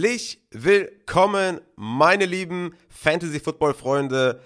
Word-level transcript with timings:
Herzlich 0.00 0.40
willkommen, 0.50 1.60
meine 1.76 2.24
lieben 2.24 2.74
Fantasy 2.88 3.38
Football 3.38 3.74
Freunde, 3.74 4.40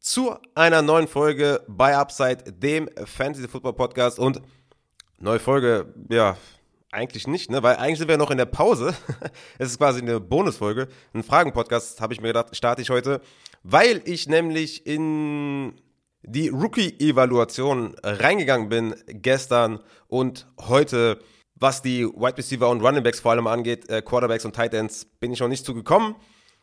zu 0.00 0.34
einer 0.56 0.82
neuen 0.82 1.06
Folge 1.06 1.64
bei 1.68 1.96
Upside, 1.96 2.50
dem 2.50 2.90
Fantasy 3.04 3.46
Football 3.46 3.74
Podcast. 3.74 4.18
Und 4.18 4.42
neue 5.20 5.38
Folge, 5.38 5.94
ja, 6.10 6.36
eigentlich 6.90 7.28
nicht, 7.28 7.48
ne? 7.48 7.62
Weil 7.62 7.76
eigentlich 7.76 7.98
sind 7.98 8.08
wir 8.08 8.16
noch 8.16 8.32
in 8.32 8.38
der 8.38 8.46
Pause. 8.46 8.92
es 9.58 9.70
ist 9.70 9.78
quasi 9.78 10.00
eine 10.00 10.18
Bonusfolge. 10.18 10.88
Ein 11.14 11.22
Fragen-Podcast, 11.22 12.00
habe 12.00 12.12
ich 12.12 12.20
mir 12.20 12.28
gedacht, 12.28 12.56
starte 12.56 12.82
ich 12.82 12.90
heute, 12.90 13.20
weil 13.62 14.02
ich 14.04 14.26
nämlich 14.26 14.84
in 14.84 15.80
die 16.24 16.48
Rookie-Evaluation 16.48 17.94
reingegangen 18.02 18.68
bin 18.68 18.96
gestern 19.06 19.78
und 20.08 20.48
heute 20.58 21.20
was 21.60 21.82
die 21.82 22.04
Wide 22.04 22.38
Receiver 22.38 22.68
und 22.68 22.82
Running 22.82 23.02
Backs 23.02 23.20
vor 23.20 23.32
allem 23.32 23.46
angeht, 23.46 23.88
äh, 23.88 24.02
Quarterbacks 24.02 24.44
und 24.44 24.54
Tight 24.54 24.74
Ends, 24.74 25.04
bin 25.04 25.32
ich 25.32 25.40
noch 25.40 25.48
nicht 25.48 25.64
zugekommen 25.64 26.14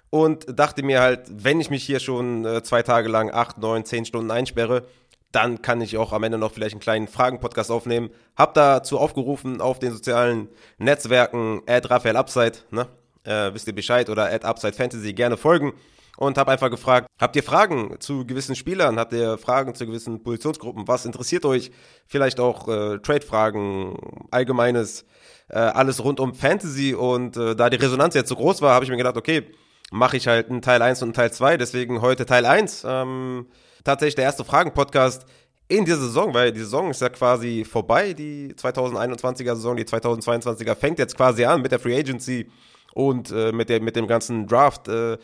und 0.10 0.46
dachte 0.58 0.84
mir 0.84 1.02
halt, 1.02 1.22
wenn 1.30 1.60
ich 1.60 1.70
mich 1.70 1.84
hier 1.84 2.00
schon 2.00 2.46
äh, 2.46 2.64
zwei 2.64 2.84
Tage 2.84 3.10
lang 3.10 3.32
acht, 3.32 3.58
neun, 3.58 3.86
zehn 3.86 4.06
Stunden 4.06 4.32
einsperre, 4.32 4.86
dann 5.32 5.62
kann 5.62 5.82
ich 5.82 5.98
auch 5.98 6.14
am 6.14 6.24
Ende 6.24 6.38
noch 6.38 6.54
vielleicht 6.54 6.74
einen 6.74 6.82
kleinen 6.82 7.08
Fragen-Podcast 7.10 7.70
aufnehmen. 7.70 8.10
Hab 8.38 8.54
dazu 8.54 9.00
aufgerufen 9.00 9.60
auf 9.60 9.80
den 9.80 9.92
sozialen 9.92 10.48
Netzwerken, 10.78 11.62
at 11.68 11.90
Raphael 11.90 12.16
Upside, 12.16 12.54
ne? 12.72 12.88
Äh, 13.24 13.54
wisst 13.54 13.68
ihr 13.68 13.76
Bescheid, 13.76 14.10
oder 14.10 14.32
at 14.32 14.46
Upside 14.46 14.74
Fantasy, 14.74 15.14
gerne 15.14 15.36
folgen 15.36 15.74
und 16.18 16.38
habe 16.38 16.52
einfach 16.52 16.70
gefragt, 16.70 17.08
habt 17.20 17.36
ihr 17.36 17.44
Fragen 17.44 17.96
zu 18.00 18.26
gewissen 18.26 18.56
Spielern, 18.56 19.00
habt 19.00 19.14
ihr 19.14 19.38
Fragen 19.38 19.76
zu 19.76 19.86
gewissen 19.86 20.24
Positionsgruppen, 20.24 20.88
was 20.88 21.06
interessiert 21.06 21.46
euch? 21.46 21.72
Vielleicht 22.08 22.40
auch 22.40 22.68
äh, 22.68 23.00
Trade-Fragen, 23.00 23.98
allgemeines, 24.32 25.06
äh, 25.50 25.58
alles 25.58 26.04
rund 26.04 26.20
um 26.20 26.34
Fantasy 26.34 26.94
und 26.94 27.38
äh, 27.38 27.56
da 27.56 27.70
die 27.70 27.78
Resonanz 27.78 28.16
jetzt 28.16 28.30
so 28.30 28.36
groß 28.36 28.62
war, 28.62 28.74
habe 28.74 28.86
ich 28.86 28.92
mir 28.92 28.98
gedacht, 28.98 29.18
okay, 29.18 29.52
mache 29.92 30.18
ich 30.18 30.28
halt 30.28 30.50
einen 30.50 30.62
Teil 30.62 30.82
1 30.82 31.02
und 31.02 31.10
einen 31.10 31.14
Teil 31.14 31.32
2, 31.32 31.58
deswegen 31.58 32.02
heute 32.02 32.26
Teil 32.26 32.46
1. 32.46 32.86
Ähm, 32.88 33.48
tatsächlich 33.84 34.16
der 34.16 34.26
erste 34.26 34.44
Fragen-Podcast 34.44 35.26
in 35.68 35.86
dieser 35.86 35.98
Saison, 35.98 36.34
weil 36.34 36.52
die 36.52 36.60
Saison 36.60 36.92
ist 36.92 37.02
ja 37.02 37.10
quasi 37.10 37.66
vorbei, 37.66 38.14
die 38.14 38.54
2021er 38.54 39.56
Saison, 39.56 39.76
die 39.76 39.86
2022er 39.86 40.76
fängt 40.76 41.00
jetzt 41.00 41.18
quasi 41.18 41.46
an 41.46 41.62
mit 41.62 41.72
der 41.72 41.80
Free 41.80 41.98
Agency 41.98 42.50
und 42.94 43.32
äh, 43.32 43.52
mit, 43.52 43.70
der, 43.70 43.82
mit 43.82 43.96
dem 43.96 44.08
ganzen 44.08 44.48
Draft. 44.48 44.88
Äh, 44.88 45.18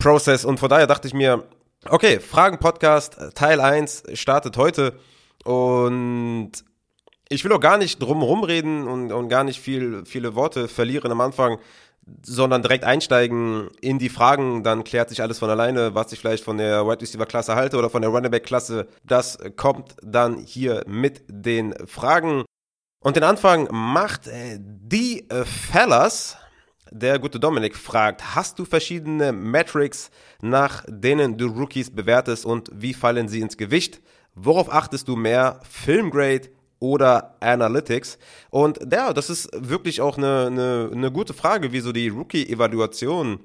Process. 0.00 0.44
Und 0.44 0.58
von 0.58 0.68
daher 0.68 0.88
dachte 0.88 1.06
ich 1.06 1.14
mir, 1.14 1.44
okay, 1.88 2.18
Fragen-Podcast 2.18 3.34
Teil 3.36 3.60
1 3.60 4.04
startet 4.14 4.56
heute. 4.56 4.98
Und 5.44 6.52
ich 7.28 7.44
will 7.44 7.52
auch 7.52 7.60
gar 7.60 7.78
nicht 7.78 8.02
drum 8.02 8.22
rumreden 8.22 8.88
und, 8.88 9.12
und 9.12 9.28
gar 9.28 9.44
nicht 9.44 9.60
viel, 9.60 10.04
viele 10.04 10.34
Worte 10.34 10.66
verlieren 10.66 11.12
am 11.12 11.20
Anfang, 11.20 11.58
sondern 12.24 12.62
direkt 12.62 12.84
einsteigen 12.84 13.68
in 13.80 13.98
die 13.98 14.08
Fragen. 14.08 14.64
Dann 14.64 14.82
klärt 14.82 15.08
sich 15.08 15.22
alles 15.22 15.38
von 15.38 15.48
alleine, 15.48 15.94
was 15.94 16.12
ich 16.12 16.18
vielleicht 16.18 16.42
von 16.42 16.58
der 16.58 16.86
Wide 16.86 17.00
Receiver 17.00 17.26
Klasse 17.26 17.54
halte 17.54 17.76
oder 17.76 17.88
von 17.88 18.02
der 18.02 18.10
Running 18.10 18.32
Back 18.32 18.44
Klasse. 18.44 18.88
Das 19.04 19.38
kommt 19.56 19.94
dann 20.02 20.38
hier 20.38 20.82
mit 20.86 21.22
den 21.28 21.74
Fragen. 21.86 22.44
Und 23.02 23.16
den 23.16 23.22
Anfang 23.22 23.68
macht 23.70 24.26
äh, 24.26 24.58
die 24.60 25.28
äh, 25.30 25.44
Fellas. 25.44 26.36
Der 26.92 27.20
gute 27.20 27.38
Dominik 27.38 27.76
fragt, 27.76 28.34
hast 28.34 28.58
du 28.58 28.64
verschiedene 28.64 29.30
Metrics, 29.30 30.10
nach 30.42 30.84
denen 30.88 31.38
du 31.38 31.46
Rookies 31.46 31.90
bewertest 31.90 32.44
und 32.44 32.68
wie 32.74 32.94
fallen 32.94 33.28
sie 33.28 33.40
ins 33.40 33.56
Gewicht? 33.56 34.00
Worauf 34.34 34.72
achtest 34.72 35.06
du 35.06 35.14
mehr? 35.14 35.60
Filmgrade 35.70 36.48
oder 36.80 37.36
Analytics? 37.38 38.18
Und 38.50 38.80
ja, 38.92 39.12
das 39.12 39.30
ist 39.30 39.50
wirklich 39.54 40.00
auch 40.00 40.18
eine, 40.18 40.48
eine, 40.48 40.90
eine 40.92 41.12
gute 41.12 41.32
Frage, 41.32 41.70
wie 41.70 41.78
so 41.78 41.92
die 41.92 42.08
Rookie-Evaluation 42.08 43.38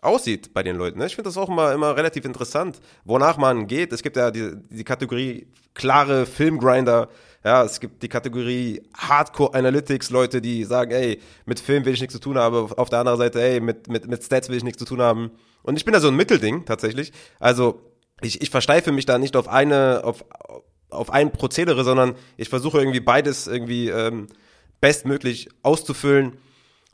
aussieht 0.00 0.54
bei 0.54 0.62
den 0.62 0.76
Leuten. 0.76 1.00
Ne? 1.00 1.06
Ich 1.06 1.16
finde 1.16 1.28
das 1.28 1.36
auch 1.36 1.48
immer, 1.48 1.72
immer 1.72 1.96
relativ 1.96 2.24
interessant, 2.24 2.80
wonach 3.04 3.36
man 3.36 3.66
geht. 3.66 3.92
Es 3.92 4.04
gibt 4.04 4.16
ja 4.16 4.30
die, 4.30 4.52
die 4.70 4.84
Kategorie 4.84 5.48
klare 5.74 6.24
Filmgrinder, 6.24 7.08
ja, 7.44 7.64
es 7.64 7.80
gibt 7.80 8.02
die 8.02 8.08
Kategorie 8.08 8.82
Hardcore 8.96 9.54
Analytics, 9.54 10.10
Leute, 10.10 10.40
die 10.40 10.64
sagen, 10.64 10.92
ey, 10.92 11.20
mit 11.44 11.58
Film 11.58 11.84
will 11.84 11.92
ich 11.92 12.00
nichts 12.00 12.14
zu 12.14 12.20
tun 12.20 12.38
haben. 12.38 12.72
Auf 12.72 12.88
der 12.88 13.00
anderen 13.00 13.18
Seite, 13.18 13.42
ey, 13.42 13.60
mit, 13.60 13.88
mit, 13.88 14.06
mit 14.06 14.22
Stats 14.22 14.48
will 14.48 14.56
ich 14.56 14.64
nichts 14.64 14.78
zu 14.78 14.84
tun 14.84 15.02
haben. 15.02 15.32
Und 15.62 15.76
ich 15.76 15.84
bin 15.84 15.92
da 15.92 16.00
so 16.00 16.08
ein 16.08 16.16
Mittelding, 16.16 16.64
tatsächlich. 16.64 17.12
Also, 17.40 17.80
ich, 18.20 18.40
ich 18.40 18.50
versteife 18.50 18.92
mich 18.92 19.06
da 19.06 19.18
nicht 19.18 19.34
auf 19.36 19.48
eine, 19.48 20.02
auf, 20.04 20.24
auf 20.90 21.10
ein 21.10 21.32
Prozedere, 21.32 21.82
sondern 21.82 22.14
ich 22.36 22.48
versuche 22.48 22.78
irgendwie 22.78 23.00
beides 23.00 23.48
irgendwie 23.48 23.88
ähm, 23.88 24.28
bestmöglich 24.80 25.48
auszufüllen. 25.62 26.38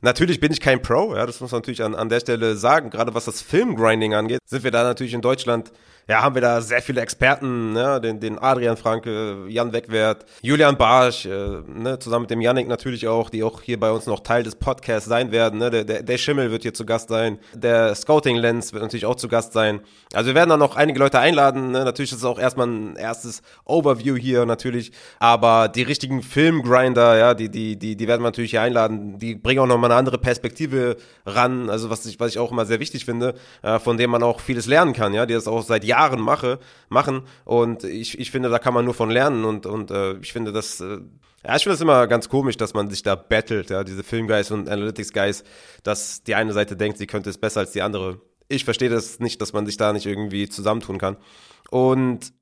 Natürlich 0.00 0.38
bin 0.38 0.52
ich 0.52 0.60
kein 0.60 0.80
Pro, 0.80 1.16
ja, 1.16 1.26
das 1.26 1.40
muss 1.40 1.50
man 1.50 1.60
natürlich 1.60 1.82
an, 1.82 1.94
an 1.94 2.08
der 2.08 2.20
Stelle 2.20 2.56
sagen. 2.56 2.90
Gerade 2.90 3.14
was 3.14 3.24
das 3.24 3.42
Filmgrinding 3.42 4.14
angeht, 4.14 4.40
sind 4.46 4.62
wir 4.62 4.70
da 4.70 4.84
natürlich 4.84 5.12
in 5.12 5.22
Deutschland 5.22 5.72
ja, 6.08 6.22
haben 6.22 6.34
wir 6.34 6.40
da 6.40 6.62
sehr 6.62 6.80
viele 6.80 7.02
Experten, 7.02 7.74
ne? 7.74 8.00
den, 8.00 8.18
den 8.18 8.38
Adrian 8.38 8.78
Franke, 8.78 9.44
Jan 9.48 9.74
Wegwert, 9.74 10.24
Julian 10.40 10.78
Barsch, 10.78 11.26
äh, 11.26 11.60
ne? 11.66 11.98
zusammen 11.98 12.22
mit 12.22 12.30
dem 12.30 12.40
Yannick 12.40 12.66
natürlich 12.66 13.06
auch, 13.06 13.28
die 13.28 13.44
auch 13.44 13.60
hier 13.60 13.78
bei 13.78 13.90
uns 13.90 14.06
noch 14.06 14.20
Teil 14.20 14.42
des 14.42 14.56
Podcasts 14.56 15.06
sein 15.06 15.32
werden. 15.32 15.58
Ne? 15.58 15.68
Der, 15.68 15.84
der, 15.84 16.02
der 16.02 16.16
Schimmel 16.16 16.50
wird 16.50 16.62
hier 16.62 16.72
zu 16.72 16.86
Gast 16.86 17.10
sein, 17.10 17.38
der 17.52 17.94
Scouting 17.94 18.36
Lens 18.36 18.72
wird 18.72 18.82
natürlich 18.82 19.04
auch 19.04 19.16
zu 19.16 19.28
Gast 19.28 19.52
sein. 19.52 19.80
Also 20.14 20.28
wir 20.28 20.34
werden 20.34 20.48
da 20.48 20.56
noch 20.56 20.76
einige 20.76 20.98
Leute 20.98 21.18
einladen. 21.18 21.72
Ne? 21.72 21.84
Natürlich 21.84 22.12
ist 22.12 22.18
es 22.18 22.24
auch 22.24 22.38
erstmal 22.38 22.68
ein 22.68 22.96
erstes 22.96 23.42
Overview 23.66 24.16
hier 24.16 24.46
natürlich, 24.46 24.92
aber 25.18 25.68
die 25.68 25.82
richtigen 25.82 26.22
Filmgrinder, 26.22 27.18
ja, 27.18 27.34
die, 27.34 27.50
die, 27.50 27.78
die, 27.78 27.96
die 27.96 28.08
werden 28.08 28.22
wir 28.22 28.28
natürlich 28.28 28.52
hier 28.52 28.62
einladen. 28.62 29.18
Die 29.18 29.34
bringen 29.34 29.60
auch 29.60 29.66
nochmal 29.66 29.87
eine 29.88 29.96
andere 29.96 30.18
Perspektive 30.18 30.96
ran, 31.26 31.70
also 31.70 31.90
was 31.90 32.06
ich, 32.06 32.20
was 32.20 32.30
ich 32.30 32.38
auch 32.38 32.52
immer 32.52 32.66
sehr 32.66 32.80
wichtig 32.80 33.04
finde, 33.04 33.34
äh, 33.62 33.78
von 33.78 33.96
dem 33.96 34.10
man 34.10 34.22
auch 34.22 34.40
vieles 34.40 34.66
lernen 34.66 34.92
kann, 34.92 35.14
ja, 35.14 35.26
die 35.26 35.34
das 35.34 35.48
auch 35.48 35.62
seit 35.62 35.84
Jahren 35.84 36.20
mache, 36.20 36.58
machen. 36.88 37.22
Und 37.44 37.84
ich, 37.84 38.18
ich 38.18 38.30
finde, 38.30 38.48
da 38.48 38.58
kann 38.58 38.74
man 38.74 38.84
nur 38.84 38.94
von 38.94 39.10
lernen. 39.10 39.44
Und, 39.44 39.66
und 39.66 39.90
äh, 39.90 40.14
ich 40.18 40.32
finde 40.32 40.52
das, 40.52 40.80
äh, 40.80 40.98
ja, 41.44 41.56
ich 41.56 41.62
finde 41.62 41.74
das 41.74 41.80
immer 41.80 42.06
ganz 42.06 42.28
komisch, 42.28 42.56
dass 42.56 42.74
man 42.74 42.90
sich 42.90 43.02
da 43.02 43.14
battelt, 43.14 43.70
ja, 43.70 43.84
diese 43.84 44.02
Filmguys 44.02 44.50
und 44.50 44.68
Analytics 44.68 45.12
Guys, 45.12 45.44
dass 45.82 46.22
die 46.22 46.34
eine 46.34 46.52
Seite 46.52 46.76
denkt, 46.76 46.98
sie 46.98 47.06
könnte 47.06 47.30
es 47.30 47.38
besser 47.38 47.60
als 47.60 47.72
die 47.72 47.82
andere. 47.82 48.20
Ich 48.48 48.64
verstehe 48.64 48.88
das 48.88 49.20
nicht, 49.20 49.40
dass 49.40 49.52
man 49.52 49.66
sich 49.66 49.76
da 49.76 49.92
nicht 49.92 50.06
irgendwie 50.06 50.48
zusammentun 50.48 50.98
kann. 50.98 51.16
Und 51.70 52.32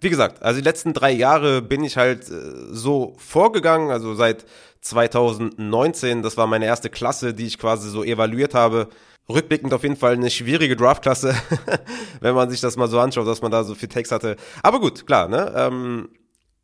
wie 0.00 0.10
gesagt, 0.10 0.42
also 0.42 0.60
die 0.60 0.64
letzten 0.64 0.92
drei 0.92 1.10
Jahre 1.10 1.62
bin 1.62 1.82
ich 1.82 1.96
halt 1.96 2.28
äh, 2.30 2.52
so 2.70 3.14
vorgegangen, 3.18 3.90
also 3.90 4.14
seit 4.14 4.44
2019, 4.88 6.22
das 6.22 6.36
war 6.36 6.46
meine 6.46 6.66
erste 6.66 6.90
Klasse, 6.90 7.34
die 7.34 7.46
ich 7.46 7.58
quasi 7.58 7.88
so 7.90 8.04
evaluiert 8.04 8.54
habe, 8.54 8.88
rückblickend 9.28 9.74
auf 9.74 9.82
jeden 9.82 9.96
Fall 9.96 10.14
eine 10.14 10.30
schwierige 10.30 10.76
Draftklasse, 10.76 11.34
wenn 12.20 12.34
man 12.34 12.50
sich 12.50 12.60
das 12.60 12.76
mal 12.76 12.88
so 12.88 13.00
anschaut, 13.00 13.26
dass 13.26 13.42
man 13.42 13.50
da 13.50 13.64
so 13.64 13.74
viel 13.74 13.88
Text 13.88 14.12
hatte. 14.12 14.36
Aber 14.62 14.80
gut, 14.80 15.06
klar, 15.06 15.28
ne? 15.28 15.52
Ähm, 15.56 16.08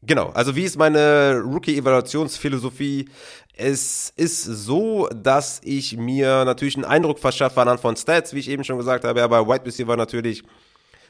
genau, 0.03 0.29
also 0.31 0.55
wie 0.55 0.65
ist 0.65 0.79
meine 0.79 1.43
Rookie-Evaluationsphilosophie? 1.45 3.09
Es 3.55 4.13
ist 4.17 4.45
so, 4.45 5.09
dass 5.09 5.61
ich 5.65 5.97
mir 5.97 6.45
natürlich 6.45 6.77
einen 6.77 6.85
Eindruck 6.85 7.19
verschaffe 7.19 7.61
anhand 7.61 7.81
von 7.81 7.97
Stats, 7.97 8.33
wie 8.33 8.39
ich 8.39 8.49
eben 8.49 8.65
schon 8.65 8.79
gesagt 8.79 9.05
habe, 9.05 9.23
aber 9.23 9.47
White 9.49 9.67
Receiver 9.67 9.97
natürlich 9.97 10.43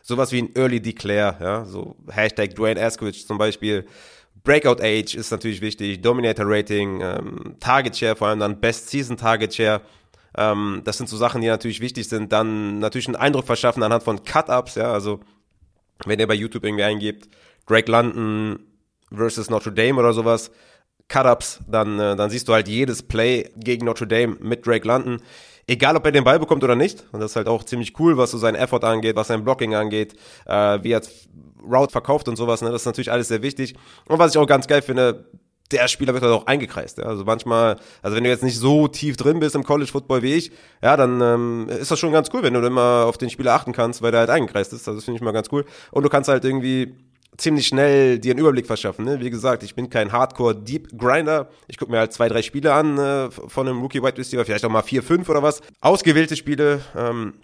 sowas 0.02 0.32
wie 0.32 0.42
ein 0.42 0.54
Early 0.56 0.80
Declare, 0.80 1.36
ja, 1.40 1.64
so 1.64 1.96
Hashtag 2.10 2.54
Dwayne 2.54 2.82
Askewich 2.82 3.26
zum 3.26 3.38
Beispiel. 3.38 3.86
Breakout 4.44 4.82
Age 4.82 5.14
ist 5.14 5.30
natürlich 5.30 5.60
wichtig, 5.60 6.00
Dominator 6.02 6.46
Rating, 6.48 7.00
ähm, 7.00 7.56
Target 7.60 7.96
Share, 7.96 8.16
vor 8.16 8.28
allem 8.28 8.40
dann 8.40 8.60
Best 8.60 8.90
Season 8.90 9.16
Target 9.16 9.54
Share 9.54 9.82
ähm, 10.36 10.82
das 10.84 10.96
sind 10.96 11.08
so 11.08 11.16
Sachen, 11.16 11.40
die 11.40 11.48
natürlich 11.48 11.80
wichtig 11.80 12.08
sind. 12.08 12.32
Dann 12.32 12.78
natürlich 12.78 13.08
einen 13.08 13.16
Eindruck 13.16 13.44
verschaffen 13.44 13.82
anhand 13.82 14.02
von 14.02 14.24
Cut-Ups, 14.24 14.76
ja, 14.76 14.92
also 14.92 15.20
wenn 16.04 16.18
ihr 16.18 16.26
bei 16.26 16.34
YouTube 16.34 16.64
irgendwie 16.64 16.84
eingebt, 16.84 17.28
Drake 17.66 17.90
London 17.90 18.58
versus 19.14 19.50
Notre 19.50 19.72
Dame 19.72 19.98
oder 19.98 20.12
sowas, 20.12 20.50
Cut-Ups, 21.08 21.60
dann, 21.68 21.98
äh, 21.98 22.16
dann 22.16 22.30
siehst 22.30 22.48
du 22.48 22.54
halt 22.54 22.68
jedes 22.68 23.02
Play 23.02 23.50
gegen 23.56 23.84
Notre 23.84 24.06
Dame 24.06 24.36
mit 24.40 24.66
Drake 24.66 24.86
London. 24.86 25.20
Egal, 25.66 25.96
ob 25.96 26.04
er 26.04 26.12
den 26.12 26.24
Ball 26.24 26.40
bekommt 26.40 26.64
oder 26.64 26.74
nicht. 26.74 27.04
Und 27.12 27.20
das 27.20 27.32
ist 27.32 27.36
halt 27.36 27.46
auch 27.46 27.62
ziemlich 27.62 27.98
cool, 28.00 28.16
was 28.16 28.32
so 28.32 28.38
sein 28.38 28.56
Effort 28.56 28.82
angeht, 28.82 29.14
was 29.14 29.28
sein 29.28 29.44
Blocking 29.44 29.74
angeht, 29.74 30.14
äh, 30.46 30.82
wie 30.82 30.90
er 30.90 31.02
Route 31.64 31.92
verkauft 31.92 32.28
und 32.28 32.36
sowas. 32.36 32.62
Ne? 32.62 32.70
Das 32.70 32.82
ist 32.82 32.86
natürlich 32.86 33.10
alles 33.10 33.28
sehr 33.28 33.42
wichtig. 33.42 33.74
Und 34.06 34.18
was 34.18 34.32
ich 34.32 34.38
auch 34.38 34.46
ganz 34.46 34.66
geil 34.66 34.82
finde, 34.82 35.26
der 35.72 35.88
Spieler 35.88 36.12
wird 36.12 36.22
halt 36.22 36.32
auch 36.32 36.46
eingekreist. 36.46 36.98
Ja? 36.98 37.04
Also 37.04 37.24
manchmal, 37.24 37.76
also 38.02 38.16
wenn 38.16 38.24
du 38.24 38.30
jetzt 38.30 38.42
nicht 38.42 38.58
so 38.58 38.88
tief 38.88 39.16
drin 39.16 39.40
bist 39.40 39.54
im 39.54 39.64
College 39.64 39.90
Football 39.90 40.22
wie 40.22 40.34
ich, 40.34 40.52
ja, 40.82 40.96
dann 40.96 41.20
ähm, 41.20 41.68
ist 41.68 41.90
das 41.90 41.98
schon 41.98 42.12
ganz 42.12 42.28
cool, 42.32 42.42
wenn 42.42 42.54
du 42.54 42.60
immer 42.60 43.06
auf 43.06 43.18
den 43.18 43.30
Spieler 43.30 43.54
achten 43.54 43.72
kannst, 43.72 44.02
weil 44.02 44.10
der 44.10 44.20
halt 44.20 44.30
eingekreist 44.30 44.72
ist. 44.72 44.86
Also 44.86 44.98
das 44.98 45.04
finde 45.04 45.16
ich 45.16 45.22
mal 45.22 45.32
ganz 45.32 45.48
cool. 45.50 45.64
Und 45.90 46.02
du 46.02 46.08
kannst 46.08 46.28
halt 46.28 46.44
irgendwie 46.44 46.94
ziemlich 47.36 47.66
schnell 47.66 48.18
dir 48.18 48.32
einen 48.32 48.40
Überblick 48.40 48.66
verschaffen. 48.66 49.04
Ne? 49.04 49.20
Wie 49.20 49.30
gesagt, 49.30 49.62
ich 49.62 49.74
bin 49.74 49.88
kein 49.88 50.12
Hardcore 50.12 50.54
Deep 50.54 50.98
Grinder. 50.98 51.48
Ich 51.66 51.78
gucke 51.78 51.90
mir 51.90 51.98
halt 51.98 52.12
zwei, 52.12 52.28
drei 52.28 52.42
Spiele 52.42 52.74
an 52.74 52.98
äh, 52.98 53.30
von 53.30 53.66
einem 53.66 53.80
Rookie 53.80 54.02
Wide 54.02 54.18
Receiver, 54.18 54.44
vielleicht 54.44 54.64
auch 54.64 54.70
mal 54.70 54.82
vier, 54.82 55.02
fünf 55.02 55.28
oder 55.28 55.42
was. 55.42 55.62
Ausgewählte 55.80 56.36
Spiele. 56.36 56.82
Ähm, 56.96 57.34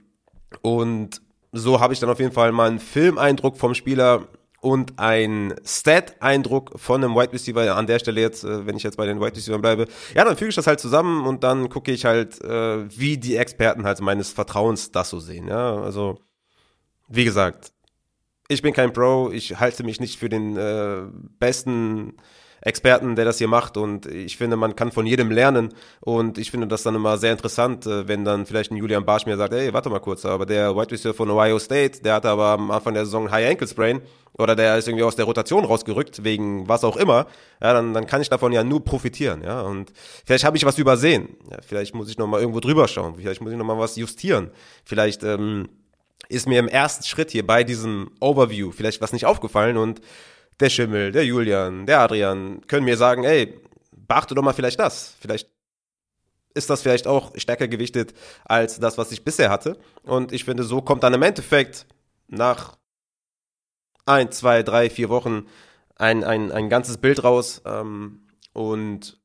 und 0.62 1.22
so 1.52 1.80
habe 1.80 1.92
ich 1.92 2.00
dann 2.00 2.10
auf 2.10 2.20
jeden 2.20 2.32
Fall 2.32 2.52
mal 2.52 2.68
einen 2.68 2.78
Filmeindruck 2.78 3.56
vom 3.56 3.74
Spieler 3.74 4.28
und 4.60 4.98
ein 4.98 5.54
Stat-Eindruck 5.64 6.78
von 6.78 7.02
einem 7.02 7.14
Wide 7.14 7.32
Receiver 7.32 7.76
an 7.76 7.86
der 7.86 7.98
Stelle 7.98 8.20
jetzt, 8.20 8.44
äh, 8.44 8.66
wenn 8.66 8.76
ich 8.76 8.82
jetzt 8.82 8.96
bei 8.96 9.06
den 9.06 9.20
Wide 9.20 9.36
Receivers 9.36 9.60
bleibe, 9.60 9.86
ja, 10.14 10.24
dann 10.24 10.36
füge 10.36 10.48
ich 10.48 10.56
das 10.56 10.66
halt 10.66 10.80
zusammen 10.80 11.26
und 11.26 11.44
dann 11.44 11.68
gucke 11.68 11.92
ich 11.92 12.04
halt, 12.04 12.42
äh, 12.42 12.88
wie 12.98 13.18
die 13.18 13.36
Experten 13.36 13.84
halt 13.84 14.00
meines 14.00 14.32
Vertrauens 14.32 14.90
das 14.90 15.10
so 15.10 15.20
sehen. 15.20 15.46
Ja, 15.48 15.80
also 15.80 16.18
wie 17.08 17.24
gesagt, 17.24 17.72
ich 18.48 18.62
bin 18.62 18.72
kein 18.72 18.92
Pro, 18.92 19.30
ich 19.30 19.60
halte 19.60 19.84
mich 19.84 20.00
nicht 20.00 20.18
für 20.18 20.28
den 20.28 20.56
äh, 20.56 21.02
besten 21.38 22.16
Experten, 22.60 23.16
der 23.16 23.24
das 23.24 23.38
hier 23.38 23.48
macht. 23.48 23.76
Und 23.76 24.06
ich 24.06 24.36
finde, 24.36 24.56
man 24.56 24.76
kann 24.76 24.92
von 24.92 25.06
jedem 25.06 25.30
lernen. 25.30 25.74
Und 26.00 26.38
ich 26.38 26.50
finde 26.50 26.66
das 26.66 26.82
dann 26.82 26.94
immer 26.94 27.18
sehr 27.18 27.32
interessant, 27.32 27.86
äh, 27.86 28.08
wenn 28.08 28.24
dann 28.24 28.46
vielleicht 28.46 28.70
ein 28.70 28.76
Julian 28.76 29.04
Barsch 29.04 29.26
mir 29.26 29.36
sagt, 29.36 29.52
ey, 29.52 29.72
warte 29.72 29.90
mal 29.90 30.00
kurz, 30.00 30.24
aber 30.24 30.46
der 30.46 30.74
Wide 30.76 30.90
Receiver 30.90 31.14
von 31.14 31.30
Ohio 31.30 31.58
State, 31.58 32.02
der 32.02 32.14
hatte 32.14 32.28
aber 32.28 32.46
am 32.48 32.70
Anfang 32.70 32.94
der 32.94 33.04
Saison 33.04 33.30
High 33.30 33.50
Ankle 33.50 33.68
Sprain 33.68 34.02
oder 34.38 34.54
der 34.54 34.78
ist 34.78 34.86
irgendwie 34.86 35.04
aus 35.04 35.16
der 35.16 35.24
Rotation 35.24 35.64
rausgerückt, 35.64 36.22
wegen 36.24 36.68
was 36.68 36.84
auch 36.84 36.96
immer, 36.96 37.26
ja, 37.60 37.72
dann, 37.72 37.92
dann 37.92 38.06
kann 38.06 38.22
ich 38.22 38.28
davon 38.28 38.52
ja 38.52 38.62
nur 38.62 38.84
profitieren, 38.84 39.42
ja. 39.42 39.62
Und 39.62 39.92
vielleicht 40.24 40.44
habe 40.44 40.56
ich 40.56 40.64
was 40.64 40.78
übersehen. 40.78 41.36
Ja, 41.50 41.58
vielleicht 41.66 41.94
muss 41.94 42.08
ich 42.08 42.18
nochmal 42.18 42.40
irgendwo 42.40 42.60
drüber 42.60 42.86
schauen, 42.88 43.16
vielleicht 43.16 43.40
muss 43.40 43.52
ich 43.52 43.58
nochmal 43.58 43.78
was 43.78 43.96
justieren. 43.96 44.50
Vielleicht 44.84 45.24
ähm, 45.24 45.68
ist 46.28 46.46
mir 46.46 46.58
im 46.60 46.68
ersten 46.68 47.04
Schritt 47.04 47.30
hier 47.30 47.46
bei 47.46 47.64
diesem 47.64 48.10
Overview 48.20 48.70
vielleicht 48.70 49.00
was 49.00 49.12
nicht 49.12 49.26
aufgefallen 49.26 49.76
und 49.76 50.00
der 50.60 50.70
Schimmel, 50.70 51.12
der 51.12 51.24
Julian, 51.24 51.86
der 51.86 52.00
Adrian 52.00 52.66
können 52.66 52.84
mir 52.84 52.96
sagen, 52.96 53.24
ey, 53.24 53.60
beachte 53.92 54.34
doch 54.34 54.42
mal 54.42 54.52
vielleicht 54.52 54.80
das. 54.80 55.14
Vielleicht 55.20 55.48
ist 56.54 56.70
das 56.70 56.82
vielleicht 56.82 57.06
auch 57.06 57.32
stärker 57.36 57.68
gewichtet 57.68 58.14
als 58.44 58.80
das, 58.80 58.98
was 58.98 59.12
ich 59.12 59.24
bisher 59.24 59.50
hatte. 59.50 59.78
Und 60.02 60.32
ich 60.32 60.44
finde, 60.44 60.64
so 60.64 60.82
kommt 60.82 61.02
dann 61.02 61.14
im 61.14 61.22
Endeffekt 61.22 61.86
nach 62.26 62.76
ein, 64.06 64.32
zwei, 64.32 64.62
drei, 64.62 64.90
vier 64.90 65.08
Wochen 65.08 65.46
ein, 65.96 66.24
ein, 66.24 66.50
ein 66.50 66.68
ganzes 66.68 66.98
Bild 66.98 67.22
raus. 67.22 67.62
Ähm, 67.64 68.26
und 68.52 69.20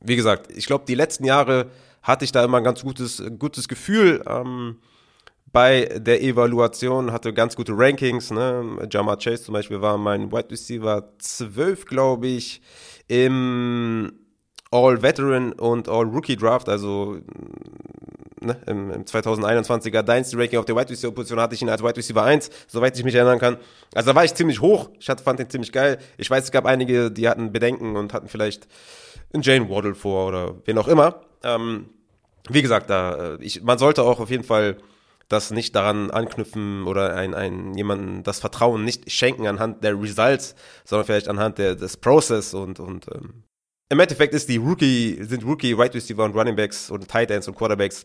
wie 0.00 0.16
gesagt, 0.16 0.52
ich 0.56 0.66
glaube, 0.66 0.84
die 0.86 0.94
letzten 0.94 1.24
Jahre 1.24 1.70
hatte 2.02 2.24
ich 2.24 2.32
da 2.32 2.44
immer 2.44 2.58
ein 2.58 2.64
ganz 2.64 2.82
gutes, 2.82 3.22
gutes 3.38 3.68
Gefühl. 3.68 4.22
Bei 5.52 5.86
der 5.96 6.22
Evaluation, 6.22 7.12
hatte 7.12 7.32
ganz 7.32 7.56
gute 7.56 7.72
Rankings. 7.74 8.30
Ne? 8.30 8.86
Jamar 8.90 9.16
Chase 9.16 9.44
zum 9.44 9.54
Beispiel 9.54 9.80
war 9.80 9.96
mein 9.96 10.30
Wide 10.30 10.50
Receiver 10.50 11.08
12, 11.18 11.86
glaube 11.86 12.26
ich, 12.26 12.60
im 13.06 14.12
All-Veteran 14.70 15.52
und 15.52 15.88
All-Rookie-Draft, 15.88 16.68
also 16.68 17.18
ne, 18.40 18.56
im, 18.66 18.90
im 18.90 19.04
2021er 19.04 20.02
Dynasty-Ranking 20.02 20.58
auf 20.58 20.66
der 20.66 20.76
Wide 20.76 20.90
Receiver-Position 20.90 21.40
hatte 21.40 21.54
ich 21.54 21.62
ihn 21.62 21.70
als 21.70 21.82
Wide 21.82 21.96
Receiver 21.96 22.22
1, 22.22 22.50
soweit 22.66 22.98
ich 22.98 23.04
mich 23.04 23.14
erinnern 23.14 23.38
kann. 23.38 23.56
Also 23.94 24.10
da 24.10 24.14
war 24.14 24.24
ich 24.24 24.34
ziemlich 24.34 24.60
hoch. 24.60 24.90
Ich 24.98 25.08
hatte, 25.08 25.22
fand 25.22 25.40
ihn 25.40 25.48
ziemlich 25.48 25.72
geil. 25.72 25.98
Ich 26.18 26.30
weiß, 26.30 26.44
es 26.44 26.50
gab 26.50 26.66
einige, 26.66 27.10
die 27.10 27.28
hatten 27.28 27.52
Bedenken 27.52 27.96
und 27.96 28.12
hatten 28.12 28.28
vielleicht 28.28 28.68
einen 29.32 29.42
Jane 29.42 29.68
Waddle 29.70 29.94
vor 29.94 30.28
oder 30.28 30.56
wen 30.66 30.76
auch 30.76 30.88
immer. 30.88 31.22
Ähm, 31.42 31.88
wie 32.50 32.62
gesagt, 32.62 32.90
da, 32.90 33.34
äh, 33.34 33.38
ich, 33.40 33.62
man 33.62 33.78
sollte 33.78 34.02
auch 34.02 34.20
auf 34.20 34.30
jeden 34.30 34.44
Fall 34.44 34.76
das 35.28 35.50
nicht 35.50 35.74
daran 35.74 36.10
anknüpfen 36.10 36.86
oder 36.86 37.14
ein, 37.14 37.34
ein, 37.34 37.74
jemanden 37.74 38.22
das 38.22 38.40
Vertrauen 38.40 38.84
nicht 38.84 39.10
schenken 39.10 39.46
anhand 39.46 39.84
der 39.84 40.00
Results, 40.00 40.54
sondern 40.84 41.06
vielleicht 41.06 41.28
anhand 41.28 41.58
der, 41.58 41.74
des 41.74 41.96
Process 41.98 42.54
und, 42.54 42.80
und 42.80 43.06
ähm, 43.14 43.44
im 43.90 44.00
Endeffekt 44.00 44.34
ist 44.34 44.48
die 44.48 44.56
Rookie, 44.56 45.18
sind 45.22 45.44
Rookie 45.44 45.72
Right 45.72 45.94
Receiver 45.94 46.24
und 46.24 46.34
Running 46.34 46.56
Backs 46.56 46.90
und 46.90 47.08
Tight 47.08 47.30
Ends 47.30 47.48
und 47.48 47.56
Quarterbacks 47.56 48.04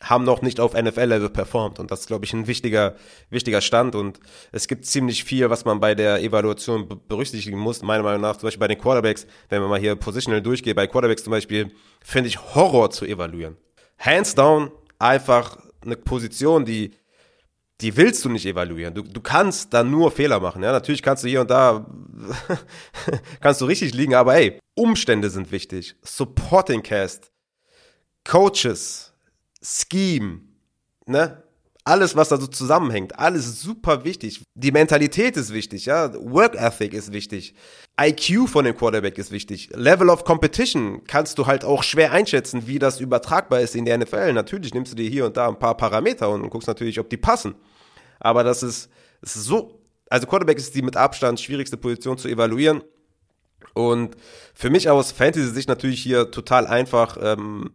haben 0.00 0.24
noch 0.24 0.42
nicht 0.42 0.60
auf 0.60 0.74
NFL-Level 0.74 1.30
performt 1.30 1.78
und 1.78 1.90
das 1.90 2.00
ist, 2.00 2.06
glaube 2.06 2.26
ich, 2.26 2.32
ein 2.34 2.46
wichtiger, 2.46 2.96
wichtiger 3.30 3.60
Stand 3.60 3.94
und 3.94 4.20
es 4.52 4.68
gibt 4.68 4.84
ziemlich 4.84 5.24
viel, 5.24 5.48
was 5.48 5.64
man 5.64 5.80
bei 5.80 5.94
der 5.94 6.20
Evaluation 6.22 7.00
berücksichtigen 7.08 7.58
muss, 7.58 7.82
meiner 7.82 8.02
Meinung 8.02 8.20
nach, 8.20 8.36
zum 8.36 8.48
Beispiel 8.48 8.60
bei 8.60 8.68
den 8.68 8.78
Quarterbacks, 8.78 9.26
wenn 9.48 9.62
man 9.62 9.70
mal 9.70 9.80
hier 9.80 9.96
positional 9.96 10.42
durchgeht, 10.42 10.76
bei 10.76 10.86
Quarterbacks 10.86 11.24
zum 11.24 11.30
Beispiel, 11.30 11.72
finde 12.04 12.28
ich 12.28 12.38
Horror 12.54 12.90
zu 12.90 13.06
evaluieren. 13.06 13.56
Hands 13.98 14.34
down, 14.34 14.70
einfach 14.98 15.56
eine 15.82 15.96
Position, 15.96 16.64
die, 16.64 16.92
die 17.80 17.96
willst 17.96 18.24
du 18.24 18.28
nicht 18.28 18.46
evaluieren. 18.46 18.94
Du, 18.94 19.02
du 19.02 19.20
kannst 19.20 19.72
da 19.74 19.84
nur 19.84 20.10
Fehler 20.10 20.40
machen. 20.40 20.62
Ja, 20.62 20.72
natürlich 20.72 21.02
kannst 21.02 21.24
du 21.24 21.28
hier 21.28 21.42
und 21.42 21.50
da, 21.50 21.86
kannst 23.40 23.60
du 23.60 23.66
richtig 23.66 23.94
liegen, 23.94 24.14
aber 24.14 24.36
ey, 24.36 24.58
Umstände 24.74 25.30
sind 25.30 25.50
wichtig. 25.52 25.96
Supporting 26.02 26.82
Cast, 26.82 27.30
Coaches, 28.24 29.12
Scheme, 29.62 30.40
ne? 31.06 31.42
Alles, 31.86 32.16
was 32.16 32.30
da 32.30 32.36
so 32.36 32.48
zusammenhängt, 32.48 33.16
alles 33.16 33.62
super 33.62 34.02
wichtig. 34.02 34.42
Die 34.56 34.72
Mentalität 34.72 35.36
ist 35.36 35.52
wichtig, 35.52 35.86
ja. 35.86 36.12
Work 36.14 36.56
Ethic 36.56 36.92
ist 36.92 37.12
wichtig. 37.12 37.54
IQ 38.00 38.48
von 38.48 38.64
dem 38.64 38.76
Quarterback 38.76 39.16
ist 39.18 39.30
wichtig. 39.30 39.70
Level 39.72 40.08
of 40.08 40.24
Competition 40.24 41.04
kannst 41.06 41.38
du 41.38 41.46
halt 41.46 41.64
auch 41.64 41.84
schwer 41.84 42.10
einschätzen, 42.10 42.66
wie 42.66 42.80
das 42.80 42.98
übertragbar 42.98 43.60
ist 43.60 43.76
in 43.76 43.84
der 43.84 43.98
NFL. 43.98 44.32
Natürlich 44.32 44.74
nimmst 44.74 44.90
du 44.90 44.96
dir 44.96 45.08
hier 45.08 45.26
und 45.26 45.36
da 45.36 45.46
ein 45.46 45.60
paar 45.60 45.76
Parameter 45.76 46.28
und 46.28 46.50
guckst 46.50 46.66
natürlich, 46.66 46.98
ob 46.98 47.08
die 47.08 47.18
passen. 47.18 47.54
Aber 48.18 48.42
das 48.42 48.64
ist, 48.64 48.90
das 49.20 49.36
ist 49.36 49.44
so, 49.44 49.80
also 50.10 50.26
Quarterback 50.26 50.58
ist 50.58 50.74
die 50.74 50.82
mit 50.82 50.96
Abstand 50.96 51.38
schwierigste 51.38 51.76
Position 51.76 52.18
zu 52.18 52.26
evaluieren. 52.26 52.82
Und 53.74 54.16
für 54.54 54.70
mich 54.70 54.90
aus 54.90 55.12
Fantasy-Sicht 55.12 55.68
natürlich 55.68 56.02
hier 56.02 56.32
total 56.32 56.66
einfach, 56.66 57.16
ähm, 57.22 57.74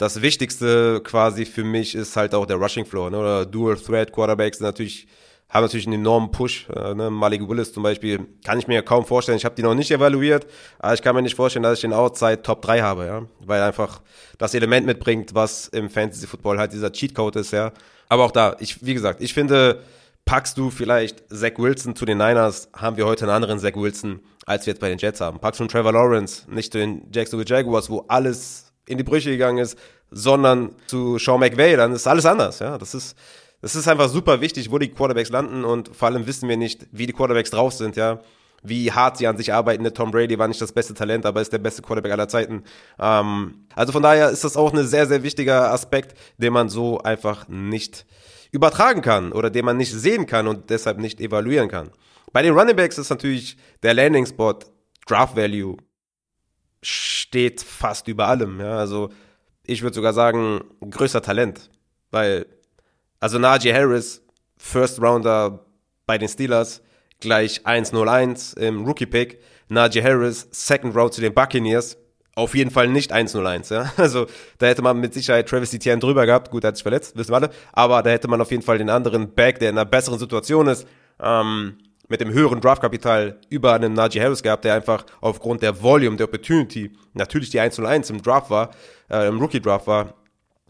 das 0.00 0.22
Wichtigste 0.22 1.02
quasi 1.04 1.44
für 1.44 1.62
mich 1.62 1.94
ist 1.94 2.16
halt 2.16 2.34
auch 2.34 2.46
der 2.46 2.56
Rushing 2.56 2.86
Floor, 2.86 3.10
ne? 3.10 3.18
oder 3.18 3.44
Dual 3.44 3.76
Threat 3.76 4.10
Quarterbacks 4.12 4.60
natürlich 4.60 5.06
haben 5.50 5.64
natürlich 5.64 5.86
einen 5.86 6.00
enormen 6.00 6.30
Push. 6.30 6.68
Äh, 6.74 6.94
ne? 6.94 7.10
Malik 7.10 7.46
Willis 7.46 7.72
zum 7.72 7.82
Beispiel 7.82 8.26
kann 8.44 8.58
ich 8.58 8.68
mir 8.68 8.82
kaum 8.82 9.04
vorstellen. 9.04 9.36
Ich 9.36 9.44
habe 9.44 9.56
die 9.56 9.62
noch 9.62 9.74
nicht 9.74 9.90
evaluiert, 9.90 10.46
aber 10.78 10.94
ich 10.94 11.02
kann 11.02 11.14
mir 11.14 11.22
nicht 11.22 11.34
vorstellen, 11.34 11.64
dass 11.64 11.74
ich 11.74 11.80
den 11.80 11.92
Outside 11.92 12.42
Top 12.42 12.62
3 12.62 12.80
habe, 12.80 13.04
ja, 13.04 13.26
weil 13.44 13.60
einfach 13.60 14.00
das 14.38 14.54
Element 14.54 14.86
mitbringt, 14.86 15.34
was 15.34 15.68
im 15.68 15.90
Fantasy 15.90 16.26
Football 16.26 16.58
halt 16.58 16.72
dieser 16.72 16.92
Cheatcode 16.92 17.36
ist, 17.36 17.52
ja. 17.52 17.72
Aber 18.08 18.24
auch 18.24 18.30
da, 18.30 18.56
ich 18.60 18.84
wie 18.86 18.94
gesagt, 18.94 19.20
ich 19.20 19.34
finde, 19.34 19.82
packst 20.24 20.56
du 20.56 20.70
vielleicht 20.70 21.24
Zach 21.28 21.58
Wilson 21.58 21.94
zu 21.96 22.04
den 22.04 22.18
Niners, 22.18 22.70
haben 22.74 22.96
wir 22.96 23.04
heute 23.06 23.24
einen 23.24 23.34
anderen 23.34 23.58
Zach 23.58 23.74
Wilson, 23.74 24.20
als 24.46 24.66
wir 24.66 24.72
jetzt 24.72 24.80
bei 24.80 24.88
den 24.88 24.98
Jets 24.98 25.20
haben. 25.20 25.40
Packst 25.40 25.58
du 25.58 25.64
einen 25.64 25.68
Trevor 25.68 25.92
Lawrence, 25.92 26.44
nicht 26.48 26.72
zu 26.72 26.78
den 26.78 27.08
Jacksonville 27.12 27.48
Jaguars, 27.48 27.90
wo 27.90 28.04
alles 28.06 28.69
in 28.90 28.98
die 28.98 29.04
Brüche 29.04 29.30
gegangen 29.30 29.58
ist, 29.58 29.78
sondern 30.10 30.72
zu 30.86 31.18
Sean 31.18 31.40
McVay, 31.40 31.76
dann 31.76 31.92
ist 31.92 32.06
alles 32.06 32.26
anders. 32.26 32.58
Ja, 32.58 32.78
das 32.78 32.94
ist, 32.94 33.16
das 33.62 33.76
ist 33.76 33.88
einfach 33.88 34.08
super 34.08 34.40
wichtig, 34.40 34.70
wo 34.70 34.78
die 34.78 34.88
Quarterbacks 34.88 35.30
landen 35.30 35.64
und 35.64 35.94
vor 35.94 36.08
allem 36.08 36.26
wissen 36.26 36.48
wir 36.48 36.56
nicht, 36.56 36.86
wie 36.92 37.06
die 37.06 37.12
Quarterbacks 37.12 37.50
drauf 37.50 37.72
sind. 37.72 37.96
Ja, 37.96 38.20
wie 38.62 38.92
hart 38.92 39.16
sie 39.16 39.26
an 39.26 39.36
sich 39.36 39.52
arbeiten. 39.52 39.84
Der 39.84 39.94
Tom 39.94 40.10
Brady 40.10 40.38
war 40.38 40.48
nicht 40.48 40.60
das 40.60 40.72
beste 40.72 40.94
Talent, 40.94 41.26
aber 41.26 41.40
ist 41.40 41.52
der 41.52 41.58
beste 41.58 41.82
Quarterback 41.82 42.12
aller 42.12 42.28
Zeiten. 42.28 42.64
Ähm, 42.98 43.66
also 43.74 43.92
von 43.92 44.02
daher 44.02 44.30
ist 44.30 44.44
das 44.44 44.56
auch 44.56 44.72
ein 44.72 44.86
sehr, 44.86 45.06
sehr 45.06 45.22
wichtiger 45.22 45.72
Aspekt, 45.72 46.16
den 46.38 46.52
man 46.52 46.68
so 46.68 46.98
einfach 47.00 47.48
nicht 47.48 48.06
übertragen 48.52 49.02
kann 49.02 49.32
oder 49.32 49.50
den 49.50 49.64
man 49.64 49.76
nicht 49.76 49.92
sehen 49.92 50.26
kann 50.26 50.48
und 50.48 50.70
deshalb 50.70 50.98
nicht 50.98 51.20
evaluieren 51.20 51.68
kann. 51.68 51.90
Bei 52.32 52.42
den 52.42 52.54
Running 52.54 52.76
Backs 52.76 52.98
ist 52.98 53.10
natürlich 53.10 53.56
der 53.82 53.94
Landing 53.94 54.26
Spot, 54.26 54.58
Draft 55.06 55.36
Value, 55.36 55.76
steht 56.82 57.62
fast 57.62 58.08
über 58.08 58.28
allem. 58.28 58.60
Ja? 58.60 58.78
Also 58.78 59.10
ich 59.64 59.82
würde 59.82 59.94
sogar 59.94 60.12
sagen, 60.12 60.62
größter 60.88 61.22
Talent. 61.22 61.70
Weil, 62.10 62.46
also 63.20 63.38
Najee 63.38 63.72
Harris, 63.72 64.22
First 64.56 65.00
Rounder 65.00 65.64
bei 66.06 66.18
den 66.18 66.28
Steelers, 66.28 66.82
gleich 67.20 67.66
1-0-1 67.66 68.58
im 68.58 68.84
Rookie-Pick. 68.84 69.40
Najee 69.68 70.02
Harris, 70.02 70.48
Second 70.50 70.96
Round 70.96 71.14
zu 71.14 71.20
den 71.20 71.32
Buccaneers, 71.32 71.96
auf 72.34 72.54
jeden 72.54 72.70
Fall 72.70 72.88
nicht 72.88 73.12
1-0-1. 73.12 73.72
Ja? 73.72 73.92
Also 73.96 74.26
da 74.58 74.66
hätte 74.66 74.82
man 74.82 74.98
mit 74.98 75.14
Sicherheit 75.14 75.48
Travis 75.48 75.72
Etienne 75.72 76.00
drüber 76.00 76.26
gehabt. 76.26 76.50
Gut, 76.50 76.64
er 76.64 76.68
hat 76.68 76.76
sich 76.76 76.82
verletzt, 76.82 77.16
wissen 77.16 77.30
wir 77.30 77.36
alle. 77.36 77.50
Aber 77.72 78.02
da 78.02 78.10
hätte 78.10 78.28
man 78.28 78.40
auf 78.40 78.50
jeden 78.50 78.62
Fall 78.62 78.78
den 78.78 78.90
anderen 78.90 79.32
Back, 79.34 79.58
der 79.60 79.70
in 79.70 79.78
einer 79.78 79.84
besseren 79.84 80.18
Situation 80.18 80.66
ist. 80.66 80.86
Ähm, 81.20 81.76
mit 82.10 82.20
dem 82.20 82.32
höheren 82.32 82.60
Draftkapital 82.60 83.38
über 83.48 83.72
einen 83.72 83.94
Najee 83.94 84.20
Harris 84.20 84.42
gehabt, 84.42 84.64
der 84.64 84.74
einfach 84.74 85.06
aufgrund 85.20 85.62
der 85.62 85.80
Volume, 85.80 86.16
der 86.16 86.26
Opportunity, 86.26 86.90
natürlich 87.14 87.50
die 87.50 87.60
1-1 87.60 88.10
im 88.10 88.20
Draft 88.20 88.50
war, 88.50 88.70
äh, 89.08 89.28
im 89.28 89.38
Rookie-Draft 89.38 89.86
war, 89.86 90.14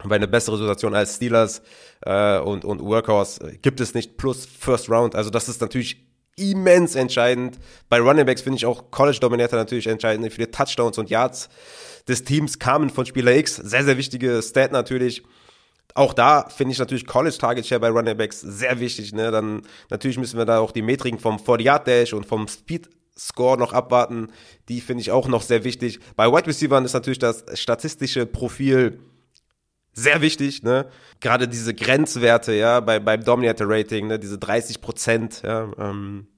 weil 0.05 0.17
eine 0.17 0.29
bessere 0.29 0.59
Situation 0.59 0.95
als 0.95 1.17
Steelers 1.17 1.63
äh, 2.03 2.39
und, 2.39 2.65
und 2.65 2.81
Workhorse 2.83 3.59
gibt 3.63 3.81
es 3.81 3.95
nicht, 3.95 4.19
plus 4.19 4.47
First 4.47 4.91
Round. 4.91 5.17
Also 5.17 5.31
das 5.31 5.49
ist 5.49 5.63
natürlich 5.63 6.07
immens 6.37 6.95
entscheidend. 6.95 7.59
Bei 7.89 7.99
Running 8.01 8.27
Backs 8.27 8.43
finde 8.43 8.59
ich 8.59 8.67
auch 8.67 8.91
College-Dominator 8.91 9.59
natürlich 9.59 9.87
entscheidend. 9.87 10.27
Wie 10.27 10.31
viele 10.31 10.51
Touchdowns 10.51 10.99
und 10.99 11.09
Yards 11.09 11.49
des 12.07 12.23
Teams 12.25 12.59
kamen 12.59 12.91
von 12.91 13.07
Spieler 13.07 13.35
X. 13.35 13.57
Sehr, 13.57 13.85
sehr 13.85 13.97
wichtige 13.97 14.43
Stat 14.43 14.73
natürlich 14.73 15.23
auch 15.95 16.13
da 16.13 16.49
finde 16.49 16.73
ich 16.73 16.79
natürlich 16.79 17.07
College 17.07 17.37
Target 17.39 17.67
Share 17.67 17.81
bei 17.81 17.89
Running 17.89 18.17
Backs 18.17 18.41
sehr 18.41 18.81
wichtig. 18.81 19.13
Ne? 19.13 19.31
Dann 19.31 19.63
natürlich 19.91 20.19
müssen 20.19 20.39
wir 20.39 20.45
da 20.45 20.59
auch 20.61 20.73
die 20.73 20.83
Metriken 20.83 21.19
vom 21.19 21.39
40 21.39 21.67
Yard 21.67 21.87
Dash 21.87 22.13
und 22.13 22.27
vom 22.27 22.49
Speed 22.49 22.89
Score 23.19 23.59
noch 23.59 23.73
abwarten. 23.73 24.29
Die 24.69 24.81
finde 24.81 25.03
ich 25.03 25.11
auch 25.11 25.29
noch 25.29 25.43
sehr 25.43 25.65
wichtig. 25.65 26.01
Bei 26.17 26.27
Wide 26.27 26.47
Receivers 26.47 26.85
ist 26.85 26.95
natürlich 26.95 27.19
das 27.19 27.45
statistische 27.55 28.25
Profil 28.25 28.99
sehr 29.93 30.23
wichtig, 30.23 30.63
ne? 30.63 30.87
Gerade 31.21 31.49
diese 31.49 31.75
Grenzwerte, 31.75 32.53
ja, 32.55 32.81
bei, 32.81 32.99
beim 33.01 33.23
Dominator 33.23 33.67
Rating, 33.69 34.07
ne, 34.07 34.19
diese 34.19 34.39
30 34.39 34.81
Prozent, 34.81 35.43
ja, 35.43 35.71
ähm, 35.79 36.29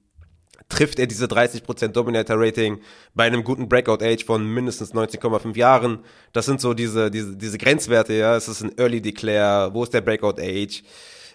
trifft 0.69 0.99
er 0.99 1.07
diese 1.07 1.25
30% 1.25 1.89
Dominator 1.89 2.37
Rating 2.39 2.79
bei 3.13 3.25
einem 3.25 3.43
guten 3.43 3.69
Breakout 3.69 4.03
Age 4.03 4.23
von 4.25 4.45
mindestens 4.45 4.93
19,5 4.93 5.55
Jahren. 5.57 5.99
Das 6.31 6.45
sind 6.45 6.61
so 6.61 6.73
diese, 6.73 7.11
diese, 7.11 7.35
diese 7.35 7.57
Grenzwerte, 7.57 8.13
ja. 8.13 8.35
Es 8.35 8.47
ist 8.47 8.61
ein 8.61 8.77
Early 8.77 9.01
Declare, 9.01 9.73
wo 9.73 9.83
ist 9.83 9.93
der 9.93 10.01
Breakout 10.01 10.39
Age? 10.39 10.83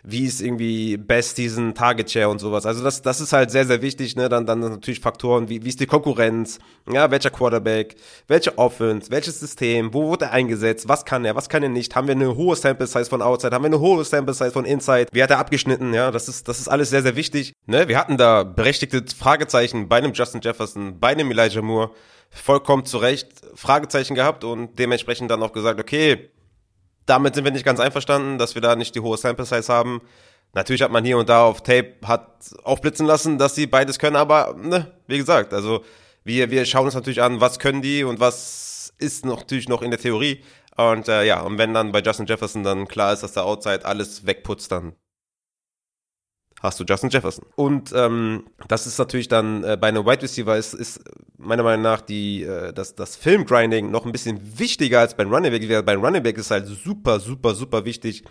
Wie 0.02 0.24
ist 0.24 0.40
irgendwie 0.40 0.96
Best 0.96 1.36
Season, 1.36 1.74
Target 1.74 2.10
Share 2.10 2.28
und 2.28 2.38
sowas. 2.38 2.66
Also 2.66 2.82
das, 2.82 3.02
das 3.02 3.20
ist 3.20 3.32
halt 3.32 3.50
sehr, 3.50 3.66
sehr 3.66 3.82
wichtig, 3.82 4.16
ne? 4.16 4.28
Dann, 4.28 4.46
dann 4.46 4.60
natürlich 4.60 5.00
Faktoren, 5.00 5.48
wie, 5.48 5.64
wie 5.64 5.68
ist 5.68 5.80
die 5.80 5.86
Konkurrenz, 5.86 6.58
ja, 6.90 7.10
welcher 7.10 7.30
Quarterback, 7.30 7.96
welche 8.26 8.56
Offense, 8.58 9.10
welches 9.10 9.40
System, 9.40 9.92
wo 9.92 10.08
wurde 10.08 10.26
er 10.26 10.32
eingesetzt, 10.32 10.88
was 10.88 11.04
kann 11.04 11.24
er, 11.24 11.34
was 11.34 11.48
kann 11.48 11.62
er 11.62 11.68
nicht, 11.68 11.94
haben 11.94 12.06
wir 12.06 12.14
eine 12.14 12.36
hohe 12.36 12.56
Sample 12.56 12.86
Size 12.86 13.06
von 13.06 13.22
Outside, 13.22 13.54
haben 13.54 13.62
wir 13.62 13.66
eine 13.66 13.80
hohe 13.80 14.04
Sample 14.04 14.34
Size 14.34 14.50
von 14.50 14.64
Inside, 14.64 15.08
wie 15.12 15.22
hat 15.22 15.30
er 15.30 15.38
abgeschnitten, 15.38 15.94
ja, 15.94 16.10
das 16.10 16.28
ist, 16.28 16.48
das 16.48 16.60
ist 16.60 16.68
alles 16.68 16.90
sehr, 16.90 17.02
sehr 17.02 17.16
wichtig, 17.16 17.52
ne? 17.66 17.88
Wir 17.88 17.98
hatten 17.98 18.16
da 18.16 18.44
berechtigte 18.44 19.04
Fragezeichen 19.16 19.88
bei 19.88 19.98
einem 19.98 20.12
Justin 20.12 20.40
Jefferson, 20.42 20.98
bei 20.98 21.08
einem 21.08 21.30
Elijah 21.30 21.62
Moore, 21.62 21.90
vollkommen 22.30 22.84
zu 22.84 22.98
Recht 22.98 23.28
Fragezeichen 23.54 24.14
gehabt 24.14 24.44
und 24.44 24.78
dementsprechend 24.78 25.30
dann 25.30 25.42
auch 25.42 25.52
gesagt, 25.52 25.80
okay, 25.80 26.30
damit 27.08 27.34
sind 27.34 27.44
wir 27.44 27.52
nicht 27.52 27.64
ganz 27.64 27.80
einverstanden, 27.80 28.38
dass 28.38 28.54
wir 28.54 28.62
da 28.62 28.76
nicht 28.76 28.94
die 28.94 29.00
hohe 29.00 29.16
Sample 29.16 29.46
Size 29.46 29.72
haben. 29.72 30.02
Natürlich 30.54 30.82
hat 30.82 30.90
man 30.90 31.04
hier 31.04 31.18
und 31.18 31.28
da 31.28 31.44
auf 31.44 31.62
Tape 31.62 31.94
hat 32.04 32.50
aufblitzen 32.64 33.06
lassen, 33.06 33.38
dass 33.38 33.54
sie 33.54 33.66
beides 33.66 33.98
können, 33.98 34.16
aber 34.16 34.54
ne, 34.58 34.92
wie 35.06 35.18
gesagt, 35.18 35.52
also 35.52 35.84
wir, 36.24 36.50
wir 36.50 36.64
schauen 36.64 36.84
uns 36.86 36.94
natürlich 36.94 37.22
an, 37.22 37.40
was 37.40 37.58
können 37.58 37.82
die 37.82 38.04
und 38.04 38.20
was 38.20 38.92
ist 38.98 39.24
noch, 39.24 39.38
natürlich 39.38 39.68
noch 39.68 39.82
in 39.82 39.90
der 39.90 40.00
Theorie. 40.00 40.42
Und 40.76 41.08
äh, 41.08 41.24
ja, 41.24 41.40
und 41.40 41.58
wenn 41.58 41.74
dann 41.74 41.92
bei 41.92 42.00
Justin 42.00 42.26
Jefferson 42.26 42.62
dann 42.62 42.86
klar 42.86 43.12
ist, 43.12 43.22
dass 43.22 43.32
der 43.32 43.44
Outside 43.44 43.84
alles 43.84 44.26
wegputzt, 44.26 44.70
dann 44.70 44.94
hast 46.62 46.80
du 46.80 46.84
Justin 46.84 47.10
Jefferson. 47.10 47.46
Und 47.56 47.92
ähm, 47.94 48.44
das 48.66 48.86
ist 48.86 48.98
natürlich 48.98 49.28
dann 49.28 49.64
äh, 49.64 49.76
bei 49.80 49.88
einem 49.88 50.04
Wide 50.04 50.22
Receiver 50.22 50.56
ist, 50.56 50.74
ist 50.74 51.00
meiner 51.36 51.62
Meinung 51.62 51.82
nach 51.82 52.00
die, 52.00 52.42
äh, 52.42 52.72
das, 52.72 52.94
das 52.94 53.16
Filmgrinding 53.16 53.90
noch 53.90 54.04
ein 54.04 54.12
bisschen 54.12 54.58
wichtiger 54.58 55.00
als 55.00 55.16
beim 55.16 55.32
Running 55.32 55.52
Back. 55.52 55.86
Beim 55.86 56.04
Running 56.04 56.22
Back 56.22 56.38
ist 56.38 56.50
halt 56.50 56.66
super, 56.66 57.20
super, 57.20 57.54
super 57.54 57.84
wichtig. 57.84 58.24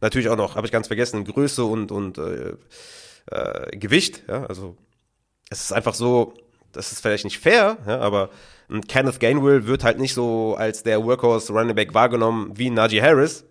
Natürlich 0.00 0.28
auch 0.28 0.36
noch, 0.36 0.56
habe 0.56 0.66
ich 0.66 0.72
ganz 0.72 0.86
vergessen, 0.86 1.24
Größe 1.24 1.64
und, 1.64 1.92
und 1.92 2.18
äh, 2.18 2.54
äh, 3.30 3.76
Gewicht. 3.76 4.24
Ja? 4.28 4.46
Also 4.46 4.76
es 5.50 5.60
ist 5.60 5.72
einfach 5.72 5.94
so, 5.94 6.34
das 6.72 6.92
ist 6.92 7.00
vielleicht 7.00 7.24
nicht 7.24 7.38
fair, 7.38 7.78
ja, 7.86 7.98
aber 7.98 8.30
Kenneth 8.86 9.18
Gainwell 9.18 9.66
wird 9.66 9.82
halt 9.82 9.98
nicht 9.98 10.14
so 10.14 10.54
als 10.56 10.84
der 10.84 11.04
Workhorse 11.04 11.52
Running 11.52 11.74
Back 11.74 11.92
wahrgenommen 11.92 12.52
wie 12.54 12.70
Najee 12.70 13.02
Harris 13.02 13.44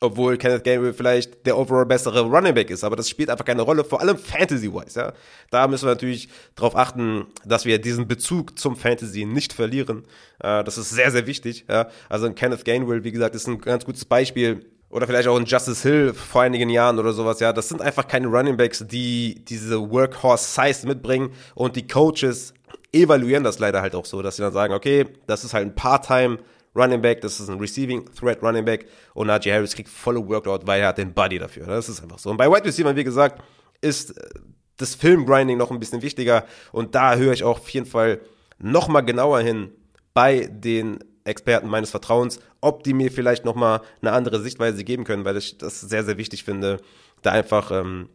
obwohl 0.00 0.36
Kenneth 0.36 0.64
Gabriel 0.64 0.92
vielleicht 0.92 1.46
der 1.46 1.56
overall 1.56 1.86
bessere 1.86 2.20
Running 2.20 2.54
Back 2.54 2.70
ist, 2.70 2.84
aber 2.84 2.96
das 2.96 3.08
spielt 3.08 3.30
einfach 3.30 3.44
keine 3.44 3.62
Rolle, 3.62 3.82
vor 3.82 4.00
allem 4.00 4.18
Fantasy-wise, 4.18 5.00
ja. 5.00 5.12
Da 5.50 5.66
müssen 5.68 5.86
wir 5.86 5.92
natürlich 5.92 6.28
darauf 6.54 6.76
achten, 6.76 7.26
dass 7.44 7.64
wir 7.64 7.80
diesen 7.80 8.06
Bezug 8.06 8.58
zum 8.58 8.76
Fantasy 8.76 9.24
nicht 9.24 9.52
verlieren. 9.54 10.04
Äh, 10.40 10.64
das 10.64 10.76
ist 10.76 10.90
sehr, 10.90 11.10
sehr 11.10 11.26
wichtig, 11.26 11.64
ja. 11.68 11.88
Also 12.08 12.26
ein 12.26 12.34
Kenneth 12.34 12.64
Gainwell, 12.64 13.04
wie 13.04 13.12
gesagt, 13.12 13.34
ist 13.34 13.46
ein 13.46 13.58
ganz 13.58 13.84
gutes 13.84 14.04
Beispiel. 14.04 14.66
Oder 14.88 15.06
vielleicht 15.06 15.26
auch 15.26 15.36
ein 15.36 15.46
Justice 15.46 15.82
Hill 15.82 16.14
vor 16.14 16.42
einigen 16.42 16.70
Jahren 16.70 16.98
oder 16.98 17.12
sowas, 17.12 17.40
ja. 17.40 17.52
Das 17.52 17.68
sind 17.68 17.80
einfach 17.80 18.06
keine 18.06 18.26
Running 18.26 18.56
Backs, 18.56 18.84
die 18.86 19.42
diese 19.46 19.90
Workhorse-Size 19.90 20.86
mitbringen 20.86 21.30
und 21.54 21.74
die 21.74 21.86
Coaches 21.86 22.52
evaluieren 22.92 23.44
das 23.44 23.58
leider 23.58 23.82
halt 23.82 23.94
auch 23.94 24.04
so, 24.04 24.22
dass 24.22 24.36
sie 24.36 24.42
dann 24.42 24.52
sagen, 24.52 24.74
okay, 24.74 25.06
das 25.26 25.44
ist 25.44 25.54
halt 25.54 25.66
ein 25.66 25.74
Part-Time 25.74 26.38
Running 26.76 27.00
Back, 27.00 27.20
das 27.20 27.40
ist 27.40 27.48
ein 27.48 27.58
Receiving 27.58 28.04
Threat 28.14 28.42
Running 28.42 28.64
Back 28.64 28.86
und 29.14 29.28
Najee 29.28 29.52
Harris 29.52 29.74
kriegt 29.74 29.88
volle 29.88 30.26
Workload, 30.26 30.66
weil 30.66 30.80
er 30.80 30.88
hat 30.88 30.98
den 30.98 31.12
Body 31.14 31.38
dafür. 31.38 31.66
Das 31.66 31.88
ist 31.88 32.02
einfach 32.02 32.18
so. 32.18 32.30
Und 32.30 32.36
bei 32.36 32.48
Wide 32.48 32.64
Receiver, 32.64 32.94
wie 32.94 33.04
gesagt, 33.04 33.42
ist 33.80 34.16
äh, 34.16 34.28
das 34.76 34.94
Filmgrinding 34.94 35.56
noch 35.56 35.70
ein 35.70 35.80
bisschen 35.80 36.02
wichtiger 36.02 36.44
und 36.72 36.94
da 36.94 37.16
höre 37.16 37.32
ich 37.32 37.44
auch 37.44 37.60
auf 37.60 37.68
jeden 37.70 37.86
Fall 37.86 38.20
noch 38.58 38.88
mal 38.88 39.00
genauer 39.00 39.40
hin 39.40 39.70
bei 40.12 40.48
den 40.50 40.98
Experten 41.24 41.68
meines 41.68 41.90
Vertrauens, 41.90 42.40
ob 42.60 42.84
die 42.84 42.94
mir 42.94 43.10
vielleicht 43.10 43.44
noch 43.44 43.54
mal 43.54 43.80
eine 44.00 44.12
andere 44.12 44.40
Sichtweise 44.40 44.84
geben 44.84 45.04
können, 45.04 45.24
weil 45.24 45.36
ich 45.36 45.58
das 45.58 45.80
sehr, 45.80 46.04
sehr 46.04 46.18
wichtig 46.18 46.44
finde, 46.44 46.80
da 47.22 47.32
einfach 47.32 47.70
ähm, 47.70 48.08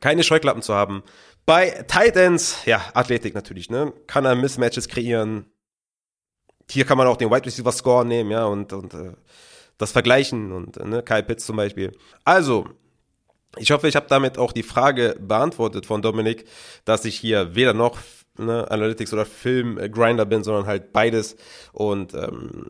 keine 0.00 0.22
Scheuklappen 0.22 0.62
zu 0.62 0.74
haben. 0.74 1.02
Bei 1.46 1.84
Titans, 1.86 2.64
ja, 2.64 2.80
Athletik 2.94 3.34
natürlich, 3.34 3.70
ne? 3.70 3.92
Kann 4.06 4.24
er 4.24 4.34
Mismatches 4.34 4.88
kreieren, 4.88 5.46
hier 6.70 6.84
kann 6.84 6.98
man 6.98 7.06
auch 7.06 7.16
den 7.16 7.30
Wide 7.30 7.46
Receiver 7.46 7.72
Score 7.72 8.04
nehmen, 8.04 8.30
ja, 8.30 8.44
und, 8.44 8.72
und 8.72 8.94
äh, 8.94 9.12
das 9.78 9.92
vergleichen 9.92 10.52
und 10.52 10.76
äh, 10.76 10.86
ne, 10.86 11.02
Kyle 11.02 11.22
Pitts 11.22 11.46
zum 11.46 11.56
Beispiel. 11.56 11.92
Also, 12.24 12.68
ich 13.56 13.70
hoffe, 13.70 13.88
ich 13.88 13.96
habe 13.96 14.06
damit 14.08 14.38
auch 14.38 14.52
die 14.52 14.62
Frage 14.62 15.16
beantwortet 15.20 15.86
von 15.86 16.02
Dominik, 16.02 16.44
dass 16.84 17.04
ich 17.04 17.16
hier 17.16 17.54
weder 17.54 17.72
noch 17.74 17.98
ne, 18.38 18.70
Analytics 18.70 19.12
oder 19.12 19.26
Film-Grinder 19.26 20.24
bin, 20.24 20.42
sondern 20.42 20.66
halt 20.66 20.92
beides. 20.92 21.36
Und 21.72 22.14
ähm, 22.14 22.68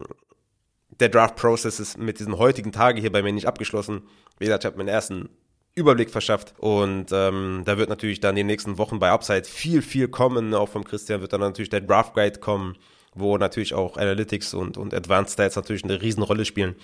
der 1.01 1.09
Draft-Prozess 1.09 1.81
ist 1.81 1.99
mit 1.99 2.19
diesen 2.19 2.39
heutigen 2.39 2.73
Tagen 2.73 3.01
hier 3.01 3.13
bei 3.13 3.23
mir 3.23 3.33
nicht 3.33 3.49
abgeschlossen. 3.49 4.03
Wie 4.39 4.45
gesagt, 4.45 4.65
ich 4.65 4.67
habe 4.67 4.77
meinen 4.77 4.89
ersten 4.89 5.31
Überblick 5.75 6.11
verschafft 6.11 6.55
und 6.59 7.11
ähm, 7.11 7.63
da 7.65 7.79
wird 7.79 7.89
natürlich 7.89 8.21
dann 8.21 8.37
die 8.37 8.45
nächsten 8.45 8.79
Wochen 8.79 9.01
bei 9.01 9.11
Upside 9.11 9.45
viel, 9.45 9.83
viel 9.83 10.07
kommen. 10.07 10.55
Auch 10.55 10.69
vom 10.69 10.85
Christian 10.85 11.21
wird 11.21 11.33
dann 11.33 11.41
natürlich 11.41 11.71
der 11.71 11.81
Draft 11.81 12.15
Guide 12.15 12.39
kommen 12.39 12.77
wo 13.15 13.39
natürlich 13.39 13.75
auch 13.75 13.97
Analytics 13.97 14.55
und, 14.55 14.77
und 14.77 14.95
Advanced 14.95 15.35
Stats 15.35 15.57
natürlich 15.57 15.85
eine 15.85 16.01
Riesenrolle 16.01 16.45
spielen. 16.45 16.77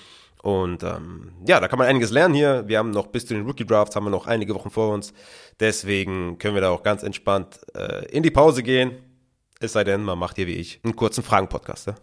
Und 0.42 0.82
ähm, 0.82 1.32
ja, 1.46 1.60
da 1.60 1.68
kann 1.68 1.78
man 1.78 1.88
einiges 1.88 2.10
lernen 2.10 2.34
hier. 2.34 2.64
Wir 2.66 2.78
haben 2.78 2.90
noch 2.90 3.08
bis 3.08 3.26
zu 3.26 3.34
den 3.34 3.44
Rookie 3.44 3.66
Drafts 3.66 3.94
haben 3.94 4.04
wir 4.04 4.10
noch 4.10 4.26
einige 4.26 4.54
Wochen 4.54 4.70
vor 4.70 4.94
uns. 4.94 5.12
Deswegen 5.58 6.38
können 6.38 6.54
wir 6.54 6.62
da 6.62 6.70
auch 6.70 6.82
ganz 6.82 7.02
entspannt 7.02 7.60
äh, 7.74 8.06
in 8.06 8.22
die 8.22 8.30
Pause 8.30 8.62
gehen. 8.62 8.92
Es 9.60 9.74
sei 9.74 9.84
denn, 9.84 10.02
man 10.02 10.18
macht 10.18 10.36
hier 10.36 10.46
wie 10.46 10.54
ich 10.54 10.80
einen 10.82 10.96
kurzen 10.96 11.22
Fragen-Podcast. 11.22 11.88
Ja? 11.88 11.94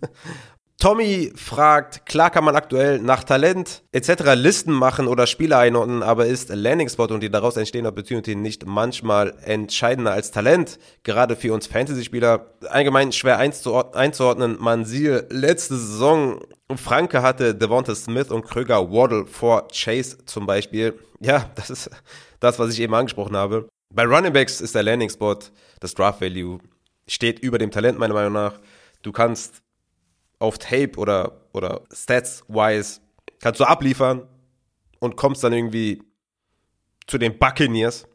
Tommy 0.82 1.32
fragt, 1.36 2.06
klar 2.06 2.28
kann 2.28 2.42
man 2.42 2.56
aktuell 2.56 2.98
nach 2.98 3.22
Talent 3.22 3.84
etc. 3.92 4.34
Listen 4.34 4.72
machen 4.72 5.06
oder 5.06 5.28
Spieler 5.28 5.58
einordnen, 5.58 6.02
aber 6.02 6.26
ist 6.26 6.48
Landing 6.48 6.88
Spot 6.88 7.04
und 7.04 7.20
die 7.20 7.30
daraus 7.30 7.56
entstehende 7.56 7.90
Opportunity 7.90 8.34
nicht 8.34 8.66
manchmal 8.66 9.32
entscheidender 9.44 10.10
als 10.10 10.32
Talent, 10.32 10.80
gerade 11.04 11.36
für 11.36 11.54
uns 11.54 11.68
Fantasy-Spieler? 11.68 12.46
Allgemein 12.68 13.12
schwer 13.12 13.38
einzuordnen. 13.38 14.56
Man 14.58 14.84
siehe 14.84 15.24
letzte 15.30 15.76
Saison, 15.76 16.40
Franke 16.74 17.22
hatte 17.22 17.54
Devonta 17.54 17.94
Smith 17.94 18.32
und 18.32 18.44
Kröger 18.44 18.90
Waddle 18.90 19.26
vor 19.26 19.68
Chase 19.68 20.18
zum 20.26 20.46
Beispiel. 20.46 20.98
Ja, 21.20 21.48
das 21.54 21.70
ist 21.70 21.90
das, 22.40 22.58
was 22.58 22.72
ich 22.72 22.80
eben 22.80 22.94
angesprochen 22.94 23.36
habe. 23.36 23.68
Bei 23.94 24.02
Running 24.02 24.32
Backs 24.32 24.60
ist 24.60 24.74
der 24.74 24.82
Landing 24.82 25.10
Spot, 25.10 25.38
das 25.78 25.94
Draft 25.94 26.20
Value, 26.20 26.58
steht 27.06 27.38
über 27.38 27.58
dem 27.58 27.70
Talent 27.70 28.00
meiner 28.00 28.14
Meinung 28.14 28.32
nach. 28.32 28.58
Du 29.02 29.12
kannst 29.12 29.62
auf 30.42 30.58
Tape 30.58 30.96
oder, 30.96 31.40
oder 31.52 31.82
Stats-wise 31.92 33.00
kannst 33.40 33.60
du 33.60 33.64
abliefern 33.64 34.26
und 34.98 35.16
kommst 35.16 35.42
dann 35.44 35.52
irgendwie 35.52 36.02
zu 37.06 37.18
den 37.18 37.38
Buccaneers, 37.38 38.06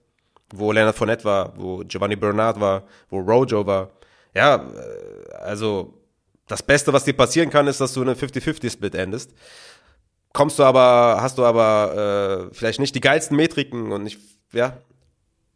wo 0.53 0.71
Leonard 0.71 0.95
Fournette 0.95 1.25
war, 1.25 1.53
wo 1.57 1.79
Giovanni 1.79 2.15
Bernard 2.15 2.59
war, 2.59 2.83
wo 3.09 3.19
Rojo 3.19 3.65
war. 3.65 3.91
Ja, 4.33 4.55
äh, 4.55 5.33
also 5.35 5.93
das 6.47 6.63
Beste, 6.63 6.93
was 6.93 7.03
dir 7.03 7.13
passieren 7.13 7.49
kann, 7.49 7.67
ist, 7.67 7.81
dass 7.81 7.93
du 7.93 8.01
in 8.01 8.09
einem 8.09 8.17
50-50-Split 8.17 8.95
endest. 8.95 9.33
Kommst 10.33 10.59
du 10.59 10.63
aber, 10.63 11.19
hast 11.21 11.37
du 11.37 11.45
aber 11.45 12.49
äh, 12.49 12.53
vielleicht 12.53 12.79
nicht 12.79 12.95
die 12.95 13.01
geilsten 13.01 13.35
Metriken 13.35 13.91
und 13.91 14.03
nicht, 14.03 14.19
ja, 14.53 14.77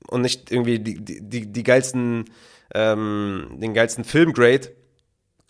und 0.08 0.22
nicht 0.22 0.52
irgendwie 0.52 0.80
die, 0.80 1.00
die, 1.04 1.52
die 1.52 1.64
geilsten, 1.64 2.26
ähm, 2.74 3.58
den 3.62 3.74
geilsten 3.74 4.04
Filmgrade, 4.04 4.72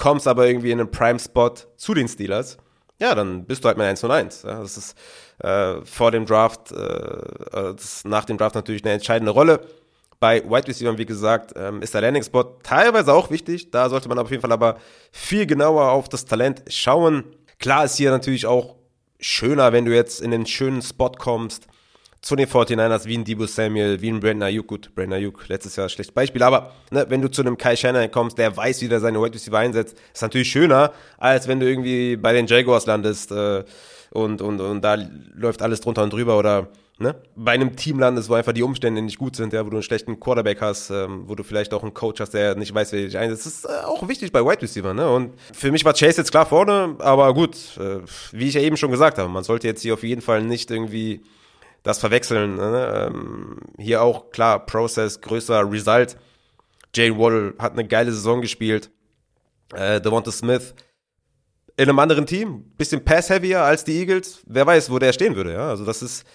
kommst 0.02 0.28
aber 0.28 0.48
irgendwie 0.48 0.72
in 0.72 0.80
einen 0.80 0.90
Prime-Spot 0.90 1.54
zu 1.78 1.94
den 1.94 2.08
Steelers, 2.08 2.58
ja, 3.00 3.14
dann 3.14 3.46
bist 3.46 3.64
du 3.64 3.68
halt 3.68 3.78
mit 3.78 3.86
1 3.86 4.04
und 4.04 4.10
1. 4.10 4.44
Ja, 4.44 4.60
das 4.60 4.76
ist 4.76 4.98
äh, 5.40 5.76
vor 5.86 6.10
dem 6.12 6.26
Draft, 6.26 6.72
äh, 6.72 6.76
äh 6.76 7.76
nach 8.06 8.26
dem 8.26 8.38
Draft 8.38 8.56
natürlich 8.56 8.84
eine 8.84 8.94
entscheidende 8.94 9.32
Rolle. 9.32 9.62
Bei 10.20 10.44
Wide 10.44 10.68
Receivers, 10.68 10.98
wie 10.98 11.06
gesagt, 11.06 11.54
ähm, 11.56 11.84
ist 11.84 11.94
der 11.94 12.02
Landing 12.02 12.24
Spot 12.24 12.44
teilweise 12.64 13.14
auch 13.14 13.30
wichtig. 13.30 13.70
Da 13.70 13.90
sollte 13.90 14.10
man 14.10 14.18
auf 14.18 14.32
jeden 14.32 14.42
Fall 14.42 14.52
aber 14.52 14.78
viel 15.12 15.46
genauer 15.46 15.92
auf 15.92 16.10
das 16.10 16.26
Talent 16.26 16.64
schauen. 16.68 17.24
Klar 17.60 17.86
ist 17.86 17.98
hier 17.98 18.10
natürlich 18.10 18.48
auch 18.48 18.78
schöner, 19.20 19.72
wenn 19.72 19.86
du 19.86 19.94
jetzt 19.94 20.20
in 20.20 20.32
den 20.32 20.48
schönen 20.48 20.82
Spot 20.82 21.12
kommst, 21.12 21.68
zu 22.22 22.36
den 22.36 22.48
49ers 22.48 23.06
wie 23.06 23.18
ein 23.18 23.24
Debo 23.24 23.48
Samuel, 23.48 24.02
wie 24.02 24.10
ein 24.10 24.20
Brandon 24.20 24.44
Ayuk. 24.44 24.68
Gut, 24.68 24.94
Brandon 24.94 25.18
Ayuk, 25.18 25.48
letztes 25.48 25.76
Jahr 25.76 25.90
schlechtes 25.90 26.14
Beispiel, 26.14 26.44
aber 26.44 26.72
ne, 26.92 27.06
wenn 27.10 27.22
du 27.22 27.30
zu 27.30 27.42
einem 27.42 27.58
Kai 27.58 27.76
Shannon 27.76 28.10
kommst, 28.12 28.38
der 28.38 28.56
weiß, 28.56 28.82
wie 28.82 28.88
der 28.88 29.00
seine 29.00 29.22
Wide 29.22 29.34
Receiver 29.34 29.58
einsetzt, 29.58 29.98
ist 30.14 30.22
natürlich 30.22 30.52
schöner, 30.52 30.94
als 31.18 31.48
wenn 31.48 31.60
du 31.60 31.68
irgendwie 31.68 32.18
bei 32.18 32.34
den 32.34 32.46
Jaguars 32.46 32.86
landest 32.86 33.32
äh, 33.32 33.64
und, 34.12 34.42
und, 34.42 34.62
und 34.62 34.82
da 34.82 34.98
läuft 35.34 35.62
alles 35.64 35.82
drunter 35.82 36.04
und 36.04 36.14
drüber 36.14 36.38
oder 36.38 36.68
ne, 37.00 37.16
bei 37.36 37.54
einem 37.54 37.76
Team 37.76 37.98
landest, 37.98 38.30
wo 38.30 38.36
einfach 38.36 38.54
die 38.54 38.62
Umstände 38.62 39.02
nicht 39.02 39.18
gut 39.18 39.36
sind, 39.36 39.52
ja, 39.54 39.66
wo 39.66 39.70
du 39.70 39.78
einen 39.78 39.84
schlechten 39.84 40.20
Quarterback 40.20 40.62
hast, 40.62 40.92
ähm, 40.92 41.24
wo 41.26 41.34
du 41.34 41.44
vielleicht 41.44 41.74
auch 41.74 41.82
einen 41.82 41.96
Coach 41.96 42.22
hast, 42.22 42.36
der 42.36 42.56
nicht 42.56 42.74
weiß, 42.74 42.92
wer 42.92 43.02
dich 43.02 43.18
einsetzt. 43.18 43.48
Das 43.48 43.54
ist 43.54 43.66
äh, 43.66 43.86
auch 43.86 44.08
wichtig 44.08 44.32
bei 44.32 44.46
Wide 44.46 44.62
Receiver, 44.62 44.94
ne? 44.94 45.10
Und 45.10 45.34
für 45.54 45.72
mich 45.72 45.84
war 45.86 45.94
Chase 45.94 46.22
jetzt 46.22 46.32
klar 46.32 46.46
vorne, 46.46 46.98
aber 47.00 47.34
gut, 47.34 47.56
äh, 47.80 48.00
wie 48.32 48.48
ich 48.48 48.54
ja 48.54 48.62
eben 48.62 48.78
schon 48.78 48.92
gesagt 48.92 49.18
habe, 49.18 49.30
man 49.30 49.44
sollte 49.44 49.66
jetzt 49.68 49.82
hier 49.82 49.96
auf 49.96 50.04
jeden 50.04 50.22
Fall 50.22 50.44
nicht 50.44 50.70
irgendwie 50.70 51.22
das 51.84 52.00
verwechseln. 52.00 52.56
Ne? 52.56 53.10
Ähm, 53.10 53.58
hier 53.78 54.02
auch 54.02 54.32
klar, 54.32 54.66
Process, 54.66 55.22
größer 55.22 55.70
Result. 55.70 56.18
Jane 56.94 57.18
Waddle 57.18 57.54
hat 57.58 57.74
eine 57.74 57.88
geile 57.88 58.12
Saison 58.12 58.42
gespielt. 58.42 58.92
Äh, 59.74 60.02
Devonta 60.02 60.32
Smith 60.32 60.74
in 61.78 61.90
einem 61.90 62.00
anderen 62.00 62.26
Team, 62.26 62.66
bisschen 62.78 63.04
pass-heavier 63.04 63.62
als 63.62 63.84
die 63.84 63.98
Eagles. 63.98 64.42
Wer 64.46 64.68
weiß, 64.68 64.92
wo 64.92 65.00
der 65.00 65.14
stehen 65.14 65.36
würde. 65.36 65.54
Ja? 65.54 65.70
Also 65.70 65.86
das 65.86 66.02
ist 66.04 66.26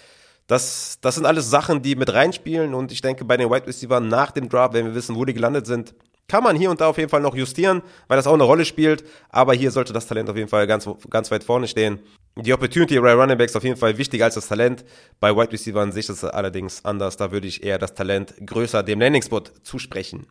das, 0.47 0.99
das 1.01 1.17
sind 1.17 1.27
alles 1.27 1.51
Sachen, 1.51 1.83
die 1.83 1.97
mit 1.97 2.13
reinspielen 2.13 2.73
und 2.75 2.93
ich 2.93 3.01
denke, 3.01 3.25
bei 3.25 3.37
den 3.37 3.51
Wide 3.51 3.67
Receiver 3.67 3.99
nach 3.99 4.31
dem 4.31 4.49
Draft, 4.49 4.75
wenn 4.75 4.87
wir 4.87 4.95
wissen, 4.95 5.17
wo 5.17 5.25
die 5.25 5.35
gelandet 5.35 5.67
sind, 5.67 5.95
kann 6.29 6.45
man 6.45 6.57
hier 6.57 6.71
und 6.71 6.81
da 6.81 6.89
auf 6.89 6.99
jeden 6.99 7.11
Fall 7.11 7.21
noch 7.21 7.35
justieren, 7.35 7.83
weil 8.09 8.17
das 8.17 8.27
auch 8.27 8.35
eine 8.35 8.45
Rolle 8.45 8.65
spielt. 8.65 9.05
Aber 9.29 9.55
hier 9.55 9.71
sollte 9.71 9.93
das 9.93 10.07
Talent 10.07 10.29
auf 10.31 10.37
jeden 10.37 10.49
Fall 10.49 10.67
ganz, 10.67 10.89
ganz 11.11 11.31
weit 11.31 11.45
vorne 11.45 11.69
stehen. 11.69 12.01
Die 12.39 12.53
Opportunity 12.53 13.01
bei 13.01 13.15
Running 13.15 13.39
Backs 13.39 13.57
auf 13.57 13.65
jeden 13.65 13.79
Fall 13.79 13.97
wichtiger 13.97 14.27
als 14.27 14.35
das 14.35 14.49
Talent. 14.49 14.85
Bei 15.21 15.35
Wide 15.35 15.53
Receiver 15.53 15.81
an 15.81 15.91
sich 15.91 16.09
ist 16.11 16.23
es 16.23 16.25
allerdings 16.25 16.85
anders. 16.85 17.17
Da 17.17 17.33
würde 17.33 17.49
ich 17.49 17.65
eher 17.65 17.79
das 17.79 17.95
Talent 17.95 18.35
größer 18.45 18.83
dem 18.83 19.01
Landing 19.01 19.23
Spot 19.23 19.43
zusprechen. 19.63 20.27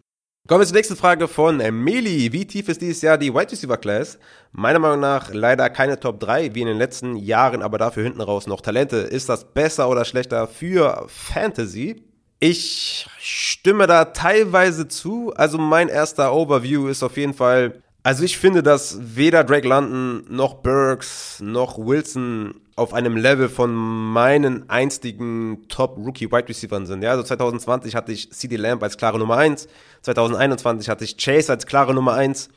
Kommen 0.47 0.61
wir 0.61 0.67
zur 0.67 0.75
nächsten 0.75 0.95
Frage 0.95 1.27
von 1.27 1.57
Meli. 1.57 2.31
Wie 2.31 2.45
tief 2.45 2.69
ist 2.69 2.79
dieses 2.79 3.01
Jahr 3.01 3.17
die 3.17 3.33
Wide 3.33 3.51
Receiver 3.51 3.77
Class? 3.77 4.19
Meiner 4.51 4.77
Meinung 4.77 4.99
nach 4.99 5.33
leider 5.33 5.67
keine 5.71 5.99
Top 5.99 6.19
3, 6.19 6.53
wie 6.53 6.61
in 6.61 6.67
den 6.67 6.77
letzten 6.77 7.15
Jahren, 7.15 7.63
aber 7.63 7.79
dafür 7.79 8.03
hinten 8.03 8.21
raus 8.21 8.45
noch 8.45 8.61
Talente. 8.61 8.97
Ist 8.97 9.27
das 9.27 9.51
besser 9.53 9.89
oder 9.89 10.05
schlechter 10.05 10.47
für 10.47 11.07
Fantasy? 11.07 12.03
Ich 12.39 13.07
stimme 13.17 13.87
da 13.87 14.05
teilweise 14.05 14.87
zu. 14.87 15.33
Also 15.35 15.57
mein 15.57 15.87
erster 15.87 16.31
Overview 16.31 16.89
ist 16.89 17.01
auf 17.01 17.17
jeden 17.17 17.33
Fall, 17.33 17.81
also 18.05 18.23
ich 18.23 18.37
finde, 18.37 18.61
dass 18.61 18.99
weder 19.01 19.43
Drake 19.43 19.67
London 19.67 20.25
noch 20.29 20.53
Burks 20.53 21.39
noch 21.41 21.79
Wilson 21.79 22.53
auf 22.75 22.93
einem 22.93 23.17
Level 23.17 23.49
von 23.49 23.73
meinen 23.73 24.69
einstigen 24.69 25.67
Top-Rookie-Wide 25.69 26.47
Receivers 26.47 26.87
sind. 26.87 27.01
Ja, 27.01 27.09
also 27.09 27.23
2020 27.23 27.95
hatte 27.95 28.11
ich 28.11 28.31
CD 28.31 28.57
Lamb 28.57 28.83
als 28.83 28.97
klare 28.97 29.17
Nummer 29.17 29.37
1, 29.37 29.67
2021 30.03 30.87
hatte 30.87 31.03
ich 31.03 31.17
Chase 31.17 31.51
als 31.51 31.65
klare 31.65 31.95
Nummer 31.95 32.13
1. 32.13 32.49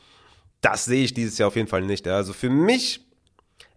Das 0.61 0.85
sehe 0.85 1.03
ich 1.03 1.15
dieses 1.15 1.39
Jahr 1.39 1.47
auf 1.47 1.55
jeden 1.55 1.67
Fall 1.67 1.81
nicht. 1.81 2.05
Ja. 2.05 2.17
Also 2.17 2.33
für 2.33 2.51
mich 2.51 3.03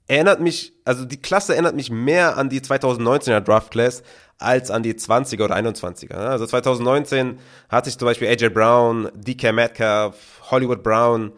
erinnert 0.09 0.43
mich, 0.43 0.75
also 0.85 1.07
die 1.07 1.23
Klasse 1.23 1.55
erinnert 1.55 1.75
mich 1.75 1.91
mehr 1.91 2.37
an 2.37 2.51
die 2.51 2.61
2019er 2.61 3.41
Draft 3.41 3.71
Class 3.71 4.03
als 4.37 4.71
an 4.71 4.83
die 4.83 4.93
20er 4.93 5.43
oder 5.43 5.57
21er. 5.57 6.17
Also 6.17 6.45
2019 6.45 7.39
hatte 7.71 7.89
ich 7.89 7.97
zum 7.97 8.05
Beispiel 8.05 8.29
AJ 8.29 8.51
Brown, 8.51 9.09
DK 9.15 9.55
Metcalf, 9.55 10.43
Hollywood 10.51 10.83
Brown 10.83 11.33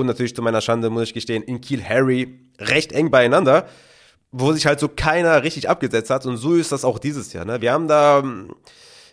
und 0.00 0.06
natürlich 0.06 0.34
zu 0.34 0.42
meiner 0.42 0.60
Schande 0.60 0.90
muss 0.90 1.04
ich 1.04 1.14
gestehen, 1.14 1.42
in 1.42 1.60
Kiel 1.60 1.82
Harry 1.82 2.40
recht 2.58 2.92
eng 2.92 3.10
beieinander 3.10 3.66
wo 4.30 4.52
sich 4.52 4.66
halt 4.66 4.80
so 4.80 4.88
keiner 4.88 5.42
richtig 5.42 5.68
abgesetzt 5.68 6.10
hat. 6.10 6.26
Und 6.26 6.36
so 6.36 6.54
ist 6.54 6.72
das 6.72 6.84
auch 6.84 6.98
dieses 6.98 7.32
Jahr. 7.32 7.44
Ne? 7.44 7.60
Wir 7.60 7.72
haben 7.72 7.88
da, 7.88 8.22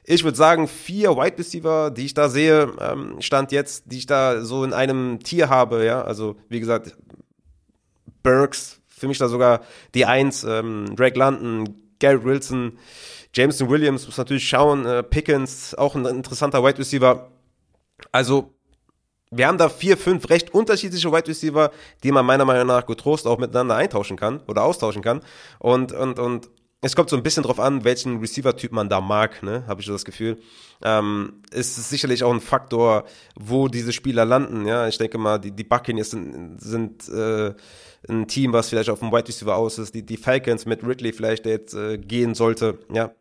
ich 0.04 0.24
würde 0.24 0.38
sagen, 0.38 0.68
vier 0.68 1.12
Wide 1.12 1.38
Receiver, 1.38 1.92
die 1.92 2.06
ich 2.06 2.14
da 2.14 2.30
sehe, 2.30 2.72
ähm, 2.80 3.22
stand 3.22 3.52
jetzt, 3.52 3.86
die 3.88 3.98
ich 3.98 4.06
da 4.06 4.42
so 4.42 4.64
in 4.64 4.74
einem 4.74 5.20
Tier 5.20 5.50
habe. 5.50 5.86
Ja, 5.86 6.02
also 6.02 6.36
wie 6.50 6.60
gesagt, 6.60 6.96
Burks, 8.24 8.82
für 8.88 9.08
mich 9.08 9.18
da 9.18 9.28
sogar 9.28 9.62
die 9.94 10.06
Eins, 10.06 10.44
ähm, 10.44 10.96
Drake 10.96 11.18
London, 11.18 11.76
Garrett 12.00 12.26
Wilson, 12.26 12.78
Jameson 13.34 13.70
Williams, 13.70 14.06
muss 14.06 14.18
natürlich 14.18 14.48
schauen, 14.48 14.86
äh, 14.86 15.04
Pickens, 15.04 15.76
auch 15.76 15.96
ein 15.96 16.06
interessanter 16.06 16.64
Wide 16.64 16.80
Receiver. 16.80 17.30
Also 18.12 18.54
wir 19.36 19.48
haben 19.48 19.58
da 19.58 19.70
vier, 19.70 19.98
fünf 19.98 20.30
recht 20.30 20.54
unterschiedliche 20.54 21.12
Wide 21.12 21.28
Receiver, 21.28 21.72
die 22.04 22.12
man 22.12 22.26
meiner 22.26 22.46
Meinung 22.46 22.68
nach 22.68 22.86
getrost 22.86 23.28
auch 23.28 23.38
miteinander 23.38 23.76
eintauschen 23.76 24.18
kann 24.18 24.42
oder 24.48 24.64
austauschen 24.64 25.02
kann. 25.02 25.22
Und, 25.60 25.92
und, 25.92 26.20
und 26.20 26.50
es 26.82 26.96
kommt 26.96 27.10
so 27.10 27.18
ein 27.18 27.24
bisschen 27.24 27.44
drauf 27.44 27.60
an, 27.60 27.84
welchen 27.84 28.20
Receiver-Typ 28.20 28.72
man 28.72 28.90
da 28.90 29.02
mag, 29.02 29.42
ne, 29.42 29.64
habe 29.68 29.82
ich 29.82 29.88
so 29.88 29.94
das 29.94 30.06
Gefühl. 30.06 30.38
Ähm, 30.84 31.42
ist 31.52 31.76
sicherlich 31.90 32.24
auch 32.24 32.32
ein 32.32 32.42
Faktor, 32.42 33.06
wo 33.36 33.68
diese 33.68 33.92
Spieler 33.92 34.24
landen, 34.24 34.68
ja. 34.68 34.88
Ich 34.88 35.00
denke 35.00 35.18
mal, 35.18 35.40
die, 35.40 35.52
die 35.52 35.64
Buccaneers 35.64 36.12
sind, 36.12 36.62
sind 36.62 37.10
äh, 37.10 37.54
ein 38.08 38.28
Team, 38.28 38.54
was 38.54 38.70
vielleicht 38.70 38.90
auf 38.90 39.00
dem 39.00 39.12
Wide 39.12 39.28
Receiver 39.28 39.56
aus 39.56 39.80
ist, 39.80 39.96
die, 39.96 40.06
die 40.06 40.18
Falcons 40.18 40.68
mit 40.68 40.86
Ridley 40.86 41.12
vielleicht 41.12 41.48
jetzt 41.48 41.74
äh, 41.74 41.98
gehen 41.98 42.36
sollte, 42.36 42.78
ja. 42.94 43.12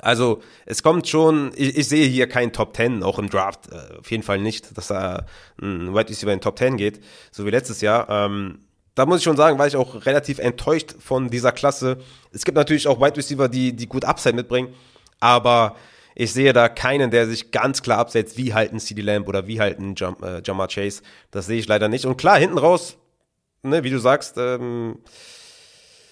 Also 0.00 0.42
es 0.64 0.82
kommt 0.82 1.08
schon, 1.08 1.52
ich, 1.54 1.76
ich, 1.76 1.88
sehe 1.88 2.06
hier 2.06 2.28
keinen 2.28 2.52
Top 2.52 2.74
10, 2.76 3.02
auch 3.02 3.18
im 3.18 3.28
Draft, 3.28 3.70
äh, 3.70 3.98
auf 3.98 4.10
jeden 4.10 4.22
Fall 4.22 4.38
nicht, 4.38 4.76
dass 4.76 4.88
da 4.88 5.26
ein 5.60 5.94
Wide 5.94 6.08
Receiver 6.08 6.32
in 6.32 6.40
Top 6.40 6.58
10 6.58 6.76
geht, 6.76 7.00
so 7.30 7.44
wie 7.44 7.50
letztes 7.50 7.80
Jahr. 7.80 8.08
Ähm, 8.08 8.60
da 8.94 9.06
muss 9.06 9.18
ich 9.18 9.24
schon 9.24 9.36
sagen, 9.36 9.58
war 9.58 9.66
ich 9.66 9.76
auch 9.76 10.06
relativ 10.06 10.38
enttäuscht 10.38 10.94
von 10.98 11.28
dieser 11.28 11.52
Klasse. 11.52 11.98
Es 12.32 12.44
gibt 12.44 12.56
natürlich 12.56 12.88
auch 12.88 13.00
Wide 13.00 13.16
Receiver, 13.16 13.48
die, 13.48 13.74
die 13.74 13.86
gut 13.86 14.04
Upside 14.04 14.34
mitbringen, 14.34 14.74
aber 15.20 15.76
ich 16.14 16.32
sehe 16.32 16.52
da 16.52 16.68
keinen, 16.68 17.10
der 17.10 17.26
sich 17.26 17.50
ganz 17.50 17.82
klar 17.82 17.98
absetzt, 17.98 18.36
wie 18.36 18.52
halt 18.52 18.72
ein 18.72 18.80
CD 18.80 19.00
Lamb 19.02 19.28
oder 19.28 19.46
wie 19.46 19.60
halt 19.60 19.78
ein 19.78 19.94
Jam, 19.96 20.16
äh, 20.22 20.42
Jamar 20.44 20.68
Chase. 20.68 21.02
Das 21.30 21.46
sehe 21.46 21.58
ich 21.58 21.66
leider 21.66 21.88
nicht. 21.88 22.04
Und 22.04 22.16
klar, 22.16 22.38
hinten 22.38 22.58
raus, 22.58 22.98
ne, 23.62 23.82
wie 23.82 23.90
du 23.90 23.98
sagst, 23.98 24.36
ähm, 24.36 24.98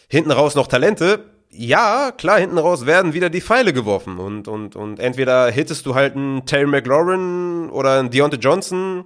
hinten 0.08 0.30
raus 0.30 0.54
noch 0.54 0.66
Talente 0.66 1.30
ja, 1.52 2.12
klar, 2.12 2.38
hinten 2.38 2.58
raus 2.58 2.86
werden 2.86 3.12
wieder 3.12 3.28
die 3.28 3.40
Pfeile 3.40 3.72
geworfen 3.72 4.18
und, 4.18 4.46
und, 4.46 4.76
und 4.76 5.00
entweder 5.00 5.50
hittest 5.50 5.84
du 5.84 5.94
halt 5.94 6.14
einen 6.14 6.46
Terry 6.46 6.66
McLaurin 6.66 7.70
oder 7.70 7.98
einen 7.98 8.10
Deontay 8.10 8.38
Johnson 8.38 9.04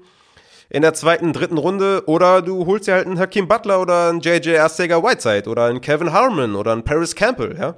in 0.68 0.83
der 0.83 0.92
zweiten, 0.92 1.33
dritten 1.33 1.57
Runde 1.57 2.02
oder 2.07 2.42
du 2.42 2.66
holst 2.66 2.87
dir 2.87 2.94
halt 2.94 3.07
einen 3.07 3.18
Hakim 3.18 3.48
Butler 3.48 3.80
oder 3.80 4.11
einen 4.11 4.20
JJ 4.20 4.59
Arcega 4.59 5.02
Whiteside 5.02 5.48
oder 5.48 5.66
einen 5.66 5.80
Kevin 5.80 6.12
Harmon 6.12 6.54
oder 6.54 6.72
einen 6.72 6.85
Paris 6.85 7.14
Campbell, 7.14 7.57
ja. 7.59 7.76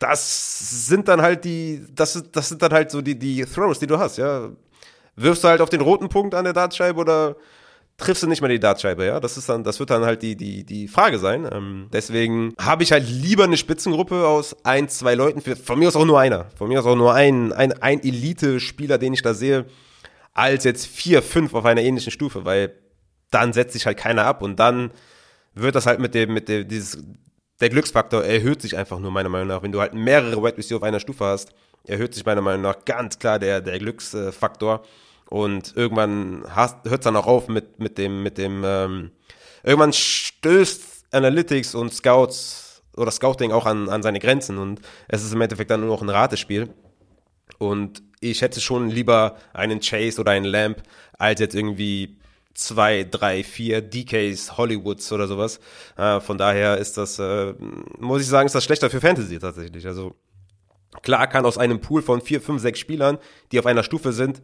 Das 0.00 0.86
sind 0.88 1.08
dann 1.08 1.22
halt 1.22 1.44
die, 1.44 1.84
das, 1.94 2.22
das 2.32 2.48
sind 2.48 2.62
dann 2.62 2.72
halt 2.72 2.90
so 2.90 3.00
die, 3.00 3.18
die 3.18 3.44
Throws, 3.44 3.78
die 3.78 3.86
du 3.86 3.98
hast, 3.98 4.18
ja. 4.18 4.48
Wirfst 5.16 5.44
du 5.44 5.48
halt 5.48 5.60
auf 5.60 5.70
den 5.70 5.80
roten 5.80 6.08
Punkt 6.08 6.34
an 6.34 6.44
der 6.44 6.52
Dartscheibe 6.52 7.00
oder 7.00 7.36
triffst 7.96 8.22
du 8.22 8.26
nicht 8.26 8.40
mehr 8.40 8.50
die 8.50 8.60
Dartscheibe, 8.60 9.04
ja. 9.04 9.20
Das 9.20 9.36
ist 9.36 9.48
dann, 9.48 9.64
das 9.64 9.78
wird 9.78 9.90
dann 9.90 10.04
halt 10.04 10.22
die, 10.22 10.36
die, 10.36 10.64
die 10.64 10.88
Frage 10.88 11.18
sein. 11.18 11.48
Ähm, 11.50 11.88
deswegen 11.92 12.54
habe 12.60 12.82
ich 12.82 12.92
halt 12.92 13.08
lieber 13.08 13.44
eine 13.44 13.56
Spitzengruppe 13.56 14.26
aus 14.26 14.56
ein, 14.64 14.88
zwei 14.88 15.14
Leuten. 15.14 15.40
Von 15.40 15.78
mir 15.78 15.88
aus 15.88 15.96
auch 15.96 16.04
nur 16.04 16.20
einer. 16.20 16.46
Von 16.56 16.68
mir 16.68 16.80
aus 16.80 16.86
auch 16.86 16.96
nur 16.96 17.14
ein, 17.14 17.52
ein, 17.52 17.72
ein 17.72 18.02
Elite-Spieler, 18.02 18.98
den 18.98 19.14
ich 19.14 19.22
da 19.22 19.34
sehe, 19.34 19.66
als 20.32 20.64
jetzt 20.64 20.86
vier, 20.86 21.22
fünf 21.22 21.54
auf 21.54 21.64
einer 21.64 21.82
ähnlichen 21.82 22.10
Stufe, 22.10 22.44
weil 22.44 22.74
dann 23.30 23.52
setzt 23.52 23.72
sich 23.72 23.86
halt 23.86 23.96
keiner 23.96 24.24
ab 24.24 24.42
und 24.42 24.58
dann 24.58 24.90
wird 25.54 25.74
das 25.74 25.86
halt 25.86 26.00
mit 26.00 26.14
dem, 26.14 26.32
mit 26.32 26.48
dem, 26.48 26.66
dieses, 26.66 26.98
der 27.60 27.68
Glücksfaktor 27.68 28.24
erhöht 28.24 28.60
sich 28.60 28.76
einfach 28.76 28.98
nur 28.98 29.10
meiner 29.12 29.28
Meinung 29.28 29.48
nach. 29.48 29.62
Wenn 29.62 29.72
du 29.72 29.80
halt 29.80 29.94
mehrere 29.94 30.42
Wide 30.42 30.58
Receiver 30.58 30.78
auf 30.78 30.82
einer 30.82 31.00
Stufe 31.00 31.24
hast, 31.24 31.52
erhöht 31.84 32.14
sich 32.14 32.24
meiner 32.24 32.40
Meinung 32.40 32.62
nach 32.62 32.84
ganz 32.84 33.18
klar 33.18 33.38
der, 33.38 33.60
der 33.60 33.78
Glücksfaktor. 33.78 34.82
Und 35.34 35.76
irgendwann 35.76 36.44
hört 36.54 36.84
es 36.84 37.00
dann 37.00 37.16
auch 37.16 37.26
auf 37.26 37.48
mit, 37.48 37.80
mit 37.80 37.98
dem, 37.98 38.22
mit 38.22 38.38
dem, 38.38 38.62
ähm, 38.64 39.10
irgendwann 39.64 39.92
stößt 39.92 41.06
Analytics 41.10 41.74
und 41.74 41.92
Scouts 41.92 42.84
oder 42.96 43.10
Scouting 43.10 43.50
auch 43.50 43.66
an, 43.66 43.88
an 43.88 44.00
seine 44.04 44.20
Grenzen 44.20 44.58
und 44.58 44.80
es 45.08 45.24
ist 45.24 45.32
im 45.32 45.40
Endeffekt 45.40 45.72
dann 45.72 45.80
nur 45.80 45.88
noch 45.88 46.02
ein 46.02 46.08
Ratespiel. 46.08 46.72
Und 47.58 48.00
ich 48.20 48.42
hätte 48.42 48.60
schon 48.60 48.90
lieber 48.90 49.36
einen 49.52 49.80
Chase 49.80 50.20
oder 50.20 50.30
einen 50.30 50.44
Lamp 50.44 50.84
als 51.18 51.40
jetzt 51.40 51.56
irgendwie 51.56 52.16
zwei, 52.54 53.02
drei, 53.02 53.42
vier 53.42 53.82
DKs, 53.82 54.56
Hollywoods 54.56 55.10
oder 55.10 55.26
sowas. 55.26 55.58
Äh, 55.96 56.20
von 56.20 56.38
daher 56.38 56.78
ist 56.78 56.96
das, 56.96 57.18
äh, 57.18 57.54
muss 57.98 58.22
ich 58.22 58.28
sagen, 58.28 58.46
ist 58.46 58.54
das 58.54 58.62
schlechter 58.62 58.88
für 58.88 59.00
Fantasy 59.00 59.40
tatsächlich. 59.40 59.84
Also 59.84 60.14
klar 61.02 61.26
kann 61.26 61.44
aus 61.44 61.58
einem 61.58 61.80
Pool 61.80 62.02
von 62.02 62.20
vier, 62.20 62.40
fünf, 62.40 62.62
sechs 62.62 62.78
Spielern, 62.78 63.18
die 63.50 63.58
auf 63.58 63.66
einer 63.66 63.82
Stufe 63.82 64.12
sind, 64.12 64.40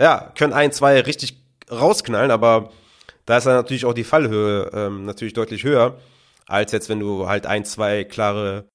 ja, 0.00 0.32
können 0.36 0.52
ein, 0.52 0.72
zwei 0.72 1.00
richtig 1.00 1.42
rausknallen, 1.70 2.30
aber 2.30 2.70
da 3.26 3.38
ist 3.38 3.46
dann 3.46 3.54
natürlich 3.54 3.84
auch 3.84 3.94
die 3.94 4.04
Fallhöhe 4.04 4.70
ähm, 4.72 5.04
natürlich 5.04 5.34
deutlich 5.34 5.64
höher, 5.64 5.98
als 6.46 6.72
jetzt, 6.72 6.88
wenn 6.88 7.00
du 7.00 7.28
halt 7.28 7.46
ein, 7.46 7.64
zwei 7.64 8.04
klare 8.04 8.68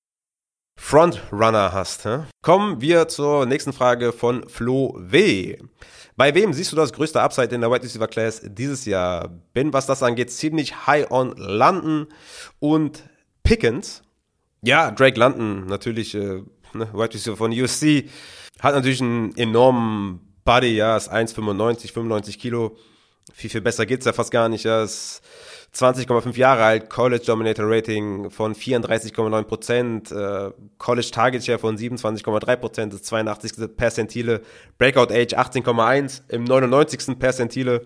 Frontrunner 0.80 1.74
hast. 1.74 2.06
Hä? 2.06 2.20
Kommen 2.42 2.80
wir 2.82 3.08
zur 3.08 3.46
nächsten 3.46 3.74
Frage 3.74 4.14
von 4.14 4.48
Flo 4.48 4.96
W. 5.00 5.58
Bei 6.16 6.34
wem 6.34 6.54
siehst 6.54 6.72
du 6.72 6.76
das 6.76 6.94
größte 6.94 7.22
Upside 7.22 7.54
in 7.54 7.62
der 7.62 7.72
Wide 7.72 7.84
Receiver 7.84 8.08
Class 8.08 8.42
dieses 8.44 8.86
Jahr? 8.86 9.30
Bin, 9.54 9.74
was 9.74 9.86
das 9.86 10.02
angeht, 10.02 10.32
ziemlich 10.32 10.88
high 10.88 11.12
on 11.12 11.34
London 11.36 12.08
und 12.60 13.04
Pickens. 13.44 14.04
Ja, 14.62 14.92
Drake 14.92 15.20
London, 15.20 15.66
natürlich, 15.66 16.16
äh, 16.16 16.42
ne, 16.74 16.90
Wide 16.94 17.14
Receiver 17.14 17.38
von 17.38 17.52
USC, 17.52 18.10
hat 18.60 18.74
natürlich 18.74 19.02
einen 19.02 19.36
enormen 19.36 20.27
Body, 20.48 20.78
ja, 20.78 20.96
ist 20.96 21.12
1,95, 21.12 21.92
95 21.92 22.40
Kilo. 22.40 22.78
Viel, 23.34 23.50
viel 23.50 23.60
besser 23.60 23.86
geht's 23.86 24.06
ja 24.06 24.14
fast 24.14 24.32
gar 24.32 24.48
nicht, 24.48 24.64
ja. 24.64 24.82
Ist 24.82 25.22
20,5 25.76 26.38
Jahre 26.38 26.64
alt, 26.64 26.90
College 26.90 27.26
Dominator 27.26 27.66
Rating 27.68 28.30
von 28.30 28.56
34,9% 28.56 30.16
äh, 30.16 30.54
College 30.78 31.10
Target 31.12 31.44
Share 31.44 31.60
von 31.60 31.78
27,3% 31.78 32.86
das 32.86 33.04
82. 33.04 33.76
Percentile, 33.76 34.42
Breakout 34.78 35.12
Age 35.14 35.34
18,1 35.34 36.22
im 36.30 36.46
99. 36.46 37.20
Percentile. 37.20 37.86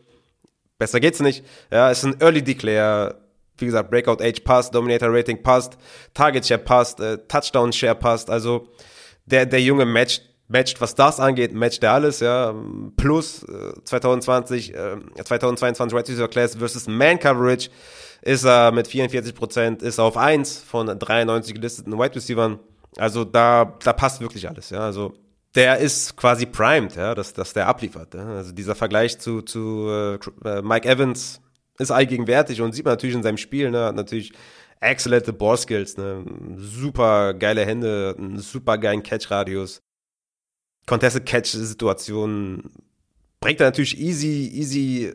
Besser 0.78 1.00
geht's 1.00 1.20
nicht. 1.20 1.44
Ja, 1.72 1.90
ist 1.90 2.04
ein 2.04 2.22
Early 2.22 2.44
Declare. 2.44 3.22
Wie 3.58 3.66
gesagt, 3.66 3.90
Breakout 3.90 4.24
Age 4.24 4.44
passt, 4.44 4.76
Dominator 4.76 5.10
Rating 5.12 5.42
passt, 5.42 5.80
Target 6.14 6.46
Share 6.46 6.62
passt, 6.62 7.00
äh, 7.00 7.18
Touchdown 7.28 7.74
Share 7.74 7.96
passt. 7.96 8.30
Also 8.30 8.68
der, 9.26 9.48
der 9.48 9.62
Junge 9.64 9.86
matcht 9.86 10.31
matcht, 10.52 10.82
was 10.82 10.96
das 10.96 11.20
angeht, 11.20 11.54
matcht 11.54 11.84
er 11.84 11.94
alles, 11.94 12.20
ja. 12.20 12.54
Plus 12.98 13.44
äh, 13.44 13.74
2020, 13.84 14.74
äh, 14.74 14.98
2022 15.24 15.98
Red 15.98 16.10
Receiver 16.10 16.28
Class 16.28 16.56
versus 16.56 16.88
Man 16.88 17.20
Coverage 17.20 17.70
ist 18.22 18.46
er 18.46 18.72
mit 18.72 18.88
44 18.88 19.34
Prozent, 19.34 19.82
ist 19.82 19.98
er 19.98 20.04
auf 20.04 20.18
1 20.18 20.60
von 20.60 20.88
93 20.88 21.56
gelisteten 21.56 21.98
Wide 21.98 22.16
Receivers. 22.16 22.58
Also 22.98 23.24
da, 23.24 23.78
da 23.84 23.94
passt 23.94 24.22
wirklich 24.22 24.48
alles, 24.48 24.70
ja. 24.70 24.82
Also 24.82 25.14
der 25.56 25.78
ist 25.78 26.16
quasi 26.16 26.46
primed, 26.46 26.96
ja, 26.96 27.16
dass, 27.16 27.34
dass 27.34 27.54
der 27.54 27.68
abliefert. 27.68 28.14
Ja? 28.14 28.28
Also 28.28 28.52
dieser 28.52 28.76
Vergleich 28.76 29.20
zu, 29.20 29.42
zu 29.42 29.90
äh, 29.90 30.62
Mike 30.62 30.88
Evans 30.88 31.42
ist 31.78 31.92
allgegenwärtig 31.92 32.62
und 32.62 32.74
sieht 32.74 32.86
man 32.86 32.94
natürlich 32.94 33.16
in 33.16 33.24
seinem 33.24 33.38
Spiel, 33.38 33.72
ne, 33.72 33.86
hat 33.86 33.96
natürlich 33.96 34.34
exzellente 34.80 35.34
Ballskills, 35.34 35.98
ne, 35.98 36.24
super 36.56 37.34
geile 37.34 37.66
Hände, 37.66 38.16
einen 38.18 38.40
super 38.40 38.78
geilen 38.78 39.04
Catch-Radius. 39.04 39.82
Contested 40.86 41.26
Catch-Situationen 41.26 42.72
bringt 43.40 43.60
er 43.60 43.68
natürlich 43.68 44.00
easy, 44.00 44.52
easy 44.54 45.14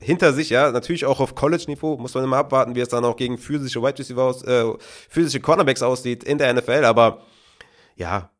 hinter 0.00 0.32
sich, 0.32 0.50
ja, 0.50 0.70
natürlich 0.70 1.04
auch 1.04 1.20
auf 1.20 1.34
College-Niveau, 1.34 1.96
muss 1.96 2.14
man 2.14 2.24
immer 2.24 2.38
abwarten, 2.38 2.74
wie 2.74 2.80
es 2.80 2.88
dann 2.88 3.04
auch 3.04 3.16
gegen 3.16 3.38
physische 3.38 3.82
Wide 3.82 3.98
Receiver 3.98 4.22
aus, 4.22 4.42
äh, 4.42 4.64
physische 5.08 5.40
Cornerbacks 5.40 5.82
aussieht 5.82 6.24
in 6.24 6.38
der 6.38 6.52
NFL, 6.52 6.84
aber 6.84 7.22
ja, 7.96 8.30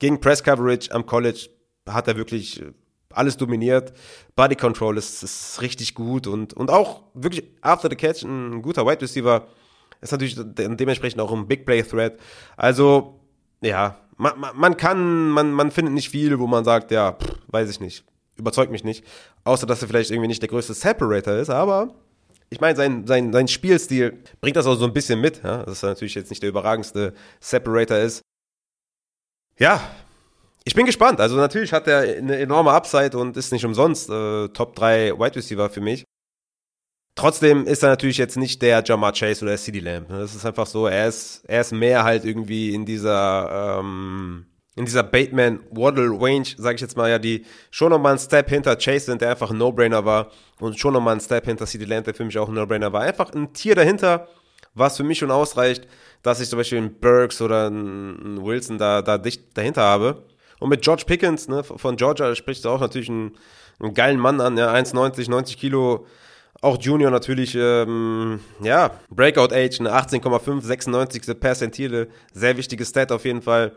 gegen 0.00 0.20
Press 0.20 0.42
Coverage 0.42 0.92
am 0.92 1.06
College 1.06 1.48
hat 1.88 2.08
er 2.08 2.16
wirklich 2.16 2.62
alles 3.10 3.36
dominiert. 3.36 3.92
Body 4.34 4.56
Control 4.56 4.98
ist, 4.98 5.22
ist 5.22 5.62
richtig 5.62 5.94
gut 5.94 6.26
und, 6.26 6.54
und 6.54 6.70
auch 6.70 7.04
wirklich 7.14 7.44
after 7.60 7.88
the 7.88 7.96
catch 7.96 8.22
ein 8.22 8.60
guter 8.62 8.84
Wide 8.84 9.02
Receiver 9.02 9.46
ist 10.00 10.12
natürlich 10.12 10.36
dementsprechend 10.38 11.20
auch 11.20 11.32
ein 11.32 11.48
Big 11.48 11.64
Play 11.64 11.82
Threat. 11.82 12.18
Also, 12.56 13.20
ja, 13.62 13.96
man, 14.16 14.32
man 14.54 14.76
kann, 14.76 15.28
man, 15.30 15.52
man 15.52 15.70
findet 15.70 15.94
nicht 15.94 16.10
viel, 16.10 16.38
wo 16.38 16.46
man 16.46 16.64
sagt, 16.64 16.90
ja, 16.90 17.12
pff, 17.12 17.38
weiß 17.48 17.70
ich 17.70 17.80
nicht, 17.80 18.04
überzeugt 18.36 18.70
mich 18.70 18.84
nicht. 18.84 19.04
Außer, 19.44 19.66
dass 19.66 19.82
er 19.82 19.88
vielleicht 19.88 20.10
irgendwie 20.10 20.28
nicht 20.28 20.42
der 20.42 20.48
größte 20.48 20.74
Separator 20.74 21.34
ist, 21.34 21.50
aber 21.50 21.94
ich 22.50 22.60
meine, 22.60 22.76
sein, 22.76 23.06
sein, 23.06 23.32
sein 23.32 23.48
Spielstil 23.48 24.18
bringt 24.40 24.56
das 24.56 24.66
auch 24.66 24.76
so 24.76 24.84
ein 24.84 24.92
bisschen 24.92 25.20
mit, 25.20 25.42
ja? 25.42 25.64
dass 25.64 25.82
er 25.82 25.90
natürlich 25.90 26.14
jetzt 26.14 26.30
nicht 26.30 26.42
der 26.42 26.50
überragendste 26.50 27.14
Separator 27.40 27.98
ist. 27.98 28.22
Ja, 29.58 29.80
ich 30.64 30.74
bin 30.74 30.86
gespannt. 30.86 31.20
Also 31.20 31.36
natürlich 31.36 31.72
hat 31.72 31.86
er 31.86 32.00
eine 32.00 32.38
enorme 32.38 32.72
Upside 32.72 33.16
und 33.18 33.36
ist 33.36 33.52
nicht 33.52 33.64
umsonst 33.64 34.08
äh, 34.08 34.48
Top 34.48 34.74
3 34.76 35.18
Wide 35.18 35.36
Receiver 35.36 35.68
für 35.68 35.80
mich. 35.80 36.04
Trotzdem 37.16 37.66
ist 37.66 37.82
er 37.82 37.90
natürlich 37.90 38.18
jetzt 38.18 38.36
nicht 38.36 38.60
der 38.60 38.82
Jamar 38.84 39.12
Chase 39.12 39.42
oder 39.42 39.52
der 39.52 39.58
CD 39.58 39.78
Lamb. 39.78 40.10
Ne? 40.10 40.18
Das 40.18 40.34
ist 40.34 40.44
einfach 40.44 40.66
so, 40.66 40.86
er 40.86 41.06
ist, 41.08 41.44
er 41.46 41.60
ist 41.60 41.72
mehr 41.72 42.02
halt 42.02 42.24
irgendwie 42.24 42.74
in 42.74 42.84
dieser, 42.84 43.78
ähm, 43.80 44.46
in 44.74 44.84
dieser 44.84 45.04
Bateman 45.04 45.60
Waddle 45.70 46.10
Range, 46.10 46.46
sage 46.56 46.74
ich 46.74 46.80
jetzt 46.80 46.96
mal, 46.96 47.08
ja, 47.08 47.20
die 47.20 47.44
schon 47.70 47.90
nochmal 47.90 48.12
einen 48.12 48.18
Step 48.18 48.48
hinter 48.48 48.74
Chase 48.74 49.06
sind, 49.06 49.20
der 49.20 49.30
einfach 49.30 49.52
ein 49.52 49.58
No-Brainer 49.58 50.04
war 50.04 50.32
und 50.58 50.78
schon 50.78 50.92
nochmal 50.92 51.12
einen 51.12 51.20
Step 51.20 51.44
hinter 51.44 51.66
CD 51.66 51.84
Lamb, 51.84 52.04
der 52.04 52.14
für 52.14 52.24
mich 52.24 52.36
auch 52.36 52.48
ein 52.48 52.54
No-Brainer 52.54 52.92
war. 52.92 53.02
Einfach 53.02 53.32
ein 53.32 53.52
Tier 53.52 53.76
dahinter, 53.76 54.26
was 54.74 54.96
für 54.96 55.04
mich 55.04 55.18
schon 55.18 55.30
ausreicht, 55.30 55.86
dass 56.22 56.40
ich 56.40 56.48
zum 56.48 56.58
Beispiel 56.58 56.78
einen 56.78 56.98
Burks 56.98 57.40
oder 57.40 57.68
einen 57.68 58.44
Wilson 58.44 58.78
da, 58.78 59.02
da 59.02 59.18
dicht 59.18 59.56
dahinter 59.56 59.82
habe. 59.82 60.24
Und 60.58 60.68
mit 60.68 60.82
George 60.82 61.04
Pickens, 61.06 61.46
ne, 61.46 61.62
von 61.62 61.96
Georgia, 61.96 62.34
spricht 62.34 62.66
auch 62.66 62.80
natürlich 62.80 63.08
einen, 63.08 63.36
einen 63.78 63.94
geilen 63.94 64.18
Mann 64.18 64.40
an, 64.40 64.56
ja, 64.56 64.72
1,90, 64.72 65.30
90 65.30 65.58
Kilo, 65.58 66.06
auch 66.60 66.80
Junior 66.80 67.10
natürlich, 67.10 67.54
ähm, 67.54 68.40
ja, 68.62 68.90
Breakout 69.10 69.54
Age, 69.54 69.80
eine 69.80 69.92
18,5, 69.92 70.62
96. 70.62 71.38
Percentile, 71.38 72.08
sehr 72.32 72.56
wichtiges 72.56 72.88
Stat 72.88 73.12
auf 73.12 73.24
jeden 73.24 73.42
Fall. 73.42 73.72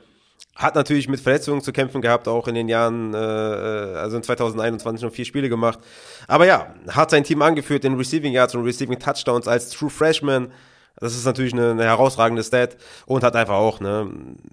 Hat 0.55 0.75
natürlich 0.75 1.07
mit 1.07 1.19
Verletzungen 1.19 1.61
zu 1.61 1.71
kämpfen 1.71 2.01
gehabt, 2.01 2.27
auch 2.27 2.47
in 2.47 2.55
den 2.55 2.67
Jahren, 2.67 3.13
äh, 3.13 3.17
äh 3.17 3.95
also 3.95 4.17
in 4.17 4.23
2021 4.23 5.03
noch 5.03 5.11
vier 5.11 5.25
Spiele 5.25 5.49
gemacht. 5.49 5.79
Aber 6.27 6.45
ja, 6.45 6.73
hat 6.89 7.11
sein 7.11 7.23
Team 7.23 7.41
angeführt 7.41 7.85
in 7.85 7.95
Receiving 7.95 8.33
Yards 8.33 8.55
und 8.55 8.63
Receiving 8.63 8.99
Touchdowns 8.99 9.47
als 9.47 9.69
True 9.69 9.89
Freshman. 9.89 10.51
Das 10.99 11.15
ist 11.15 11.25
natürlich 11.25 11.53
eine, 11.53 11.71
eine 11.71 11.83
herausragende 11.83 12.43
Stat 12.43 12.77
und 13.05 13.23
hat 13.23 13.35
einfach 13.35 13.55
auch 13.55 13.79
ne, 13.79 14.09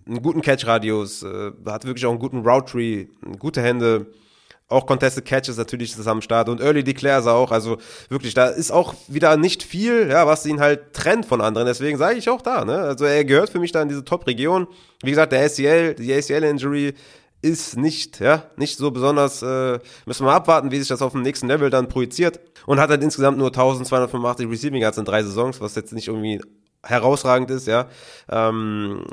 einen 0.06 0.22
guten 0.22 0.42
Catch-Radius, 0.42 1.22
äh, 1.22 1.52
hat 1.66 1.86
wirklich 1.86 2.04
auch 2.04 2.10
einen 2.10 2.18
guten 2.18 2.46
Route-Tree, 2.46 3.06
gute 3.38 3.62
Hände 3.62 4.06
auch 4.68 4.86
Contested 4.86 5.24
Catches 5.24 5.56
natürlich 5.56 5.96
ist 5.96 6.06
am 6.06 6.22
Start 6.22 6.48
und 6.48 6.60
Early 6.60 6.82
Declares 6.82 7.26
auch. 7.26 7.50
Also 7.50 7.78
wirklich, 8.08 8.34
da 8.34 8.46
ist 8.46 8.70
auch 8.70 8.94
wieder 9.08 9.36
nicht 9.36 9.62
viel, 9.62 10.08
ja, 10.08 10.26
was 10.26 10.46
ihn 10.46 10.60
halt 10.60 10.94
trennt 10.94 11.26
von 11.26 11.40
anderen. 11.40 11.66
Deswegen 11.66 11.98
sage 11.98 12.18
ich 12.18 12.30
auch 12.30 12.40
da, 12.40 12.64
ne? 12.64 12.78
Also 12.78 13.04
er 13.04 13.24
gehört 13.24 13.50
für 13.50 13.58
mich 13.58 13.72
da 13.72 13.82
in 13.82 13.88
diese 13.88 14.04
Top-Region. 14.04 14.66
Wie 15.02 15.10
gesagt, 15.10 15.32
der 15.32 15.44
ACL, 15.44 15.94
die 15.94 16.12
ACL-Injury 16.12 16.94
ist 17.42 17.76
nicht, 17.76 18.20
ja, 18.20 18.44
nicht 18.56 18.78
so 18.78 18.90
besonders, 18.90 19.42
äh, 19.42 19.78
müssen 20.06 20.24
wir 20.24 20.30
mal 20.30 20.36
abwarten, 20.36 20.70
wie 20.70 20.78
sich 20.78 20.88
das 20.88 21.02
auf 21.02 21.12
dem 21.12 21.20
nächsten 21.20 21.46
Level 21.46 21.68
dann 21.68 21.88
projiziert. 21.88 22.40
Und 22.64 22.80
hat 22.80 22.88
halt 22.88 23.02
insgesamt 23.02 23.36
nur 23.36 23.48
1285 23.48 24.48
Receiving 24.48 24.80
Yards 24.80 24.96
in 24.96 25.04
drei 25.04 25.22
Saisons, 25.22 25.60
was 25.60 25.74
jetzt 25.74 25.92
nicht 25.92 26.08
irgendwie 26.08 26.40
herausragend 26.82 27.50
ist, 27.50 27.66
ja. 27.66 27.88
Ähm, 28.30 29.04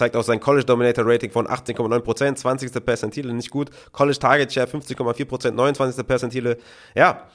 zeigt 0.00 0.16
auch 0.16 0.24
sein 0.24 0.40
College 0.40 0.64
Dominator 0.64 1.04
Rating 1.06 1.30
von 1.30 1.46
18,9%, 1.46 2.36
20. 2.36 2.84
Percentile, 2.84 3.34
nicht 3.34 3.50
gut. 3.50 3.70
College 3.92 4.18
Target 4.18 4.52
Share 4.52 4.66
50,4%, 4.66 5.50
29. 5.50 6.06
Percentile. 6.06 6.56
Ja, 6.94 7.28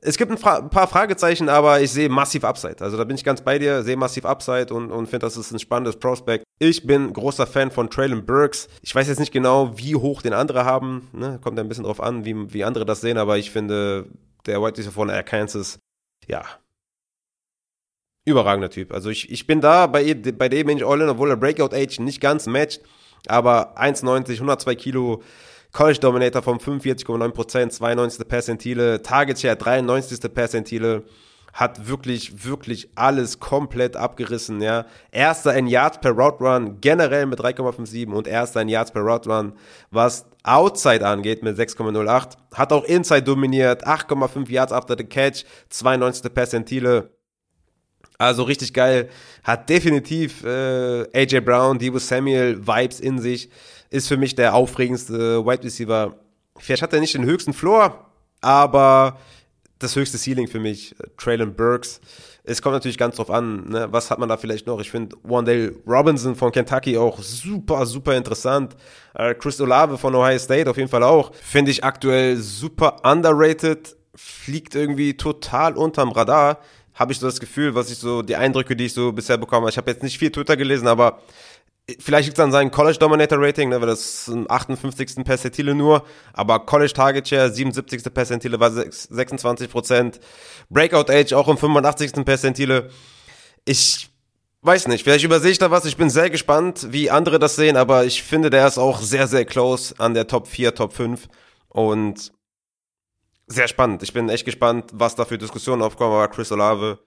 es 0.00 0.16
gibt 0.16 0.30
ein, 0.30 0.38
Fra 0.38 0.58
ein, 0.58 0.70
paar 0.70 0.88
Fragezeichen, 0.88 1.50
aber 1.50 1.80
ich 1.80 1.92
sehe 1.92 2.08
massiv 2.08 2.44
Upside. 2.44 2.80
Also 2.80 2.96
da 2.96 3.04
bin 3.04 3.16
ich 3.16 3.24
ganz 3.24 3.42
bei 3.42 3.58
dir, 3.58 3.82
sehe 3.82 3.98
massiv 3.98 4.24
Upside 4.24 4.72
und, 4.72 4.90
und 4.90 5.06
finde, 5.06 5.26
das 5.26 5.36
ist 5.36 5.52
ein 5.52 5.58
spannendes 5.58 5.96
Prospect. 5.96 6.44
Ich 6.58 6.86
bin 6.86 7.12
großer 7.12 7.46
Fan 7.46 7.70
von 7.70 7.90
Traylon 7.90 8.24
Burks. 8.24 8.68
Ich 8.80 8.94
weiß 8.94 9.08
jetzt 9.08 9.20
nicht 9.20 9.32
genau, 9.32 9.76
wie 9.76 9.94
hoch 9.94 10.22
den 10.22 10.32
andere 10.32 10.64
haben. 10.64 11.08
Ne? 11.12 11.38
Kommt 11.42 11.58
ein 11.58 11.68
bisschen 11.68 11.84
drauf 11.84 12.00
an, 12.00 12.24
wie, 12.24 12.54
wie 12.54 12.64
andere 12.64 12.86
das 12.86 13.02
sehen, 13.02 13.18
aber 13.18 13.36
ich 13.36 13.50
finde, 13.50 14.06
der 14.46 14.62
White 14.62 14.78
Receiver 14.78 14.94
von 14.94 15.10
Arkansas, 15.10 15.78
ja, 16.26 16.44
überragender 18.26 18.68
Typ. 18.68 18.92
Also 18.92 19.08
ich, 19.08 19.30
ich 19.30 19.46
bin 19.46 19.62
da 19.62 19.86
bei, 19.86 20.14
bei 20.14 20.48
dem 20.48 20.66
bin 20.66 20.76
ich 20.76 20.84
all 20.84 21.00
in, 21.00 21.08
obwohl 21.08 21.28
der 21.28 21.36
Breakout 21.36 21.74
Age 21.74 22.00
nicht 22.00 22.20
ganz 22.20 22.46
matcht, 22.46 22.82
aber 23.26 23.78
1,90, 23.78 24.34
102 24.34 24.74
Kilo, 24.74 25.22
College 25.72 26.00
Dominator 26.00 26.42
von 26.42 26.58
45,9%, 26.58 27.70
92. 27.70 28.28
Percentile, 28.28 29.02
Target 29.02 29.40
Share 29.40 29.56
93. 29.56 30.20
Percentile, 30.32 31.04
hat 31.56 31.88
wirklich, 31.88 32.44
wirklich 32.44 32.90
alles 32.96 33.40
komplett 33.40 33.96
abgerissen, 33.96 34.60
ja. 34.60 34.84
Erster 35.10 35.54
in 35.54 35.66
Yards 35.66 36.00
per 36.00 36.12
Route 36.12 36.44
Run, 36.44 36.80
generell 36.82 37.24
mit 37.24 37.40
3,57 37.40 38.12
und 38.12 38.26
erster 38.26 38.60
in 38.60 38.68
Yards 38.68 38.92
per 38.92 39.00
Route 39.00 39.30
Run, 39.30 39.52
was 39.90 40.26
Outside 40.42 41.04
angeht 41.04 41.42
mit 41.42 41.58
6,08. 41.58 42.36
Hat 42.54 42.72
auch 42.72 42.84
Inside 42.84 43.22
dominiert, 43.22 43.86
8,5 43.86 44.50
Yards 44.50 44.72
after 44.72 44.96
the 44.98 45.04
catch, 45.04 45.44
92. 45.70 46.32
Percentile. 46.32 47.15
Also 48.18 48.44
richtig 48.44 48.72
geil. 48.72 49.08
Hat 49.44 49.68
definitiv 49.68 50.42
äh, 50.44 51.06
AJ 51.12 51.40
Brown, 51.40 51.78
Debo 51.78 51.98
Samuel 51.98 52.66
Vibes 52.66 53.00
in 53.00 53.18
sich. 53.18 53.50
Ist 53.90 54.08
für 54.08 54.16
mich 54.16 54.34
der 54.34 54.54
aufregendste 54.54 55.44
Wide 55.44 55.64
Receiver. 55.64 56.16
Vielleicht 56.56 56.82
hat 56.82 56.92
er 56.92 57.00
nicht 57.00 57.14
den 57.14 57.24
höchsten 57.24 57.52
Floor, 57.52 58.10
aber 58.40 59.18
das 59.78 59.94
höchste 59.94 60.18
Ceiling 60.18 60.48
für 60.48 60.58
mich. 60.58 60.94
Traylon 61.18 61.54
Burks. 61.54 62.00
Es 62.44 62.62
kommt 62.62 62.74
natürlich 62.74 62.96
ganz 62.96 63.16
drauf 63.16 63.30
an, 63.30 63.68
ne? 63.68 63.88
was 63.90 64.10
hat 64.10 64.18
man 64.18 64.28
da 64.28 64.36
vielleicht 64.36 64.66
noch. 64.66 64.80
Ich 64.80 64.90
finde 64.90 65.16
Wandale 65.24 65.74
Robinson 65.86 66.36
von 66.36 66.52
Kentucky 66.52 66.96
auch 66.96 67.18
super, 67.20 67.84
super 67.86 68.16
interessant. 68.16 68.76
Äh, 69.14 69.34
Chris 69.34 69.60
Olave 69.60 69.98
von 69.98 70.14
Ohio 70.14 70.38
State 70.38 70.70
auf 70.70 70.76
jeden 70.76 70.88
Fall 70.88 71.02
auch. 71.02 71.34
Finde 71.34 71.72
ich 71.72 71.82
aktuell 71.82 72.36
super 72.36 72.98
underrated. 73.02 73.96
Fliegt 74.14 74.74
irgendwie 74.76 75.16
total 75.16 75.76
unterm 75.76 76.12
Radar 76.12 76.60
habe 76.96 77.12
ich 77.12 77.18
so 77.18 77.26
das 77.26 77.38
Gefühl, 77.38 77.74
was 77.74 77.90
ich 77.90 77.98
so, 77.98 78.22
die 78.22 78.36
Eindrücke, 78.36 78.74
die 78.74 78.86
ich 78.86 78.94
so 78.94 79.12
bisher 79.12 79.36
bekommen 79.36 79.62
habe. 79.62 79.70
Ich 79.70 79.76
habe 79.76 79.90
jetzt 79.90 80.02
nicht 80.02 80.18
viel 80.18 80.32
Twitter 80.32 80.56
gelesen, 80.56 80.88
aber 80.88 81.20
vielleicht 82.00 82.26
liegt 82.26 82.38
es 82.38 82.44
an 82.44 82.50
seinem 82.50 82.70
College 82.70 82.98
Dominator 82.98 83.38
Rating, 83.40 83.68
ne, 83.68 83.80
weil 83.80 83.86
das 83.86 84.28
ist 84.28 84.50
58. 84.50 85.22
Percentile 85.22 85.74
nur, 85.74 86.04
aber 86.32 86.60
College 86.60 86.92
Target 86.94 87.28
Share 87.28 87.52
77. 87.52 88.02
Percentile 88.12 88.58
war 88.58 88.70
26% 88.70 90.18
Breakout 90.70 91.12
Age 91.12 91.34
auch 91.34 91.48
im 91.48 91.58
85. 91.58 92.24
Percentile. 92.24 92.90
Ich 93.66 94.08
weiß 94.62 94.88
nicht, 94.88 95.04
vielleicht 95.04 95.24
übersehe 95.24 95.52
ich 95.52 95.58
da 95.58 95.70
was. 95.70 95.84
Ich 95.84 95.98
bin 95.98 96.08
sehr 96.08 96.30
gespannt, 96.30 96.88
wie 96.90 97.10
andere 97.10 97.38
das 97.38 97.56
sehen, 97.56 97.76
aber 97.76 98.06
ich 98.06 98.22
finde, 98.22 98.48
der 98.48 98.66
ist 98.66 98.78
auch 98.78 99.00
sehr, 99.00 99.26
sehr 99.26 99.44
close 99.44 99.94
an 99.98 100.14
der 100.14 100.26
Top 100.26 100.48
4, 100.48 100.74
Top 100.74 100.94
5 100.94 101.28
und 101.68 102.32
sehr 103.46 103.68
spannend. 103.68 104.02
Ich 104.02 104.12
bin 104.12 104.28
echt 104.28 104.44
gespannt, 104.44 104.90
was 104.92 105.14
da 105.14 105.24
für 105.24 105.38
Diskussionen 105.38 105.82
aufkommen, 105.82 106.12
aber 106.14 106.28
Chris 106.28 106.50
Olave 106.52 106.98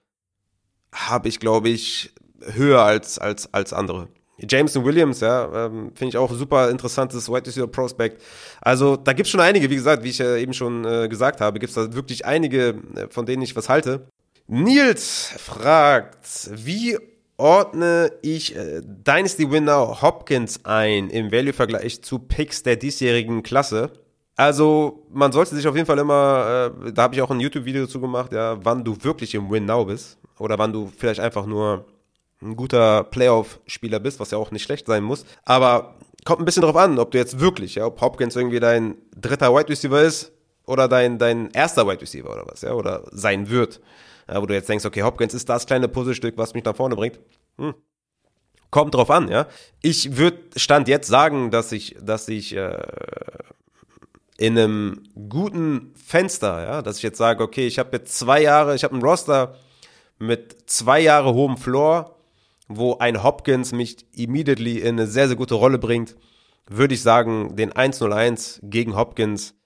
habe 0.92 1.28
ich, 1.28 1.38
glaube 1.38 1.68
ich, 1.68 2.14
höher 2.40 2.82
als, 2.82 3.18
als, 3.18 3.52
als 3.52 3.72
andere. 3.72 4.08
Jameson 4.48 4.84
Williams, 4.84 5.20
ja, 5.20 5.66
ähm, 5.66 5.92
finde 5.94 6.08
ich 6.08 6.16
auch 6.16 6.32
super 6.32 6.70
interessantes 6.70 7.30
White 7.30 7.48
Receiver 7.48 7.66
Prospect. 7.66 8.22
Also 8.60 8.96
da 8.96 9.12
gibt's 9.12 9.30
schon 9.30 9.40
einige, 9.40 9.68
wie 9.68 9.76
gesagt, 9.76 10.02
wie 10.02 10.08
ich 10.08 10.18
ja 10.18 10.36
eben 10.36 10.54
schon 10.54 10.84
äh, 10.84 11.08
gesagt 11.08 11.40
habe, 11.40 11.58
gibt's 11.58 11.74
da 11.74 11.92
wirklich 11.92 12.24
einige, 12.24 12.80
äh, 12.96 13.08
von 13.10 13.26
denen 13.26 13.42
ich 13.42 13.54
was 13.54 13.68
halte. 13.68 14.08
Nils 14.46 15.32
fragt, 15.36 16.50
wie 16.52 16.98
ordne 17.36 18.12
ich 18.22 18.56
äh, 18.56 18.80
Dynasty 18.82 19.50
Winner 19.50 20.00
Hopkins 20.02 20.64
ein 20.64 21.10
im 21.10 21.30
Value-Vergleich 21.30 22.02
zu 22.02 22.18
Picks 22.18 22.62
der 22.62 22.76
diesjährigen 22.76 23.42
Klasse? 23.42 23.92
Also, 24.40 25.06
man 25.10 25.32
sollte 25.32 25.54
sich 25.54 25.68
auf 25.68 25.74
jeden 25.76 25.84
Fall 25.84 25.98
immer, 25.98 26.72
äh, 26.86 26.92
da 26.94 27.02
habe 27.02 27.14
ich 27.14 27.20
auch 27.20 27.30
ein 27.30 27.40
YouTube-Video 27.40 27.84
dazu 27.84 28.00
gemacht, 28.00 28.32
ja, 28.32 28.56
wann 28.64 28.82
du 28.82 28.96
wirklich 29.02 29.34
im 29.34 29.50
Win 29.50 29.66
Now 29.66 29.84
bist. 29.84 30.16
Oder 30.38 30.58
wann 30.58 30.72
du 30.72 30.90
vielleicht 30.96 31.20
einfach 31.20 31.44
nur 31.44 31.84
ein 32.40 32.56
guter 32.56 33.04
Playoff-Spieler 33.04 34.00
bist, 34.00 34.18
was 34.18 34.30
ja 34.30 34.38
auch 34.38 34.50
nicht 34.50 34.62
schlecht 34.62 34.86
sein 34.86 35.04
muss. 35.04 35.26
Aber 35.44 35.94
kommt 36.24 36.40
ein 36.40 36.46
bisschen 36.46 36.62
drauf 36.62 36.76
an, 36.76 36.98
ob 36.98 37.10
du 37.10 37.18
jetzt 37.18 37.38
wirklich, 37.38 37.74
ja, 37.74 37.84
ob 37.84 38.00
Hopkins 38.00 38.34
irgendwie 38.34 38.60
dein 38.60 38.94
dritter 39.14 39.54
Wide 39.54 39.68
Receiver 39.68 40.00
ist 40.00 40.32
oder 40.64 40.88
dein, 40.88 41.18
dein 41.18 41.50
erster 41.50 41.86
Wide 41.86 42.00
Receiver 42.00 42.32
oder 42.32 42.46
was, 42.46 42.62
ja, 42.62 42.72
oder 42.72 43.04
sein 43.10 43.50
wird. 43.50 43.82
Ja, 44.26 44.40
wo 44.40 44.46
du 44.46 44.54
jetzt 44.54 44.70
denkst, 44.70 44.86
okay, 44.86 45.02
Hopkins 45.02 45.34
ist 45.34 45.50
das 45.50 45.66
kleine 45.66 45.86
Puzzlestück, 45.86 46.38
was 46.38 46.54
mich 46.54 46.64
nach 46.64 46.76
vorne 46.76 46.96
bringt. 46.96 47.20
Hm. 47.58 47.74
Kommt 48.70 48.94
drauf 48.94 49.10
an, 49.10 49.28
ja. 49.28 49.48
Ich 49.82 50.16
würde 50.16 50.38
Stand 50.56 50.88
jetzt 50.88 51.08
sagen, 51.08 51.50
dass 51.50 51.72
ich, 51.72 51.96
dass 52.00 52.26
ich 52.28 52.56
äh, 52.56 52.78
in 54.40 54.58
einem 54.58 55.02
guten 55.28 55.92
Fenster, 56.02 56.62
ja, 56.62 56.82
dass 56.82 56.96
ich 56.96 57.02
jetzt 57.02 57.18
sage, 57.18 57.44
okay, 57.44 57.66
ich 57.66 57.78
habe 57.78 57.98
jetzt 57.98 58.18
zwei 58.18 58.40
Jahre, 58.40 58.74
ich 58.74 58.84
habe 58.84 58.94
einen 58.94 59.02
Roster 59.02 59.54
mit 60.18 60.56
zwei 60.64 60.98
Jahre 60.98 61.34
hohem 61.34 61.58
Floor, 61.58 62.16
wo 62.66 62.96
ein 62.96 63.22
Hopkins 63.22 63.72
mich 63.72 63.98
immediately 64.16 64.78
in 64.78 64.98
eine 64.98 65.06
sehr, 65.06 65.28
sehr 65.28 65.36
gute 65.36 65.56
Rolle 65.56 65.76
bringt, 65.76 66.16
würde 66.66 66.94
ich 66.94 67.02
sagen, 67.02 67.54
den 67.54 67.70
1-0-1 67.70 68.60
gegen 68.62 68.96
Hopkins 68.96 69.56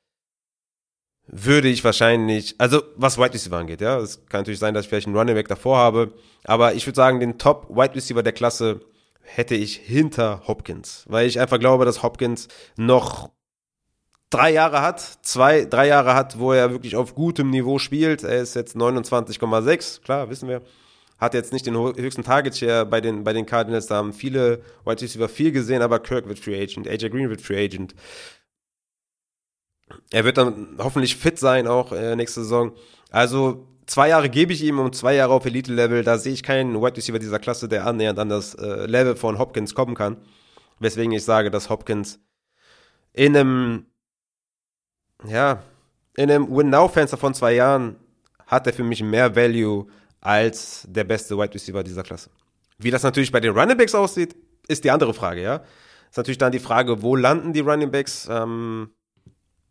würde 1.29 1.69
ich 1.69 1.85
wahrscheinlich, 1.85 2.57
also 2.59 2.83
was 2.97 3.17
Wide 3.17 3.35
Receiver 3.35 3.57
angeht, 3.57 3.81
ja, 3.81 3.99
es 3.99 4.27
kann 4.27 4.41
natürlich 4.41 4.59
sein, 4.59 4.75
dass 4.75 4.87
ich 4.87 4.89
vielleicht 4.89 5.07
einen 5.07 5.17
Running 5.17 5.37
Back 5.37 5.47
davor 5.47 5.79
habe, 5.79 6.15
aber 6.43 6.75
ich 6.75 6.85
würde 6.85 6.97
sagen, 6.97 7.21
den 7.21 7.39
Top 7.39 7.69
Wide 7.71 7.95
Receiver 7.95 8.25
der 8.25 8.33
Klasse 8.33 8.81
hätte 9.21 9.55
ich 9.55 9.77
hinter 9.77 10.43
Hopkins, 10.49 11.05
weil 11.07 11.29
ich 11.29 11.39
einfach 11.39 11.61
glaube, 11.61 11.85
dass 11.85 12.03
Hopkins 12.03 12.49
noch 12.77 13.31
drei 14.35 14.53
Jahre 14.53 14.83
hat, 14.83 15.01
zwei, 15.23 15.65
drei 15.65 15.87
Jahre 15.87 16.15
hat, 16.15 16.39
wo 16.39 16.53
er 16.53 16.71
wirklich 16.73 16.97
auf 16.97 17.15
gutem 17.15 17.51
Niveau 17.51 17.79
spielt. 17.79 18.25
Er 18.25 18.41
ist 18.41 18.55
jetzt 18.55 18.77
29,6, 18.77 20.03
klar, 20.03 20.29
wissen 20.29 20.49
wir. 20.49 20.63
Hat 21.19 21.35
jetzt 21.35 21.53
nicht 21.53 21.67
den 21.67 21.77
höchsten 21.77 22.25
Target 22.25 22.57
Share 22.57 22.85
bei 22.85 23.01
den, 23.01 23.23
bei 23.23 23.33
den 23.33 23.47
Cardinals. 23.47 23.87
Da 23.87 23.97
haben 23.97 24.13
viele 24.13 24.63
White 24.85 25.05
Receiver 25.05 25.29
viel 25.29 25.53
gesehen, 25.53 25.81
aber 25.83 26.01
Kirk 26.01 26.27
wird 26.27 26.41
Free 26.41 26.61
Agent, 26.61 26.89
AJ 26.89 27.11
Green 27.11 27.31
wird 27.31 27.41
Free 27.41 27.65
Agent. 27.65 27.95
Er 30.11 30.25
wird 30.25 30.37
dann 30.37 30.77
hoffentlich 30.79 31.17
fit 31.17 31.39
sein 31.39 31.69
auch 31.69 31.93
äh, 31.93 32.17
nächste 32.17 32.43
Saison. 32.43 32.73
Also 33.11 33.69
zwei 33.87 34.09
Jahre 34.09 34.29
gebe 34.29 34.53
ich 34.53 34.65
ihm 34.65 34.81
und 34.81 34.97
zwei 34.97 35.15
Jahre 35.15 35.35
auf 35.35 35.47
Elite-Level. 35.47 36.03
Da 36.03 36.19
sehe 36.19 36.33
ich 36.33 36.43
keinen 36.43 36.83
White 36.83 36.97
Receiver 36.97 37.21
dieser 37.21 37.39
Klasse, 37.39 37.69
der 37.69 37.87
annähernd 37.87 38.19
an 38.19 38.29
das 38.29 38.55
äh, 38.57 38.87
Level 38.87 39.15
von 39.15 39.39
Hopkins 39.39 39.75
kommen 39.75 39.95
kann. 39.95 40.17
Weswegen 40.81 41.13
ich 41.13 41.23
sage, 41.23 41.53
dass 41.53 41.71
Hopkins 41.71 42.19
in 43.13 43.37
einem 43.37 43.87
ja, 45.27 45.63
in 46.17 46.31
einem 46.31 46.55
Win-Now-Fenster 46.55 47.17
von 47.17 47.35
zwei 47.35 47.55
Jahren 47.55 47.97
hat 48.47 48.67
er 48.67 48.73
für 48.73 48.85
mich 48.85 49.03
mehr 49.03 49.35
Value 49.35 49.87
als 50.21 50.87
der 50.89 51.05
beste 51.05 51.37
Wide 51.37 51.55
Receiver 51.55 51.83
dieser 51.83 52.03
Klasse. 52.03 52.31
Wie 52.79 52.91
das 52.91 53.03
natürlich 53.03 53.33
bei 53.33 53.41
den 53.41 53.57
Running 53.57 53.77
Backs 53.77 53.95
aussieht, 53.95 54.35
ist 54.69 54.85
die 54.85 54.91
andere 54.91 55.15
Frage, 55.15 55.43
ja. 55.43 55.63
Ist 56.11 56.17
natürlich 56.17 56.39
dann 56.39 56.53
die 56.53 56.59
Frage, 56.59 57.03
wo 57.03 57.17
landen 57.17 57.53
die 57.53 57.61
Running 57.61 57.91
Backs? 57.91 58.29
Ähm, 58.31 58.91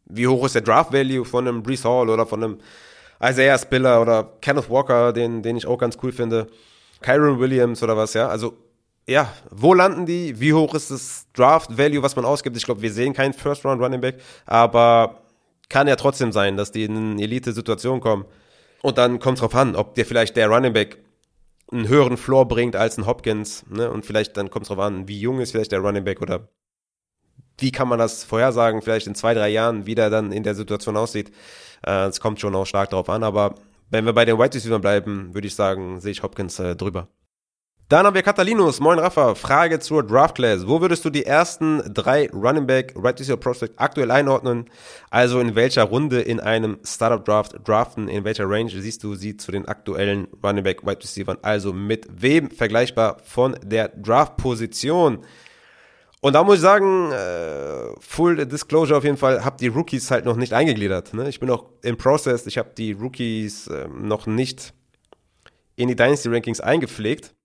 wie 0.06 0.28
hoch 0.28 0.46
ist 0.46 0.56
der 0.56 0.62
Draft 0.62 0.92
Value 0.92 1.26
von 1.26 1.48
einem 1.48 1.64
Brees 1.64 1.86
Hall 1.86 2.10
oder 2.10 2.26
von 2.26 2.44
einem 2.44 2.58
Isaiah 3.22 3.58
Spiller 3.58 4.02
oder 4.02 4.34
Kenneth 4.42 4.70
Walker, 4.70 5.14
den, 5.14 5.42
den 5.42 5.56
ich 5.56 5.66
auch 5.66 5.78
ganz 5.78 5.98
cool 6.04 6.12
finde. 6.12 6.48
Kyron 7.02 7.40
Williams 7.40 7.82
oder 7.82 7.96
was, 7.96 8.14
ja. 8.14 8.28
Also, 8.28 8.58
ja, 9.08 9.32
wo 9.50 9.74
landen 9.74 10.06
die? 10.06 10.40
Wie 10.40 10.54
hoch 10.54 10.76
ist 10.76 10.92
das 10.92 11.28
Draft 11.34 11.78
Value, 11.78 12.04
was 12.04 12.16
man 12.16 12.26
ausgibt? 12.26 12.56
Ich 12.58 12.66
glaube, 12.66 12.82
wir 12.82 12.92
sehen 12.92 13.14
keinen 13.14 13.34
First 13.34 13.66
Round 13.66 13.82
Running 13.82 14.02
Back, 14.02 14.20
aber 14.46 15.23
kann 15.74 15.88
ja 15.88 15.96
trotzdem 15.96 16.32
sein, 16.32 16.56
dass 16.56 16.72
die 16.72 16.84
in 16.84 16.96
eine 16.96 17.24
Elite-Situation 17.24 18.00
kommen. 18.00 18.26
Und 18.84 19.00
dann 19.00 19.18
kommt 19.18 19.40
es 19.40 19.42
drauf 19.42 19.56
an, 19.56 19.76
ob 19.76 19.96
dir 19.96 20.06
vielleicht 20.06 20.36
der 20.36 20.48
Running 20.48 20.72
Back 20.72 21.00
einen 21.72 21.88
höheren 21.88 22.16
Floor 22.16 22.48
bringt 22.48 22.76
als 22.76 23.00
ein 23.00 23.08
Hopkins. 23.08 23.66
Ne? 23.72 23.90
Und 23.90 24.06
vielleicht 24.06 24.38
dann 24.38 24.52
kommt 24.52 24.66
es 24.66 24.68
drauf 24.68 24.78
an, 24.78 25.08
wie 25.08 25.20
jung 25.20 25.40
ist 25.40 25.50
vielleicht 25.50 25.72
der 25.72 25.80
Running 25.80 26.04
Back 26.04 26.22
oder 26.22 26.48
wie 27.58 27.72
kann 27.72 27.88
man 27.88 27.98
das 27.98 28.24
vorhersagen, 28.24 28.84
vielleicht 28.84 29.08
in 29.08 29.16
zwei, 29.16 29.34
drei 29.34 29.50
Jahren, 29.50 29.88
wie 29.88 29.96
der 29.96 30.12
dann 30.12 30.32
in 30.32 30.44
der 30.44 30.54
Situation 30.54 30.96
aussieht. 30.96 31.32
Äh, 31.84 32.06
es 32.06 32.20
kommt 32.20 32.40
schon 32.40 32.54
auch 32.54 32.66
stark 32.68 32.92
darauf 32.92 33.10
an, 33.10 33.24
aber 33.24 33.56
wenn 33.90 34.06
wir 34.06 34.14
bei 34.14 34.26
den 34.26 34.38
White 34.38 34.58
Receivers 34.58 34.82
bleiben, 34.82 35.34
würde 35.34 35.48
ich 35.48 35.56
sagen, 35.56 36.00
sehe 36.00 36.12
ich 36.12 36.22
Hopkins 36.22 36.60
äh, 36.60 36.76
drüber. 36.76 37.08
Dann 37.90 38.06
haben 38.06 38.16
wir 38.16 38.24
Catalinus. 38.24 38.80
Moin 38.80 38.98
Rafa. 38.98 39.36
Frage 39.36 39.78
zur 39.80 40.04
Draft 40.04 40.36
Class. 40.36 40.66
Wo 40.66 40.80
würdest 40.80 41.04
du 41.04 41.10
die 41.10 41.26
ersten 41.26 41.82
drei 41.94 42.30
Running 42.32 42.66
Back 42.66 42.94
Right 42.96 43.20
Receiver 43.20 43.38
Prospect 43.38 43.74
aktuell 43.78 44.10
einordnen? 44.10 44.70
Also 45.10 45.42
in 45.42 45.54
welcher 45.56 45.84
Runde 45.84 46.22
in 46.22 46.40
einem 46.40 46.80
Startup 46.86 47.24
Draft 47.24 47.56
draften? 47.66 48.08
In 48.08 48.24
welcher 48.24 48.50
Range 48.50 48.70
siehst 48.70 49.04
du 49.04 49.16
sie 49.16 49.36
zu 49.36 49.52
den 49.52 49.68
aktuellen 49.68 50.28
Running 50.42 50.64
Back 50.64 50.88
Right 50.88 51.04
Receivers? 51.04 51.38
Also 51.42 51.74
mit 51.74 52.08
wem 52.10 52.50
vergleichbar 52.50 53.18
von 53.26 53.58
der 53.62 53.90
Draft 53.90 54.38
Position? 54.38 55.20
Und 56.22 56.34
da 56.34 56.44
muss 56.46 56.56
ich 56.56 56.62
sagen, 56.62 57.12
äh, 57.12 58.00
Full 58.00 58.46
Disclosure 58.46 58.98
auf 58.98 59.04
jeden 59.04 59.18
Fall, 59.18 59.44
habe 59.44 59.58
die 59.60 59.68
Rookies 59.68 60.10
halt 60.10 60.24
noch 60.24 60.38
nicht 60.38 60.54
eingegliedert. 60.54 61.14
Ne? 61.14 61.28
Ich 61.28 61.42
bin 61.42 61.50
noch 61.50 61.66
im 61.82 61.98
Process. 61.98 62.48
Ich 62.48 62.58
habe 62.58 62.70
die 62.78 62.94
Rookies 62.94 63.68
äh, 63.68 63.90
noch 63.90 64.26
nicht 64.26 64.74
in 65.76 65.90
die 65.90 65.98
Dynasty 65.98 66.30
Rankings 66.30 66.62
eingepflegt. 66.62 67.36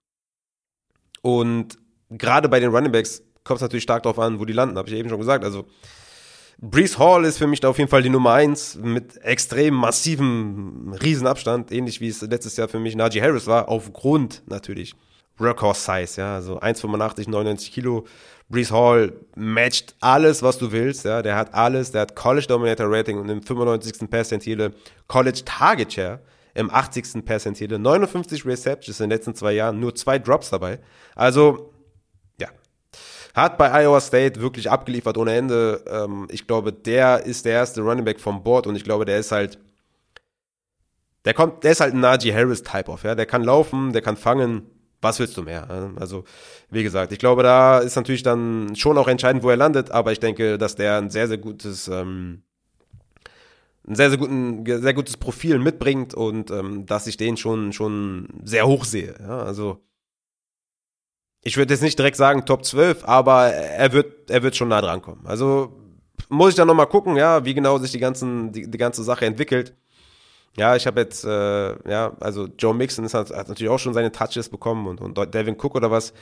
Und 1.28 1.78
gerade 2.08 2.48
bei 2.48 2.58
den 2.58 2.70
Running 2.70 2.90
Backs 2.90 3.22
kommt 3.44 3.58
es 3.58 3.62
natürlich 3.62 3.82
stark 3.82 4.02
darauf 4.02 4.18
an, 4.18 4.40
wo 4.40 4.46
die 4.46 4.54
landen, 4.54 4.78
habe 4.78 4.88
ich 4.88 4.94
eben 4.94 5.10
schon 5.10 5.18
gesagt. 5.18 5.44
Also 5.44 5.66
Brees 6.56 6.98
Hall 6.98 7.26
ist 7.26 7.36
für 7.36 7.46
mich 7.46 7.60
da 7.60 7.68
auf 7.68 7.76
jeden 7.76 7.90
Fall 7.90 8.02
die 8.02 8.08
Nummer 8.08 8.32
eins 8.32 8.76
mit 8.76 9.18
extrem 9.18 9.74
massivem 9.74 10.94
Riesenabstand, 11.02 11.70
ähnlich 11.70 12.00
wie 12.00 12.08
es 12.08 12.22
letztes 12.22 12.56
Jahr 12.56 12.68
für 12.68 12.78
mich 12.78 12.96
Najee 12.96 13.20
Harris 13.20 13.46
war, 13.46 13.68
aufgrund 13.68 14.42
natürlich 14.46 14.94
Workhorse 15.36 15.82
Size, 15.82 16.20
ja, 16.20 16.34
also 16.36 16.60
1,85, 16.60 17.28
99 17.28 17.72
Kilo. 17.72 18.06
Brees 18.48 18.72
Hall 18.72 19.12
matcht 19.36 19.96
alles, 20.00 20.42
was 20.42 20.56
du 20.56 20.72
willst, 20.72 21.04
ja, 21.04 21.20
der 21.20 21.36
hat 21.36 21.52
alles, 21.52 21.92
der 21.92 22.00
hat 22.00 22.16
College 22.16 22.46
Dominator 22.48 22.86
Rating 22.90 23.18
und 23.18 23.28
im 23.28 23.42
95. 23.42 24.08
Percentile 24.08 24.72
College 25.06 25.42
Target 25.44 25.92
Share 25.92 26.20
im 26.58 26.70
80. 26.70 27.24
Percentile, 27.24 27.78
59 27.78 28.44
Receptions 28.44 28.98
in 28.98 29.08
den 29.08 29.16
letzten 29.16 29.34
zwei 29.36 29.52
Jahren, 29.52 29.78
nur 29.78 29.94
zwei 29.94 30.18
Drops 30.18 30.50
dabei. 30.50 30.80
Also, 31.14 31.72
ja. 32.40 32.48
Hat 33.32 33.58
bei 33.58 33.70
Iowa 33.84 34.00
State 34.00 34.40
wirklich 34.40 34.68
abgeliefert 34.68 35.16
ohne 35.18 35.36
Ende. 35.36 35.84
Ähm, 35.88 36.26
ich 36.30 36.48
glaube, 36.48 36.72
der 36.72 37.24
ist 37.24 37.44
der 37.44 37.52
erste 37.52 37.82
Running 37.82 38.04
Back 38.04 38.18
vom 38.18 38.42
Board 38.42 38.66
und 38.66 38.74
ich 38.74 38.82
glaube, 38.82 39.04
der 39.04 39.18
ist 39.20 39.30
halt, 39.30 39.58
der 41.24 41.32
kommt, 41.32 41.62
der 41.62 41.72
ist 41.72 41.80
halt 41.80 41.94
ein 41.94 42.00
Najee 42.00 42.34
Harris 42.34 42.64
Type 42.64 42.90
of, 42.90 43.04
ja. 43.04 43.14
Der 43.14 43.26
kann 43.26 43.44
laufen, 43.44 43.92
der 43.92 44.02
kann 44.02 44.16
fangen. 44.16 44.68
Was 45.00 45.20
willst 45.20 45.36
du 45.36 45.42
mehr? 45.42 45.92
Also, 45.94 46.24
wie 46.70 46.82
gesagt, 46.82 47.12
ich 47.12 47.20
glaube, 47.20 47.44
da 47.44 47.78
ist 47.78 47.94
natürlich 47.94 48.24
dann 48.24 48.74
schon 48.74 48.98
auch 48.98 49.06
entscheidend, 49.06 49.44
wo 49.44 49.50
er 49.50 49.56
landet, 49.56 49.92
aber 49.92 50.10
ich 50.10 50.18
denke, 50.18 50.58
dass 50.58 50.74
der 50.74 50.98
ein 50.98 51.10
sehr, 51.10 51.28
sehr 51.28 51.38
gutes, 51.38 51.86
ähm, 51.86 52.42
ein 53.88 53.94
sehr, 53.94 54.10
sehr, 54.10 54.18
guten, 54.18 54.64
sehr 54.66 54.94
gutes 54.94 55.16
Profil 55.16 55.58
mitbringt 55.58 56.14
und 56.14 56.50
ähm, 56.50 56.86
dass 56.86 57.06
ich 57.06 57.16
den 57.16 57.36
schon, 57.36 57.72
schon 57.72 58.28
sehr 58.44 58.66
hoch 58.66 58.84
sehe. 58.84 59.14
Ja, 59.20 59.40
also 59.42 59.80
ich 61.42 61.56
würde 61.56 61.72
jetzt 61.72 61.82
nicht 61.82 61.98
direkt 61.98 62.16
sagen 62.16 62.44
Top 62.44 62.64
12, 62.64 63.04
aber 63.08 63.46
er 63.46 63.92
wird, 63.92 64.30
er 64.30 64.42
wird 64.42 64.56
schon 64.56 64.68
nah 64.68 64.80
dran 64.80 65.00
kommen. 65.00 65.26
Also 65.26 65.72
muss 66.28 66.50
ich 66.50 66.56
dann 66.56 66.68
nochmal 66.68 66.88
gucken, 66.88 67.16
ja, 67.16 67.44
wie 67.44 67.54
genau 67.54 67.78
sich 67.78 67.92
die, 67.92 67.98
ganzen, 67.98 68.52
die, 68.52 68.70
die 68.70 68.78
ganze 68.78 69.02
Sache 69.02 69.24
entwickelt. 69.24 69.74
Ja, 70.56 70.76
ich 70.76 70.86
habe 70.86 71.00
jetzt, 71.00 71.24
äh, 71.24 71.90
ja, 71.90 72.12
also 72.20 72.48
Joe 72.58 72.74
Mixon 72.74 73.04
ist, 73.04 73.14
hat, 73.14 73.30
hat 73.30 73.48
natürlich 73.48 73.70
auch 73.70 73.78
schon 73.78 73.94
seine 73.94 74.12
Touches 74.12 74.48
bekommen 74.48 74.86
und, 74.86 75.00
und 75.00 75.34
Devin 75.34 75.56
Cook 75.56 75.76
oder 75.76 75.90
was. 75.90 76.12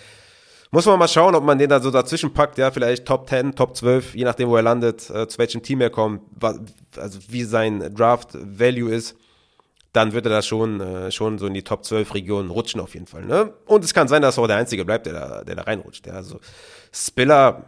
Muss 0.71 0.87
man 0.87 0.99
mal 0.99 1.09
schauen, 1.09 1.35
ob 1.35 1.45
man 1.45 1.59
den 1.59 1.71
da 1.71 1.81
so 1.81 1.91
dazwischen 1.91 2.33
packt, 2.33 2.59
ja, 2.59 2.71
vielleicht 2.71 3.07
Top 3.07 3.29
10, 3.29 3.55
Top 3.55 3.77
12, 3.77 4.15
je 4.15 4.25
nachdem, 4.25 4.49
wo 4.49 4.57
er 4.57 4.63
landet, 4.63 5.09
äh, 5.11 5.29
zu 5.29 5.39
welchem 5.39 5.63
Team 5.63 5.81
er 5.81 5.91
kommt, 5.91 6.23
was, 6.33 6.61
also 6.97 7.19
wie 7.29 7.45
sein 7.45 7.95
Draft 7.95 8.31
Value 8.35 8.93
ist, 8.93 9.17
dann 9.93 10.13
wird 10.13 10.27
er 10.27 10.31
da 10.31 10.43
schon, 10.43 10.81
äh, 10.81 11.11
schon 11.11 11.39
so 11.39 11.47
in 11.47 11.55
die 11.55 11.63
Top 11.63 11.85
12 11.85 12.15
Regionen 12.15 12.51
rutschen 12.51 12.81
auf 12.81 12.95
jeden 12.95 13.07
Fall, 13.07 13.25
ne? 13.25 13.53
Und 13.65 13.85
es 13.85 13.95
kann 13.95 14.09
sein, 14.09 14.23
dass 14.23 14.39
er 14.39 14.43
auch 14.43 14.47
der 14.47 14.57
Einzige 14.57 14.85
bleibt, 14.85 15.07
der 15.07 15.15
da, 15.15 15.45
der 15.45 15.55
da 15.55 15.63
reinrutscht, 15.63 16.07
ja, 16.07 16.15
also 16.15 16.41
Spiller, 16.93 17.65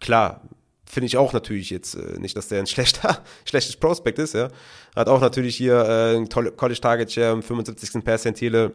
klar, 0.00 0.42
finde 0.90 1.06
ich 1.06 1.16
auch 1.16 1.32
natürlich 1.32 1.70
jetzt 1.70 1.94
äh, 1.94 2.18
nicht, 2.18 2.36
dass 2.36 2.48
der 2.48 2.58
ein 2.58 2.66
schlechter, 2.66 3.22
schlechtes 3.44 3.76
Prospect 3.76 4.18
ist, 4.18 4.34
ja. 4.34 4.48
Hat 4.96 5.08
auch 5.08 5.20
natürlich 5.20 5.56
hier 5.56 5.74
äh, 5.74 6.16
ein 6.16 6.28
College 6.28 6.80
Target 6.80 7.12
Share 7.12 7.32
im 7.32 7.42
75. 7.42 8.04
Percentile. 8.04 8.72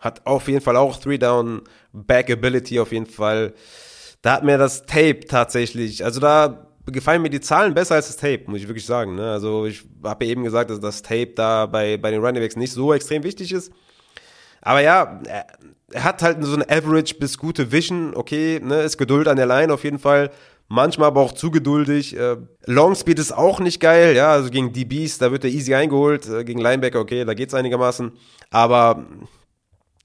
Hat 0.00 0.26
auf 0.26 0.48
jeden 0.48 0.60
Fall 0.60 0.76
auch 0.76 0.98
Three 0.98 1.18
Down 1.18 1.62
Back 1.92 2.30
Ability 2.30 2.80
auf 2.80 2.92
jeden 2.92 3.06
Fall. 3.06 3.54
Da 4.22 4.32
hat 4.32 4.44
mir 4.44 4.58
das 4.58 4.86
Tape 4.86 5.20
tatsächlich, 5.20 6.04
also 6.04 6.20
da 6.20 6.66
gefallen 6.86 7.22
mir 7.22 7.30
die 7.30 7.40
Zahlen 7.40 7.74
besser 7.74 7.94
als 7.94 8.08
das 8.08 8.16
Tape, 8.16 8.42
muss 8.46 8.60
ich 8.60 8.68
wirklich 8.68 8.86
sagen. 8.86 9.14
Ne? 9.14 9.30
Also 9.30 9.66
ich 9.66 9.84
habe 10.02 10.24
ja 10.24 10.30
eben 10.30 10.44
gesagt, 10.44 10.70
dass 10.70 10.80
das 10.80 11.02
Tape 11.02 11.32
da 11.34 11.66
bei, 11.66 11.96
bei 11.96 12.10
den 12.10 12.22
Running 12.22 12.42
Backs 12.42 12.56
nicht 12.56 12.72
so 12.72 12.92
extrem 12.92 13.22
wichtig 13.22 13.52
ist. 13.52 13.72
Aber 14.60 14.80
ja, 14.80 15.20
er 15.92 16.04
hat 16.04 16.22
halt 16.22 16.42
so 16.42 16.54
eine 16.54 16.68
Average 16.68 17.16
bis 17.16 17.38
gute 17.38 17.70
Vision, 17.70 18.14
okay, 18.14 18.60
ne, 18.62 18.82
ist 18.82 18.96
Geduld 18.96 19.28
an 19.28 19.36
der 19.36 19.46
Line 19.46 19.72
auf 19.72 19.84
jeden 19.84 19.98
Fall. 19.98 20.30
Manchmal 20.68 21.08
aber 21.08 21.20
auch 21.20 21.32
zu 21.32 21.50
geduldig. 21.50 22.16
Äh, 22.16 22.36
Long 22.64 22.94
Speed 22.94 23.18
ist 23.18 23.32
auch 23.32 23.60
nicht 23.60 23.80
geil, 23.80 24.16
ja, 24.16 24.32
also 24.32 24.48
gegen 24.48 24.72
DBs, 24.72 25.18
da 25.18 25.30
wird 25.30 25.44
er 25.44 25.50
easy 25.50 25.74
eingeholt. 25.74 26.26
Äh, 26.26 26.44
gegen 26.44 26.60
Linebacker, 26.60 27.00
okay, 27.00 27.24
da 27.24 27.34
geht's 27.34 27.52
einigermaßen. 27.52 28.12
Aber 28.50 29.04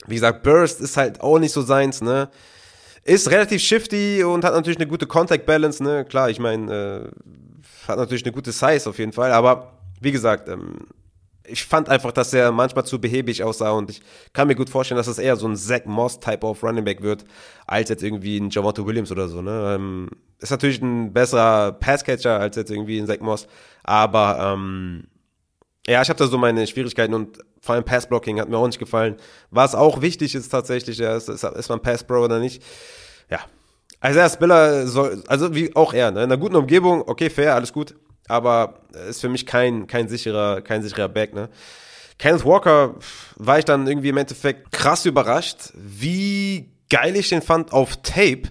wie 0.07 0.15
gesagt, 0.15 0.43
Burst 0.43 0.81
ist 0.81 0.97
halt 0.97 1.21
auch 1.21 1.39
nicht 1.39 1.51
so 1.51 1.61
seins, 1.61 2.01
ne? 2.01 2.29
Ist 3.03 3.31
relativ 3.31 3.61
shifty 3.61 4.23
und 4.23 4.43
hat 4.43 4.53
natürlich 4.53 4.77
eine 4.77 4.87
gute 4.87 5.07
Contact 5.07 5.45
Balance, 5.45 5.83
ne? 5.83 6.05
Klar, 6.05 6.29
ich 6.29 6.39
meine, 6.39 6.73
äh, 6.73 7.87
hat 7.87 7.97
natürlich 7.97 8.23
eine 8.23 8.33
gute 8.33 8.51
Size 8.51 8.89
auf 8.89 8.99
jeden 8.99 9.13
Fall, 9.13 9.31
aber 9.31 9.73
wie 10.01 10.11
gesagt, 10.11 10.47
ähm, 10.47 10.87
ich 11.49 11.65
fand 11.65 11.89
einfach, 11.89 12.11
dass 12.11 12.33
er 12.33 12.51
manchmal 12.51 12.85
zu 12.85 13.01
behäbig 13.01 13.43
aussah 13.43 13.71
und 13.71 13.89
ich 13.89 14.01
kann 14.33 14.47
mir 14.47 14.55
gut 14.55 14.69
vorstellen, 14.69 14.97
dass 14.97 15.07
das 15.07 15.17
eher 15.17 15.35
so 15.35 15.47
ein 15.47 15.55
Zach 15.55 15.85
Moss 15.85 16.19
Type 16.19 16.45
of 16.45 16.63
Running 16.63 16.85
Back 16.85 17.01
wird, 17.01 17.25
als 17.65 17.89
jetzt 17.89 18.03
irgendwie 18.03 18.37
ein 18.37 18.49
Javonte 18.49 18.85
Williams 18.85 19.11
oder 19.11 19.27
so, 19.27 19.41
ne? 19.41 19.75
Ähm, 19.75 20.09
ist 20.39 20.51
natürlich 20.51 20.81
ein 20.81 21.11
besserer 21.11 21.73
Passcatcher 21.73 22.39
als 22.39 22.55
jetzt 22.55 22.71
irgendwie 22.71 22.99
ein 22.99 23.07
Zach 23.07 23.19
Moss, 23.19 23.47
aber 23.83 24.53
ähm, 24.53 25.07
ja, 25.87 26.01
ich 26.01 26.09
habe 26.09 26.19
da 26.19 26.27
so 26.27 26.37
meine 26.37 26.67
Schwierigkeiten 26.67 27.13
und 27.13 27.39
vor 27.61 27.75
allem 27.75 27.83
Passblocking 27.83 28.39
hat 28.39 28.49
mir 28.49 28.57
auch 28.57 28.67
nicht 28.67 28.79
gefallen. 28.79 29.17
Was 29.49 29.75
auch 29.75 30.01
wichtig 30.01 30.35
ist 30.35 30.49
tatsächlich, 30.49 30.97
ja, 30.97 31.15
ist, 31.15 31.29
ist, 31.29 31.43
ist 31.43 31.69
man 31.69 31.81
Pass-Pro 31.81 32.19
oder 32.19 32.39
nicht. 32.39 32.63
Ja. 33.29 33.39
Also 33.99 34.19
er 34.19 34.29
Spiller 34.29 34.87
soll, 34.87 35.23
also 35.27 35.53
wie 35.53 35.75
auch 35.75 35.93
er, 35.93 36.11
ne? 36.11 36.19
in 36.19 36.31
einer 36.31 36.37
guten 36.37 36.55
Umgebung, 36.55 37.03
okay, 37.05 37.29
fair, 37.29 37.55
alles 37.55 37.73
gut. 37.73 37.95
Aber 38.27 38.81
ist 39.09 39.21
für 39.21 39.29
mich 39.29 39.45
kein, 39.45 39.87
kein 39.87 40.07
sicherer, 40.07 40.61
kein 40.61 40.83
sicherer 40.83 41.09
Back, 41.09 41.33
ne? 41.33 41.49
Kenneth 42.19 42.45
Walker 42.45 42.95
war 43.37 43.59
ich 43.59 43.65
dann 43.65 43.87
irgendwie 43.87 44.09
im 44.09 44.17
Endeffekt 44.17 44.71
krass 44.73 45.05
überrascht, 45.05 45.71
wie 45.73 46.69
geil 46.89 47.15
ich 47.15 47.29
den 47.29 47.41
fand 47.41 47.71
auf 47.71 47.95
Tape. 48.03 48.43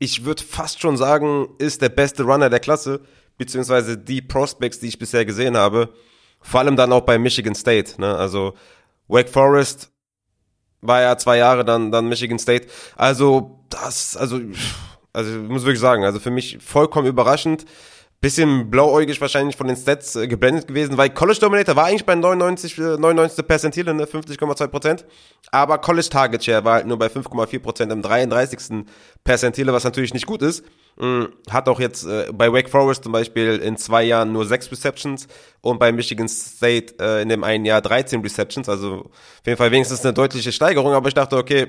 Ich 0.00 0.24
würde 0.24 0.42
fast 0.42 0.80
schon 0.80 0.96
sagen, 0.96 1.48
ist 1.58 1.80
der 1.80 1.90
beste 1.90 2.24
Runner 2.24 2.50
der 2.50 2.58
Klasse, 2.58 3.00
beziehungsweise 3.36 3.96
die 3.96 4.20
Prospects, 4.20 4.80
die 4.80 4.88
ich 4.88 4.98
bisher 4.98 5.24
gesehen 5.24 5.56
habe. 5.56 5.90
Vor 6.40 6.60
allem 6.60 6.76
dann 6.76 6.92
auch 6.92 7.02
bei 7.02 7.18
Michigan 7.18 7.54
State. 7.54 8.00
Ne? 8.00 8.16
Also 8.16 8.54
Wake 9.08 9.28
Forest 9.28 9.90
war 10.80 11.00
ja 11.00 11.16
zwei 11.16 11.38
Jahre 11.38 11.64
dann, 11.64 11.90
dann 11.90 12.08
Michigan 12.08 12.38
State. 12.38 12.68
Also 12.96 13.60
das, 13.68 14.16
also, 14.16 14.40
also 15.12 15.42
ich 15.42 15.48
muss 15.48 15.64
wirklich 15.64 15.80
sagen, 15.80 16.04
also 16.04 16.20
für 16.20 16.30
mich 16.30 16.58
vollkommen 16.60 17.08
überraschend. 17.08 17.64
Bisschen 18.20 18.68
blauäugig 18.68 19.20
wahrscheinlich 19.20 19.54
von 19.54 19.68
den 19.68 19.76
Stats 19.76 20.16
äh, 20.16 20.26
geblendet 20.26 20.66
gewesen, 20.66 20.96
weil 20.96 21.10
College 21.10 21.38
Dominator 21.40 21.76
war 21.76 21.84
eigentlich 21.84 22.04
bei 22.04 22.16
99, 22.16 22.76
99. 22.76 23.46
Percentile, 23.46 23.94
ne, 23.94 24.06
50,2% 24.06 25.04
Aber 25.52 25.78
College 25.78 26.08
Target 26.08 26.42
Share 26.42 26.64
war 26.64 26.74
halt 26.74 26.86
nur 26.86 26.98
bei 26.98 27.06
5,4% 27.06 27.92
im 27.92 28.02
33. 28.02 28.84
Percentile, 29.22 29.72
was 29.72 29.84
natürlich 29.84 30.14
nicht 30.14 30.26
gut 30.26 30.42
ist. 30.42 30.64
Hm, 30.98 31.28
hat 31.48 31.68
auch 31.68 31.78
jetzt 31.78 32.06
äh, 32.06 32.26
bei 32.32 32.52
Wake 32.52 32.68
Forest 32.68 33.04
zum 33.04 33.12
Beispiel 33.12 33.56
in 33.58 33.76
zwei 33.76 34.02
Jahren 34.02 34.32
nur 34.32 34.46
sechs 34.46 34.68
Receptions 34.72 35.28
und 35.60 35.78
bei 35.78 35.92
Michigan 35.92 36.28
State 36.28 36.96
äh, 36.98 37.22
in 37.22 37.28
dem 37.28 37.44
einen 37.44 37.64
Jahr 37.66 37.80
13 37.80 38.20
Receptions. 38.20 38.68
Also 38.68 39.02
auf 39.02 39.46
jeden 39.46 39.58
Fall 39.58 39.70
wenigstens 39.70 40.04
eine 40.04 40.12
deutliche 40.12 40.50
Steigerung. 40.50 40.92
Aber 40.92 41.06
ich 41.06 41.14
dachte, 41.14 41.36
okay, 41.36 41.68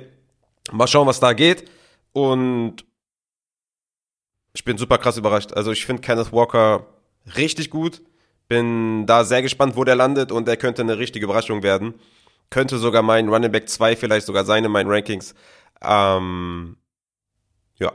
mal 0.71 0.87
schauen, 0.87 1.05
was 1.05 1.19
da 1.19 1.33
geht. 1.33 1.69
Und 2.11 2.88
ich 4.53 4.63
bin 4.63 4.77
super 4.77 4.97
krass 4.97 5.17
überrascht. 5.17 5.53
Also 5.53 5.71
ich 5.71 5.85
finde 5.85 6.01
Kenneth 6.01 6.31
Walker 6.31 6.85
richtig 7.37 7.69
gut. 7.69 8.01
Bin 8.47 9.05
da 9.05 9.23
sehr 9.23 9.41
gespannt, 9.41 9.75
wo 9.75 9.83
der 9.83 9.95
landet 9.95 10.31
und 10.31 10.47
der 10.47 10.57
könnte 10.57 10.81
eine 10.81 10.97
richtige 10.97 11.25
Überraschung 11.25 11.61
werden. 11.61 11.93
Könnte 12.49 12.79
sogar 12.79 13.03
mein 13.03 13.29
Running 13.29 13.51
Back 13.51 13.69
2 13.69 13.95
vielleicht 13.95 14.25
sogar 14.25 14.43
sein 14.43 14.65
in 14.65 14.71
meinen 14.71 14.89
Rankings. 14.89 15.35
Ähm, 15.83 16.77
ja, 17.77 17.93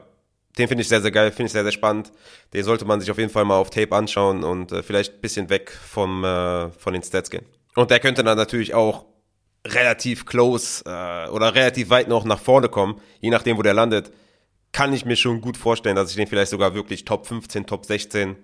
den 0.56 0.68
finde 0.68 0.82
ich 0.82 0.88
sehr, 0.88 1.02
sehr 1.02 1.10
geil, 1.10 1.32
finde 1.32 1.46
ich 1.46 1.52
sehr, 1.52 1.64
sehr 1.64 1.72
spannend. 1.72 2.12
Den 2.52 2.62
sollte 2.62 2.84
man 2.84 3.00
sich 3.00 3.10
auf 3.10 3.18
jeden 3.18 3.30
Fall 3.30 3.44
mal 3.44 3.56
auf 3.56 3.70
Tape 3.70 3.94
anschauen 3.96 4.44
und 4.44 4.70
äh, 4.70 4.84
vielleicht 4.84 5.14
ein 5.14 5.20
bisschen 5.20 5.50
weg 5.50 5.72
vom, 5.72 6.22
äh, 6.22 6.70
von 6.70 6.92
den 6.92 7.02
Stats 7.02 7.30
gehen. 7.30 7.44
Und 7.74 7.90
der 7.90 7.98
könnte 7.98 8.22
dann 8.22 8.36
natürlich 8.36 8.74
auch 8.74 9.06
relativ 9.66 10.26
close 10.26 10.84
äh, 10.86 11.28
oder 11.30 11.54
relativ 11.54 11.90
weit 11.90 12.06
noch 12.06 12.24
nach 12.24 12.38
vorne 12.38 12.68
kommen, 12.68 13.00
je 13.20 13.30
nachdem, 13.30 13.56
wo 13.56 13.62
der 13.62 13.74
landet 13.74 14.12
kann 14.74 14.92
ich 14.92 15.06
mir 15.06 15.16
schon 15.16 15.40
gut 15.40 15.56
vorstellen, 15.56 15.96
dass 15.96 16.10
ich 16.10 16.16
den 16.16 16.26
vielleicht 16.26 16.50
sogar 16.50 16.74
wirklich 16.74 17.04
Top 17.04 17.26
15, 17.26 17.64
Top 17.64 17.87
16 17.87 18.37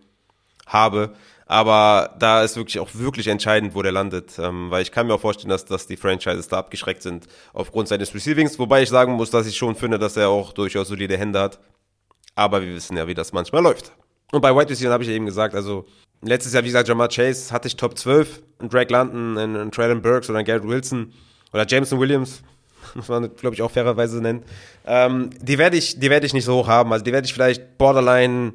habe. 0.66 1.12
Aber 1.44 2.14
da 2.20 2.44
ist 2.44 2.56
wirklich 2.56 2.78
auch 2.78 2.90
wirklich 2.94 3.26
entscheidend, 3.26 3.74
wo 3.74 3.82
der 3.82 3.90
landet. 3.90 4.38
Ähm, 4.38 4.70
weil 4.70 4.82
ich 4.82 4.92
kann 4.92 5.08
mir 5.08 5.14
auch 5.14 5.20
vorstellen, 5.20 5.50
dass, 5.50 5.64
dass 5.64 5.88
die 5.88 5.96
Franchises 5.96 6.46
da 6.46 6.58
abgeschreckt 6.58 7.02
sind 7.02 7.26
aufgrund 7.52 7.88
seines 7.88 8.14
Receivings. 8.14 8.60
Wobei 8.60 8.82
ich 8.82 8.88
sagen 8.88 9.14
muss, 9.14 9.30
dass 9.30 9.48
ich 9.48 9.56
schon 9.56 9.74
finde, 9.74 9.98
dass 9.98 10.16
er 10.16 10.28
auch 10.28 10.52
durchaus 10.52 10.86
solide 10.86 11.18
Hände 11.18 11.40
hat. 11.40 11.58
Aber 12.36 12.62
wir 12.62 12.72
wissen 12.72 12.96
ja, 12.96 13.08
wie 13.08 13.14
das 13.14 13.32
manchmal 13.32 13.64
läuft. 13.64 13.90
Und 14.30 14.40
bei 14.40 14.54
White 14.54 14.70
Receiver 14.70 14.92
habe 14.92 15.02
ich 15.02 15.10
eben 15.10 15.26
gesagt, 15.26 15.56
also 15.56 15.84
letztes 16.22 16.52
Jahr, 16.52 16.62
wie 16.62 16.68
gesagt, 16.68 16.88
Jamar 16.88 17.08
Chase 17.08 17.52
hatte 17.52 17.66
ich 17.66 17.74
Top 17.74 17.98
12, 17.98 18.40
ein 18.60 18.68
Drake 18.68 18.92
London, 18.92 19.36
ein 19.36 19.72
Traylon 19.72 20.00
Burks 20.00 20.30
oder 20.30 20.38
ein 20.38 20.44
Garrett 20.44 20.68
Wilson 20.68 21.12
oder 21.52 21.66
Jameson 21.66 21.98
Williams 21.98 22.44
muss 22.94 23.08
man, 23.08 23.34
glaube 23.36 23.54
ich, 23.54 23.62
auch 23.62 23.70
fairerweise 23.70 24.20
nennen. 24.20 24.42
Ähm, 24.86 25.30
die 25.40 25.58
werde 25.58 25.76
ich, 25.76 25.98
die 25.98 26.10
werde 26.10 26.26
ich 26.26 26.32
nicht 26.32 26.44
so 26.44 26.56
hoch 26.56 26.68
haben. 26.68 26.92
Also 26.92 27.04
die 27.04 27.12
werde 27.12 27.26
ich 27.26 27.34
vielleicht 27.34 27.78
Borderline 27.78 28.54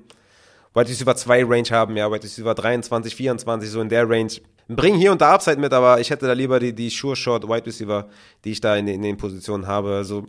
White 0.75 0.89
Receiver 0.89 1.15
2 1.15 1.45
Range 1.45 1.69
haben, 1.71 1.95
ja, 1.95 2.11
White 2.11 2.25
Receiver 2.25 2.53
23, 2.53 3.15
24, 3.15 3.69
so 3.69 3.79
in 3.79 3.87
der 3.87 4.09
Range. 4.09 4.31
Bringen 4.67 4.97
hier 4.97 5.11
und 5.11 5.21
da 5.21 5.33
Upside 5.33 5.57
mit, 5.57 5.71
aber 5.71 6.01
ich 6.01 6.09
hätte 6.09 6.27
da 6.27 6.33
lieber 6.33 6.59
die, 6.59 6.73
die 6.73 6.89
Sure 6.89 7.15
Short 7.15 7.47
White 7.47 7.67
Receiver, 7.67 8.09
die 8.43 8.51
ich 8.51 8.59
da 8.59 8.75
in, 8.75 8.87
in 8.87 9.01
den 9.01 9.15
Positionen 9.15 9.67
habe. 9.67 9.95
Also, 9.95 10.25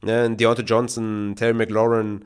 ne, 0.00 0.34
Deontay 0.34 0.62
Johnson, 0.62 1.34
Terry 1.36 1.52
McLaurin, 1.52 2.24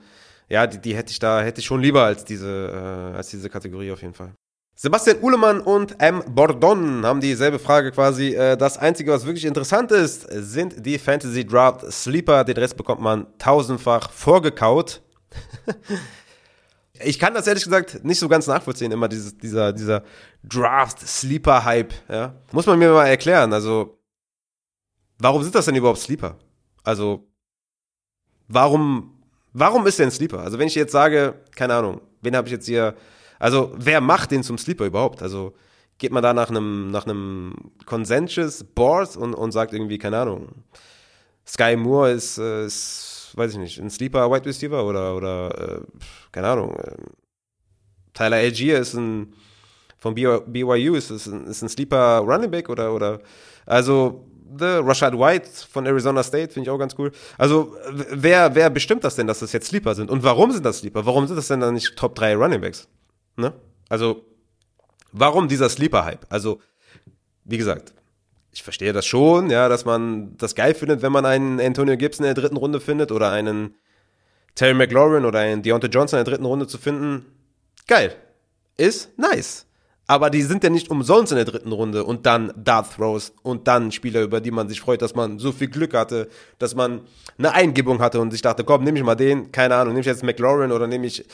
ja, 0.49 0.67
die, 0.67 0.79
die 0.79 0.95
hätte 0.95 1.11
ich 1.11 1.19
da, 1.19 1.43
hätte 1.43 1.61
ich 1.61 1.67
schon 1.67 1.81
lieber 1.81 2.05
als 2.05 2.25
diese, 2.25 3.13
äh, 3.13 3.17
als 3.17 3.31
diese 3.31 3.51
Kategorie 3.51 3.91
auf 3.91 4.03
jeden 4.03 4.15
Fall. 4.15 4.33
Sebastian 4.79 5.23
Uhlemann 5.23 5.63
und 5.63 5.99
M. 6.03 6.23
Bordon 6.29 7.07
haben 7.07 7.23
dieselbe 7.23 7.59
Frage 7.59 7.93
quasi. 7.93 8.35
Äh, 8.35 8.59
das 8.59 8.77
Einzige, 8.77 9.11
was 9.11 9.25
wirklich 9.25 9.47
interessant 9.47 9.91
ist, 9.91 10.27
sind 10.31 10.85
die 10.85 10.99
Fantasy 10.99 11.47
Draft 11.47 11.91
Sleeper. 11.91 12.45
Den 12.45 12.59
Rest 12.59 12.77
bekommt 12.77 13.01
man 13.01 13.27
tausendfach 13.39 14.11
vorgekaut. 14.11 15.01
ich 17.01 17.19
kann 17.19 17.33
das 17.33 17.47
ehrlich 17.47 17.65
gesagt 17.65 18.05
nicht 18.05 18.19
so 18.19 18.29
ganz 18.29 18.47
nachvollziehen, 18.47 18.93
immer 18.93 19.09
dieses, 19.09 19.39
dieser, 19.39 19.73
dieser 19.73 20.03
Draft 20.45 21.01
Sleeper 21.01 21.65
Hype. 21.65 21.95
Ja? 22.11 22.35
Muss 22.53 22.67
man 22.67 22.79
mir 22.79 22.93
mal 22.93 23.07
erklären. 23.07 23.55
Also, 23.55 23.99
warum 25.19 25.43
sind 25.43 25.55
das 25.55 25.65
denn 25.65 25.77
überhaupt 25.77 26.01
Sleeper? 26.01 26.37
Also, 26.85 27.27
warum, 28.47 29.23
warum 29.55 29.87
ist 29.87 29.99
denn 29.99 30.11
Sleeper? 30.11 30.41
Also, 30.41 30.59
wenn 30.59 30.67
ich 30.67 30.75
jetzt 30.75 30.93
sage, 30.93 31.41
keine 31.55 31.73
Ahnung, 31.73 32.03
wen 32.21 32.37
habe 32.37 32.47
ich 32.47 32.53
jetzt 32.53 32.67
hier 32.67 32.95
also, 33.39 33.73
wer 33.77 34.01
macht 34.01 34.31
den 34.31 34.43
zum 34.43 34.59
Sleeper 34.59 34.87
überhaupt? 34.87 35.23
Also, 35.23 35.55
geht 35.99 36.13
man 36.13 36.23
da 36.23 36.35
nach 36.35 36.51
einem, 36.51 36.91
nach 36.91 37.07
einem 37.07 37.55
Consensus 37.87 38.65
Board 38.65 39.17
und, 39.17 39.35
und 39.35 39.53
sagt 39.53 39.73
irgendwie, 39.73 39.99
keine 39.99 40.19
Ahnung, 40.19 40.49
Sky 41.47 41.77
Moore 41.77 42.13
ist, 42.13 42.39
äh, 42.39 42.67
ist 42.67 43.17
weiß 43.37 43.53
ich 43.53 43.59
nicht, 43.59 43.79
ein 43.79 43.91
Sleeper 43.91 44.31
Wide 44.31 44.47
Receiver 44.47 44.85
oder, 44.85 45.15
oder 45.15 45.79
äh, 45.79 45.81
keine 46.33 46.49
Ahnung, 46.49 46.75
äh, 46.77 46.97
Tyler 48.15 48.37
Algier 48.37 48.79
ist 48.79 48.95
ein, 48.95 49.35
von 49.99 50.15
BYU 50.15 50.95
ist, 50.95 51.11
ist, 51.11 51.27
ein, 51.27 51.47
ist 51.47 51.63
ein 51.63 51.69
Sleeper 51.69 52.19
Running 52.21 52.51
Back 52.51 52.69
oder, 52.69 52.93
oder, 52.93 53.21
also, 53.67 54.27
The 54.59 54.79
Rashad 54.81 55.19
White 55.19 55.51
von 55.69 55.87
Arizona 55.87 56.23
State 56.23 56.53
finde 56.53 56.69
ich 56.69 56.71
auch 56.71 56.79
ganz 56.79 56.95
cool. 56.99 57.11
Also, 57.37 57.75
wer, 58.13 58.55
wer 58.55 58.71
bestimmt 58.71 59.03
das 59.03 59.17
denn, 59.17 59.27
dass 59.27 59.41
das 59.41 59.53
jetzt 59.53 59.67
Sleeper 59.67 59.95
sind? 59.97 60.09
Und 60.09 60.23
warum 60.23 60.53
sind 60.53 60.65
das 60.65 60.79
Sleeper? 60.79 61.05
Warum 61.05 61.27
sind 61.27 61.37
das 61.37 61.49
denn 61.49 61.59
dann 61.59 61.75
nicht 61.75 61.97
Top 61.97 62.15
3 62.15 62.37
Running 62.37 62.61
Backs? 62.61 62.87
Ne? 63.37 63.53
Also, 63.89 64.25
warum 65.13 65.49
dieser 65.49 65.69
Sleeper-Hype? 65.69 66.27
Also, 66.29 66.61
wie 67.45 67.59
gesagt, 67.59 67.95
ich 68.53 68.63
verstehe 68.63 68.93
das 68.93 69.07
schon, 69.07 69.51
ja, 69.51 69.69
dass 69.69 69.85
man 69.85 70.37
das 70.39 70.55
geil 70.55 70.75
findet, 70.75 71.03
wenn 71.03 71.13
man 71.13 71.27
einen 71.27 71.61
Antonio 71.61 71.97
Gibson 71.97 72.25
in 72.25 72.35
der 72.35 72.43
dritten 72.43 72.57
Runde 72.57 72.81
findet 72.81 73.13
oder 73.13 73.31
einen 73.31 73.75
Terry 74.55 74.75
McLaurin 74.75 75.27
oder 75.27 75.41
einen 75.41 75.63
Deontay 75.63 75.89
Johnson 75.89 76.19
in 76.19 76.25
der 76.25 76.33
dritten 76.33 76.47
Runde 76.47 76.67
zu 76.67 76.79
finden. 76.79 77.27
Geil. 77.87 78.17
Ist 78.77 79.17
nice. 79.19 79.67
Aber 80.09 80.31
die 80.31 80.43
sind 80.43 80.63
ja 80.63 80.71
nicht 80.71 80.91
umsonst 80.91 81.33
in 81.33 81.37
der 81.37 81.45
dritten 81.45 81.73
Runde 81.73 82.05
und 82.05 82.27
dann 82.27 82.53
Dart 82.57 82.95
Throws 82.95 83.33
und 83.43 83.67
dann 83.67 83.91
Spieler, 83.91 84.23
über 84.23 84.41
die 84.41 84.53
man 84.53 84.69
sich 84.69 84.81
freut, 84.81 85.03
dass 85.03 85.15
man 85.17 85.39
so 85.39 85.51
viel 85.51 85.69
Glück 85.69 85.95
hatte, 85.95 86.29
dass 86.59 86.77
man 86.77 87.01
eine 87.39 87.53
Eingebung 87.53 88.01
hatte 88.01 88.21
und 88.21 88.31
sich 88.31 88.43
dachte, 88.43 88.63
komm, 88.63 88.85
nehme 88.85 88.99
ich 88.99 89.05
mal 89.05 89.17
den, 89.17 89.51
keine 89.51 89.75
Ahnung, 89.75 89.95
nehme 89.95 90.01
ich 90.01 90.07
jetzt 90.07 90.23
McLaurin 90.23 90.71
oder 90.71 90.87
nehme 90.87 91.07
ich 91.07 91.25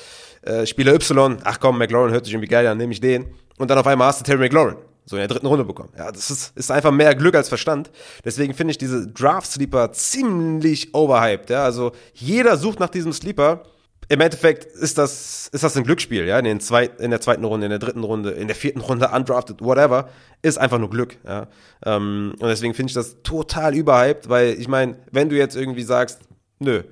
äh, 0.43 0.67
Spieler 0.67 0.95
Y, 0.95 1.39
ach 1.45 1.61
komm, 1.61 1.79
McLaurin 1.79 2.13
hört 2.13 2.25
sich 2.25 2.33
irgendwie 2.33 2.49
geil 2.49 2.67
an, 2.67 2.79
nehme 2.79 2.93
ich 2.93 3.01
den. 3.01 3.27
Und 3.59 3.71
dann 3.71 3.79
auf 3.79 3.87
einmal 3.87 4.09
hast 4.09 4.21
du 4.21 4.25
Terry 4.25 4.41
McLaurin 4.41 4.77
so 5.05 5.17
in 5.17 5.21
der 5.21 5.29
dritten 5.29 5.47
Runde 5.47 5.65
bekommen. 5.65 5.91
Ja, 5.97 6.11
das 6.11 6.31
ist, 6.31 6.57
ist 6.57 6.71
einfach 6.71 6.93
mehr 6.93 7.15
Glück 7.15 7.35
als 7.35 7.49
Verstand. 7.49 7.91
Deswegen 8.25 8.55
finde 8.55 8.71
ich 8.71 8.79
diese 8.79 9.09
Draft 9.09 9.51
Sleeper 9.51 9.93
ziemlich 9.93 10.95
overhyped. 10.95 11.51
Ja, 11.51 11.65
also 11.65 11.93
jeder 12.15 12.57
sucht 12.57 12.81
nach 12.81 12.89
diesem 12.89 13.13
Sleeper 13.13 13.65
im 14.13 14.21
Endeffekt 14.21 14.67
ist 14.67 14.99
das, 14.99 15.49
ist 15.53 15.65
das 15.65 15.75
ein 15.75 15.85
Glücksspiel, 15.85 16.27
ja, 16.27 16.39
in, 16.39 16.45
den 16.45 16.61
zweit, 16.61 17.01
in 17.01 17.11
der 17.11 17.23
zweiten 17.23 17.45
Runde, 17.45 17.65
in 17.65 17.71
der 17.71 17.79
dritten 17.79 18.05
Runde, 18.05 18.33
in 18.33 18.47
der 18.47 18.55
vierten 18.55 18.81
Runde, 18.81 19.09
undrafted, 19.09 19.63
whatever, 19.63 20.11
ist 20.43 20.59
einfach 20.59 20.79
nur 20.79 20.91
Glück, 20.91 21.17
ja. 21.27 21.49
Ähm, 21.87 22.35
und 22.39 22.47
deswegen 22.47 22.75
finde 22.75 22.91
ich 22.91 22.95
das 22.95 23.23
total 23.23 23.75
überhyped, 23.75 24.29
weil 24.29 24.51
ich 24.61 24.69
meine, 24.69 24.97
wenn 25.11 25.31
du 25.31 25.37
jetzt 25.37 25.57
irgendwie 25.57 25.83
sagst, 25.83 26.21
nö, 26.59 26.83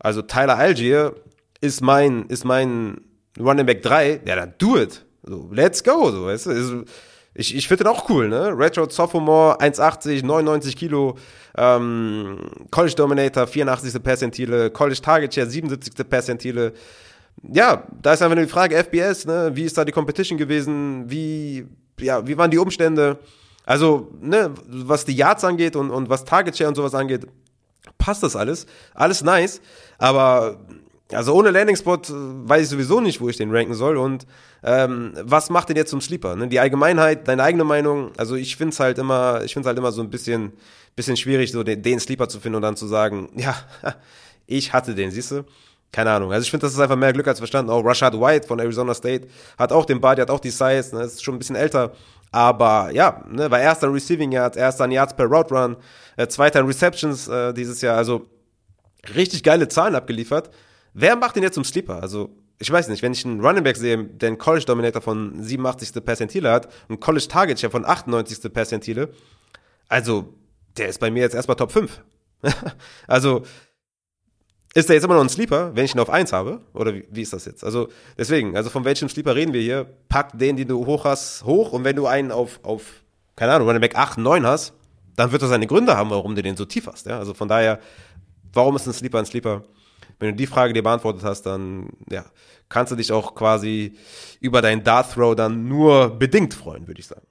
also 0.00 0.20
Tyler 0.22 0.58
Algier 0.58 1.14
ist 1.60 1.80
mein, 1.80 2.26
ist 2.26 2.44
mein 2.44 3.02
Running 3.38 3.66
Back 3.66 3.82
3, 3.82 4.22
ja, 4.26 4.34
dann 4.34 4.54
do 4.58 4.76
it. 4.76 5.04
So, 5.22 5.48
let's 5.52 5.84
go, 5.84 6.10
so, 6.10 6.26
weißt 6.26 6.46
du. 6.46 6.84
Ich, 7.34 7.54
ich 7.54 7.66
finde 7.66 7.84
den 7.84 7.92
auch 7.92 8.08
cool, 8.08 8.28
ne? 8.28 8.56
Retro 8.56 8.88
Sophomore, 8.88 9.60
1,80, 9.60 10.24
99 10.24 10.76
Kilo, 10.76 11.16
ähm, 11.56 12.38
College 12.70 12.94
Dominator, 12.94 13.46
84. 13.46 14.00
Percentile, 14.02 14.70
College 14.70 15.00
Target 15.02 15.34
Share, 15.34 15.46
77. 15.48 16.08
Percentile. 16.08 16.72
Ja, 17.42 17.88
da 18.00 18.12
ist 18.12 18.22
einfach 18.22 18.36
nur 18.36 18.44
die 18.44 18.50
Frage, 18.50 18.76
FBS, 18.76 19.26
ne? 19.26 19.50
Wie 19.54 19.64
ist 19.64 19.76
da 19.76 19.84
die 19.84 19.90
Competition 19.90 20.38
gewesen? 20.38 21.10
Wie, 21.10 21.66
ja, 21.98 22.24
wie 22.26 22.38
waren 22.38 22.52
die 22.52 22.58
Umstände? 22.58 23.18
Also, 23.66 24.12
ne, 24.20 24.52
was 24.66 25.04
die 25.04 25.16
Yards 25.16 25.42
angeht 25.42 25.74
und, 25.74 25.90
und 25.90 26.08
was 26.08 26.24
Target 26.24 26.56
Share 26.56 26.68
und 26.68 26.76
sowas 26.76 26.94
angeht, 26.94 27.26
passt 27.98 28.22
das 28.22 28.36
alles. 28.36 28.66
Alles 28.94 29.22
nice, 29.22 29.60
aber 29.98 30.58
also 31.12 31.34
ohne 31.34 31.50
Landing 31.50 31.76
Spot 31.76 31.96
äh, 31.96 32.00
weiß 32.08 32.62
ich 32.62 32.68
sowieso 32.68 33.00
nicht, 33.00 33.20
wo 33.20 33.28
ich 33.28 33.36
den 33.36 33.54
ranken 33.54 33.74
soll. 33.74 33.96
Und 33.96 34.26
ähm, 34.62 35.12
was 35.22 35.50
macht 35.50 35.68
den 35.68 35.76
jetzt 35.76 35.90
zum 35.90 36.00
Sleeper? 36.00 36.36
Ne? 36.36 36.48
Die 36.48 36.60
Allgemeinheit, 36.60 37.28
deine 37.28 37.42
eigene 37.42 37.64
Meinung. 37.64 38.12
Also 38.16 38.36
ich 38.36 38.56
finde 38.56 38.72
es 38.72 38.80
halt 38.80 38.98
immer, 38.98 39.42
ich 39.44 39.52
finde 39.52 39.68
halt 39.68 39.78
immer 39.78 39.92
so 39.92 40.02
ein 40.02 40.10
bisschen, 40.10 40.52
bisschen 40.96 41.16
schwierig, 41.16 41.52
so 41.52 41.62
den, 41.62 41.82
den 41.82 42.00
Sleeper 42.00 42.28
zu 42.28 42.40
finden 42.40 42.56
und 42.56 42.62
dann 42.62 42.76
zu 42.76 42.86
sagen, 42.86 43.28
ja, 43.36 43.54
ich 44.46 44.72
hatte 44.72 44.94
den, 44.94 45.10
siehst 45.10 45.30
du? 45.32 45.44
Keine 45.92 46.10
Ahnung. 46.10 46.32
Also 46.32 46.42
ich 46.42 46.50
finde, 46.50 46.66
das 46.66 46.72
ist 46.72 46.80
einfach 46.80 46.96
mehr 46.96 47.12
Glück 47.12 47.28
als 47.28 47.38
verstanden. 47.38 47.70
Auch 47.70 47.84
Rashad 47.84 48.18
White 48.18 48.48
von 48.48 48.58
Arizona 48.58 48.94
State 48.94 49.28
hat 49.56 49.70
auch 49.70 49.84
den 49.84 50.00
Body, 50.00 50.20
hat 50.20 50.30
auch 50.30 50.40
die 50.40 50.50
Size, 50.50 50.90
ne? 50.92 51.04
ist 51.04 51.22
schon 51.22 51.36
ein 51.36 51.38
bisschen 51.38 51.54
älter. 51.54 51.92
Aber 52.32 52.90
ja, 52.90 53.22
ne, 53.30 53.48
war 53.48 53.60
erster 53.60 53.92
Receiving 53.92 54.32
Yards, 54.32 54.56
erster 54.56 54.88
Yards 54.88 55.14
per 55.14 55.26
Route 55.26 55.54
Run, 55.54 55.76
äh, 56.16 56.26
zweiter 56.26 56.58
in 56.58 56.66
Receptions 56.66 57.28
äh, 57.28 57.52
dieses 57.54 57.80
Jahr. 57.80 57.96
Also 57.96 58.26
richtig 59.14 59.44
geile 59.44 59.68
Zahlen 59.68 59.94
abgeliefert. 59.94 60.50
Wer 60.94 61.16
macht 61.16 61.36
den 61.36 61.42
jetzt 61.42 61.54
zum 61.54 61.64
Sleeper? 61.64 62.00
Also, 62.00 62.30
ich 62.58 62.70
weiß 62.70 62.88
nicht, 62.88 63.02
wenn 63.02 63.12
ich 63.12 63.24
einen 63.24 63.40
Running 63.40 63.64
Back 63.64 63.76
sehe, 63.76 64.04
der 64.04 64.28
einen 64.28 64.38
College 64.38 64.64
Dominator 64.64 65.02
von 65.02 65.42
87. 65.42 66.04
Percentile 66.04 66.50
hat 66.50 66.68
und 66.88 67.00
College 67.00 67.26
Target 67.28 67.58
Share 67.60 67.70
von 67.70 67.84
98. 67.84 68.52
Percentile, 68.52 69.10
also, 69.88 70.34
der 70.76 70.88
ist 70.88 71.00
bei 71.00 71.10
mir 71.10 71.20
jetzt 71.20 71.34
erstmal 71.34 71.56
Top 71.56 71.72
5. 71.72 72.00
also, 73.08 73.42
ist 74.74 74.88
der 74.88 74.94
jetzt 74.94 75.04
immer 75.04 75.14
noch 75.14 75.22
ein 75.22 75.28
Sleeper, 75.28 75.74
wenn 75.74 75.84
ich 75.84 75.94
ihn 75.94 76.00
auf 76.00 76.10
1 76.10 76.32
habe? 76.32 76.60
Oder 76.72 76.94
wie, 76.94 77.04
wie, 77.10 77.22
ist 77.22 77.32
das 77.32 77.44
jetzt? 77.44 77.64
Also, 77.64 77.88
deswegen, 78.16 78.56
also 78.56 78.70
von 78.70 78.84
welchem 78.84 79.08
Sleeper 79.08 79.34
reden 79.34 79.52
wir 79.52 79.60
hier? 79.60 79.84
Pack 80.08 80.38
den, 80.38 80.56
den 80.56 80.68
du 80.68 80.86
hoch 80.86 81.04
hast, 81.04 81.44
hoch 81.44 81.72
und 81.72 81.84
wenn 81.84 81.96
du 81.96 82.06
einen 82.06 82.32
auf, 82.32 82.60
auf 82.62 83.04
keine 83.36 83.52
Ahnung, 83.52 83.68
Running 83.68 83.80
Back 83.80 83.96
8, 83.96 84.18
9 84.18 84.46
hast, 84.46 84.74
dann 85.16 85.32
wird 85.32 85.42
das 85.42 85.50
seine 85.50 85.66
Gründe 85.66 85.96
haben, 85.96 86.10
warum 86.10 86.34
du 86.34 86.42
den 86.42 86.56
so 86.56 86.64
tief 86.64 86.86
hast. 86.86 87.06
Ja? 87.06 87.18
Also 87.18 87.34
von 87.34 87.48
daher, 87.48 87.80
warum 88.52 88.76
ist 88.76 88.86
ein 88.86 88.92
Sleeper 88.92 89.18
ein 89.18 89.26
Sleeper? 89.26 89.62
Wenn 90.18 90.30
du 90.30 90.36
die 90.36 90.46
Frage 90.46 90.72
dir 90.72 90.82
beantwortet 90.82 91.24
hast, 91.24 91.42
dann 91.42 91.90
ja, 92.10 92.24
kannst 92.68 92.92
du 92.92 92.96
dich 92.96 93.12
auch 93.12 93.34
quasi 93.34 93.96
über 94.40 94.62
deinen 94.62 94.84
Dart 94.84 95.12
Throw 95.12 95.34
dann 95.34 95.68
nur 95.68 96.10
bedingt 96.10 96.54
freuen, 96.54 96.86
würde 96.86 97.00
ich 97.00 97.06
sagen. 97.06 97.26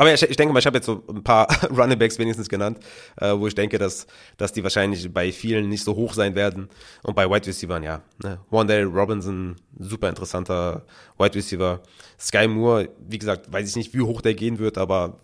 Aber 0.00 0.14
ich, 0.14 0.22
ich 0.22 0.36
denke 0.36 0.54
mal, 0.54 0.60
ich 0.60 0.66
habe 0.66 0.78
jetzt 0.78 0.86
so 0.86 1.04
ein 1.10 1.22
paar 1.22 1.46
Running 1.76 1.98
Backs 1.98 2.18
wenigstens 2.18 2.48
genannt, 2.48 2.78
äh, 3.20 3.34
wo 3.36 3.46
ich 3.46 3.54
denke, 3.54 3.76
dass, 3.76 4.06
dass 4.38 4.50
die 4.50 4.62
wahrscheinlich 4.62 5.12
bei 5.12 5.30
vielen 5.30 5.68
nicht 5.68 5.84
so 5.84 5.94
hoch 5.94 6.14
sein 6.14 6.34
werden. 6.34 6.70
Und 7.02 7.14
bei 7.14 7.28
Wide 7.28 7.46
Receivers, 7.46 7.84
ja. 7.84 8.00
Ne? 8.22 8.38
Robinson, 8.50 9.56
super 9.78 10.08
interessanter 10.08 10.86
Wide 11.18 11.34
Receiver. 11.34 11.82
Sky 12.18 12.48
Moore, 12.48 12.88
wie 13.06 13.18
gesagt, 13.18 13.52
weiß 13.52 13.68
ich 13.68 13.76
nicht, 13.76 13.92
wie 13.92 14.00
hoch 14.00 14.22
der 14.22 14.32
gehen 14.32 14.58
wird, 14.58 14.78
aber 14.78 15.20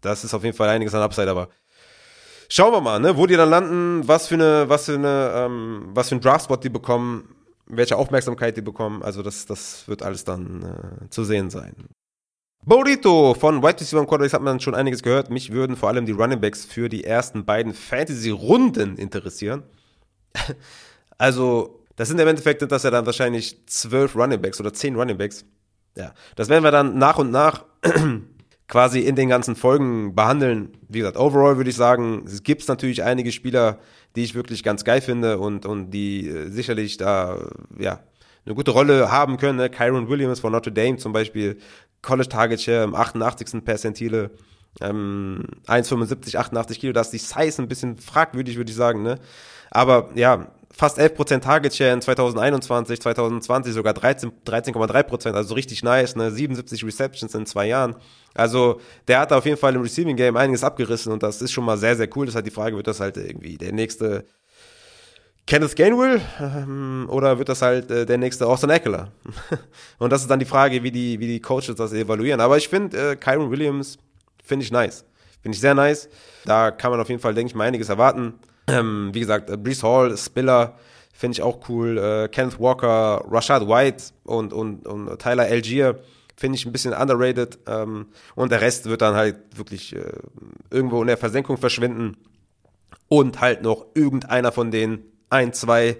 das 0.00 0.24
ist 0.24 0.34
auf 0.34 0.42
jeden 0.42 0.56
Fall 0.56 0.68
einiges 0.68 0.94
an 0.94 1.02
Upside, 1.02 1.30
aber 1.30 1.48
Schauen 2.50 2.72
wir 2.72 2.80
mal, 2.80 2.98
ne, 2.98 3.16
wo 3.16 3.26
die 3.26 3.36
dann 3.36 3.50
landen, 3.50 4.08
was 4.08 4.28
für 4.28 4.34
eine, 4.34 4.68
was 4.68 4.86
für 4.86 4.94
eine, 4.94 5.32
ähm, 5.34 5.90
was 5.92 6.08
für 6.08 6.16
ein 6.16 6.20
Draftspot 6.20 6.64
die 6.64 6.70
bekommen, 6.70 7.34
welche 7.66 7.96
Aufmerksamkeit 7.96 8.56
die 8.56 8.62
bekommen. 8.62 9.02
Also 9.02 9.22
das, 9.22 9.44
das 9.44 9.86
wird 9.86 10.02
alles 10.02 10.24
dann 10.24 10.62
äh, 10.62 11.10
zu 11.10 11.24
sehen 11.24 11.50
sein. 11.50 11.74
Burrito 12.64 13.34
von 13.34 13.62
White 13.62 13.80
Receiver 13.80 14.00
und 14.00 14.08
Quarterbacks 14.08 14.32
hat 14.32 14.42
man 14.42 14.60
schon 14.60 14.74
einiges 14.74 15.02
gehört. 15.02 15.30
Mich 15.30 15.52
würden 15.52 15.76
vor 15.76 15.90
allem 15.90 16.06
die 16.06 16.12
Running 16.12 16.40
Backs 16.40 16.64
für 16.64 16.88
die 16.88 17.04
ersten 17.04 17.44
beiden 17.44 17.74
Fantasy-Runden 17.74 18.96
interessieren. 18.96 19.62
also, 21.18 21.84
das 21.96 22.08
sind 22.08 22.18
im 22.20 22.28
Endeffekt 22.28 22.62
das 22.62 22.82
ja 22.82 22.90
dann 22.90 23.06
wahrscheinlich 23.06 23.66
zwölf 23.66 24.16
Running 24.16 24.40
Backs 24.40 24.60
oder 24.60 24.72
zehn 24.72 24.96
Running 24.96 25.18
Backs. 25.18 25.44
Ja, 25.96 26.14
das 26.36 26.48
werden 26.48 26.64
wir 26.64 26.70
dann 26.70 26.96
nach 26.98 27.18
und 27.18 27.30
nach 27.30 27.64
quasi 28.68 29.00
in 29.00 29.16
den 29.16 29.28
ganzen 29.28 29.56
Folgen 29.56 30.14
behandeln. 30.14 30.76
Wie 30.88 30.98
gesagt, 30.98 31.16
overall 31.16 31.56
würde 31.56 31.70
ich 31.70 31.76
sagen, 31.76 32.24
es 32.26 32.42
gibt 32.42 32.66
natürlich 32.68 33.02
einige 33.02 33.32
Spieler, 33.32 33.78
die 34.14 34.24
ich 34.24 34.34
wirklich 34.34 34.62
ganz 34.62 34.84
geil 34.84 35.00
finde 35.00 35.38
und, 35.38 35.66
und 35.66 35.90
die 35.90 36.28
äh, 36.28 36.50
sicherlich 36.50 36.98
da, 36.98 37.48
ja, 37.78 38.00
eine 38.44 38.54
gute 38.54 38.70
Rolle 38.70 39.10
haben 39.10 39.36
können. 39.38 39.56
Ne? 39.56 39.70
Kyron 39.70 40.08
Williams 40.08 40.40
von 40.40 40.52
Notre 40.52 40.72
Dame 40.72 40.96
zum 40.98 41.12
Beispiel, 41.12 41.58
College 42.02 42.28
Target 42.28 42.60
Share 42.60 42.84
im 42.84 42.94
88. 42.94 43.64
Percentile, 43.64 44.30
ähm, 44.80 45.44
1,75, 45.66 46.36
88 46.36 46.80
Kilo, 46.80 46.92
da 46.92 47.00
ist 47.00 47.10
die 47.10 47.18
Size 47.18 47.60
ein 47.60 47.68
bisschen 47.68 47.96
fragwürdig, 47.96 48.56
würde 48.56 48.70
ich 48.70 48.76
sagen, 48.76 49.02
ne? 49.02 49.18
Aber 49.70 50.10
ja, 50.14 50.50
fast 50.78 50.96
11% 50.96 51.40
Target 51.40 51.74
Share 51.74 51.92
in 51.92 52.00
2021, 52.00 53.00
2020 53.00 53.74
sogar 53.74 53.94
13,3%, 53.94 54.30
13, 54.44 55.34
also 55.34 55.54
richtig 55.54 55.82
nice, 55.82 56.14
ne? 56.14 56.30
77 56.30 56.84
Receptions 56.84 57.34
in 57.34 57.46
zwei 57.46 57.66
Jahren. 57.66 57.96
Also 58.32 58.80
der 59.08 59.18
hat 59.18 59.32
auf 59.32 59.44
jeden 59.44 59.56
Fall 59.56 59.74
im 59.74 59.82
Receiving 59.82 60.16
Game 60.16 60.36
einiges 60.36 60.62
abgerissen 60.62 61.12
und 61.12 61.24
das 61.24 61.42
ist 61.42 61.50
schon 61.50 61.64
mal 61.64 61.76
sehr, 61.76 61.96
sehr 61.96 62.08
cool. 62.16 62.26
Das 62.26 62.36
hat 62.36 62.46
die 62.46 62.52
Frage, 62.52 62.76
wird 62.76 62.86
das 62.86 63.00
halt 63.00 63.16
irgendwie 63.16 63.58
der 63.58 63.72
nächste 63.72 64.24
Kenneth 65.48 65.74
Gainwell 65.74 66.20
ähm, 66.38 67.08
oder 67.10 67.38
wird 67.38 67.48
das 67.48 67.60
halt 67.60 67.90
äh, 67.90 68.06
der 68.06 68.18
nächste 68.18 68.46
Austin 68.46 68.70
Eckler? 68.70 69.10
und 69.98 70.12
das 70.12 70.20
ist 70.20 70.30
dann 70.30 70.38
die 70.38 70.44
Frage, 70.44 70.84
wie 70.84 70.92
die, 70.92 71.18
wie 71.18 71.26
die 71.26 71.40
Coaches 71.40 71.74
das 71.74 71.92
evaluieren. 71.92 72.40
Aber 72.40 72.56
ich 72.56 72.68
finde, 72.68 73.12
äh, 73.12 73.16
Kyron 73.16 73.50
Williams 73.50 73.98
finde 74.44 74.64
ich 74.64 74.70
nice. 74.70 75.04
Finde 75.42 75.56
ich 75.56 75.60
sehr 75.60 75.74
nice. 75.74 76.08
Da 76.44 76.70
kann 76.70 76.92
man 76.92 77.00
auf 77.00 77.08
jeden 77.08 77.20
Fall, 77.20 77.34
denke 77.34 77.50
ich 77.50 77.56
mal, 77.56 77.64
einiges 77.64 77.88
erwarten. 77.88 78.34
Ähm, 78.68 79.10
wie 79.12 79.20
gesagt, 79.20 79.50
äh, 79.50 79.56
Brees 79.56 79.82
Hall, 79.82 80.16
Spiller, 80.16 80.76
finde 81.12 81.32
ich 81.32 81.42
auch 81.42 81.68
cool. 81.68 81.98
Äh, 81.98 82.28
Kenneth 82.28 82.60
Walker, 82.60 83.24
Rashad 83.28 83.66
White 83.66 84.04
und, 84.24 84.52
und, 84.52 84.86
und 84.86 85.18
Tyler 85.18 85.44
Algier 85.44 85.98
finde 86.36 86.56
ich 86.56 86.64
ein 86.64 86.72
bisschen 86.72 86.94
underrated. 86.94 87.58
Ähm, 87.66 88.06
und 88.36 88.52
der 88.52 88.60
Rest 88.60 88.86
wird 88.86 89.02
dann 89.02 89.14
halt 89.14 89.36
wirklich 89.56 89.96
äh, 89.96 90.12
irgendwo 90.70 91.00
in 91.00 91.08
der 91.08 91.16
Versenkung 91.16 91.56
verschwinden. 91.56 92.16
Und 93.08 93.40
halt 93.40 93.62
noch 93.62 93.86
irgendeiner 93.94 94.52
von 94.52 94.70
den 94.70 95.02
ein, 95.30 95.52
zwei 95.52 95.96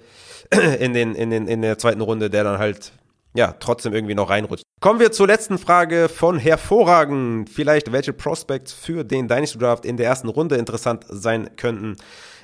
in, 0.78 0.94
den, 0.94 1.14
in, 1.14 1.30
den, 1.30 1.48
in 1.48 1.62
der 1.62 1.78
zweiten 1.78 2.00
Runde, 2.00 2.30
der 2.30 2.44
dann 2.44 2.58
halt 2.58 2.92
ja, 3.34 3.54
trotzdem 3.58 3.94
irgendwie 3.94 4.14
noch 4.14 4.30
reinrutscht. 4.30 4.64
Kommen 4.80 5.00
wir 5.00 5.10
zur 5.10 5.26
letzten 5.26 5.58
Frage 5.58 6.08
von 6.08 6.38
hervorragend. 6.38 7.50
Vielleicht 7.50 7.92
welche 7.92 8.12
Prospects 8.12 8.72
für 8.72 9.04
den 9.04 9.26
Dynasty 9.26 9.58
Draft 9.58 9.84
in 9.84 9.96
der 9.96 10.06
ersten 10.06 10.28
Runde 10.28 10.56
interessant 10.56 11.04
sein 11.08 11.50
könnten. 11.56 11.96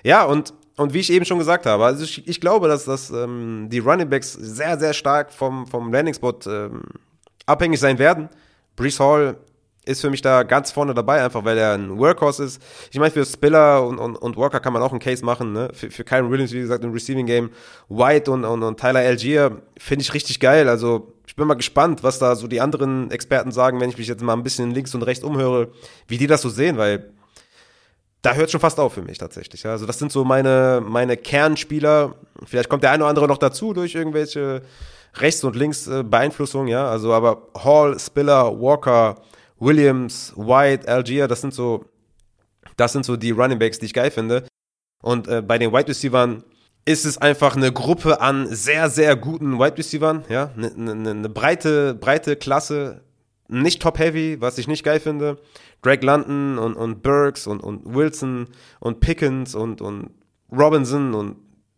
Ja, 0.05 0.25
und, 0.25 0.55
und 0.77 0.95
wie 0.95 1.01
ich 1.01 1.11
eben 1.11 1.25
schon 1.25 1.39
gesagt 1.39 1.67
habe, 1.67 1.85
also 1.85 2.05
ich, 2.05 2.29
ich 2.29 2.41
glaube, 2.41 2.69
dass, 2.69 2.85
dass 2.85 3.11
ähm, 3.11 3.69
die 3.71 3.79
Running 3.81 4.09
Backs 4.09 4.33
sehr, 4.35 4.79
sehr 4.79 4.93
stark 4.93 5.33
vom, 5.33 5.67
vom 5.67 5.93
Landing 5.93 6.15
Spot 6.15 6.39
ähm, 6.47 6.83
abhängig 7.47 7.81
sein 7.81 7.99
werden. 7.99 8.29
Brees 8.77 9.01
Hall 9.01 9.39
ist 9.87 10.01
für 10.01 10.11
mich 10.11 10.23
da 10.23 10.43
ganz 10.43 10.73
vorne 10.73 10.95
dabei, 10.95 11.23
einfach 11.23 11.45
weil 11.45 11.59
er 11.59 11.75
ein 11.75 11.99
Workhorse 11.99 12.45
ist. 12.45 12.63
Ich 12.91 12.99
meine, 12.99 13.11
für 13.11 13.25
Spiller 13.25 13.87
und, 13.87 13.99
und, 13.99 14.17
und 14.17 14.37
Walker 14.37 14.61
kann 14.61 14.73
man 14.73 14.83
auch 14.83 14.91
einen 14.91 15.01
Case 15.01 15.25
machen, 15.25 15.53
ne? 15.53 15.71
Für, 15.73 15.91
für 15.91 16.05
Kyron 16.05 16.31
Williams, 16.31 16.53
wie 16.53 16.61
gesagt, 16.61 16.85
im 16.85 16.93
Receiving 16.93 17.27
Game. 17.27 17.51
White 17.89 18.31
und, 18.31 18.45
und, 18.45 18.63
und 18.63 18.81
Tyler 18.81 19.01
Algier 19.01 19.63
finde 19.79 20.03
ich 20.03 20.15
richtig 20.15 20.41
geil. 20.41 20.69
Also 20.69 21.15
ich 21.27 21.37
bin 21.37 21.47
mal 21.47 21.55
gespannt, 21.55 22.03
was 22.03 22.19
da 22.19 22.35
so 22.35 22.47
die 22.47 22.61
anderen 22.61 23.11
Experten 23.11 23.53
sagen, 23.53 23.81
wenn 23.81 23.91
ich 23.91 23.99
mich 23.99 24.09
jetzt 24.09 24.23
mal 24.23 24.35
ein 24.35 24.43
bisschen 24.43 24.71
links 24.71 24.95
und 24.95 25.03
rechts 25.03 25.25
umhöre, 25.25 25.69
wie 26.09 26.19
die 26.19 26.27
das 26.27 26.43
so 26.43 26.49
sehen, 26.49 26.79
weil 26.79 27.11
da 28.25 28.35
hört 28.35 28.51
schon 28.51 28.61
fast 28.61 28.81
auf 28.81 28.95
für 28.95 29.03
mich 29.03 29.19
tatsächlich. 29.19 29.67
Also 29.67 29.85
das 29.85 29.99
sind 29.99 30.11
so 30.11 30.25
meine, 30.25 30.83
meine 30.83 31.17
Kernspieler. 31.17 32.15
Vielleicht 32.47 32.71
kommt 32.71 32.83
der 32.83 32.91
eine 32.91 33.03
oder 33.03 33.11
andere 33.11 33.29
noch 33.29 33.37
dazu 33.37 33.75
durch 33.75 33.95
irgendwelche 33.95 34.63
rechts 35.17 35.45
und 35.45 35.55
links 35.55 35.89
Beeinflussung, 36.05 36.67
ja. 36.67 36.89
Also 36.89 37.13
aber 37.13 37.49
Hall, 37.63 37.99
Spiller, 38.01 38.59
Walker, 38.59 39.17
Williams, 39.59 40.33
White, 40.37 40.89
Algier, 40.89 41.29
das 41.29 41.43
sind 41.43 41.53
so, 41.53 41.85
das 42.77 42.93
sind 42.93 43.05
so 43.05 43.17
die 43.17 43.31
Running 43.31 43.59
Backs, 43.59 43.79
die 43.79 43.87
ich 43.87 43.95
geil 43.95 44.11
finde. 44.11 44.47
Und 45.03 45.29
äh, 45.29 45.43
bei 45.43 45.59
den 45.59 45.71
Wide 45.71 45.89
Receivers 45.89 46.43
ist 46.87 47.05
es 47.05 47.19
einfach 47.19 47.57
eine 47.57 47.73
Gruppe 47.73 48.23
an 48.23 48.47
sehr, 48.49 48.89
sehr 48.89 49.17
guten 49.17 49.59
Wide 49.59 49.77
Receivers, 49.77 50.23
ja. 50.31 50.51
Eine, 50.57 50.73
eine, 50.73 51.11
eine 51.11 51.29
breite, 51.29 51.95
breite 51.95 52.37
Klasse, 52.37 53.03
nicht 53.49 53.83
top-heavy, 53.83 54.41
was 54.41 54.59
ich 54.59 54.69
nicht 54.69 54.85
geil 54.85 55.01
finde. 55.01 55.39
Drake 55.83 56.05
London 56.05 56.59
und, 56.59 56.75
und 56.75 57.03
Burks 57.03 57.47
und, 57.47 57.61
und 57.61 57.95
Wilson 57.95 58.49
und 58.81 59.01
Pickens 59.01 59.55
und, 59.55 59.81
und 59.81 60.11
Robinson 60.51 61.15
und 61.15 61.37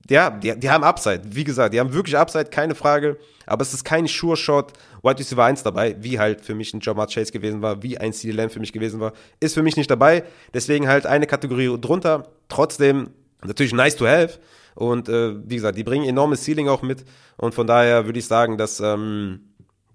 ja, 0.09 0.31
die, 0.31 0.59
die 0.59 0.71
haben 0.71 0.85
Upside. 0.85 1.23
Wie 1.25 1.45
gesagt, 1.45 1.75
die 1.75 1.81
haben 1.81 1.93
wirklich 1.93 2.17
Upside, 2.17 2.47
keine 2.47 2.75
Frage. 2.75 3.19
Aber 3.47 3.63
es 3.63 3.75
ist 3.75 3.85
kein 3.85 4.07
Sure-Shot 4.07 4.73
Wide 5.03 5.19
Receiver 5.19 5.45
1 5.45 5.63
dabei, 5.63 5.97
wie 6.01 6.19
halt 6.19 6.41
für 6.41 6.55
mich 6.55 6.73
ein 6.75 6.81
Jamar 6.81 7.07
Chase 7.07 7.33
gewesen 7.33 7.63
war, 7.63 7.83
wie 7.83 7.99
ein 7.99 8.13
CD 8.13 8.33
Lamb 8.33 8.53
für 8.53 8.61
mich 8.61 8.73
gewesen 8.73 9.01
war. 9.01 9.13
Ist 9.41 9.55
für 9.55 9.63
mich 9.63 9.77
nicht 9.77 9.91
dabei. 9.91 10.25
Deswegen 10.55 10.89
halt 10.89 11.07
eine 11.07 11.27
Kategorie 11.27 11.77
drunter. 11.81 12.29
Trotzdem 12.49 13.11
natürlich 13.45 13.73
nice 13.73 13.97
to 13.97 14.07
have. 14.07 14.39
Und 14.75 15.09
äh, 15.09 15.35
wie 15.49 15.57
gesagt, 15.57 15.79
die 15.79 15.85
bringen 15.85 16.07
enormes 16.09 16.45
Ceiling 16.45 16.69
auch 16.69 16.83
mit. 16.83 17.05
Und 17.37 17.55
von 17.55 17.67
daher 17.67 18.07
würde 18.07 18.19
ich 18.19 18.27
sagen, 18.27 18.59
dass 18.59 18.81
ähm, 18.81 19.41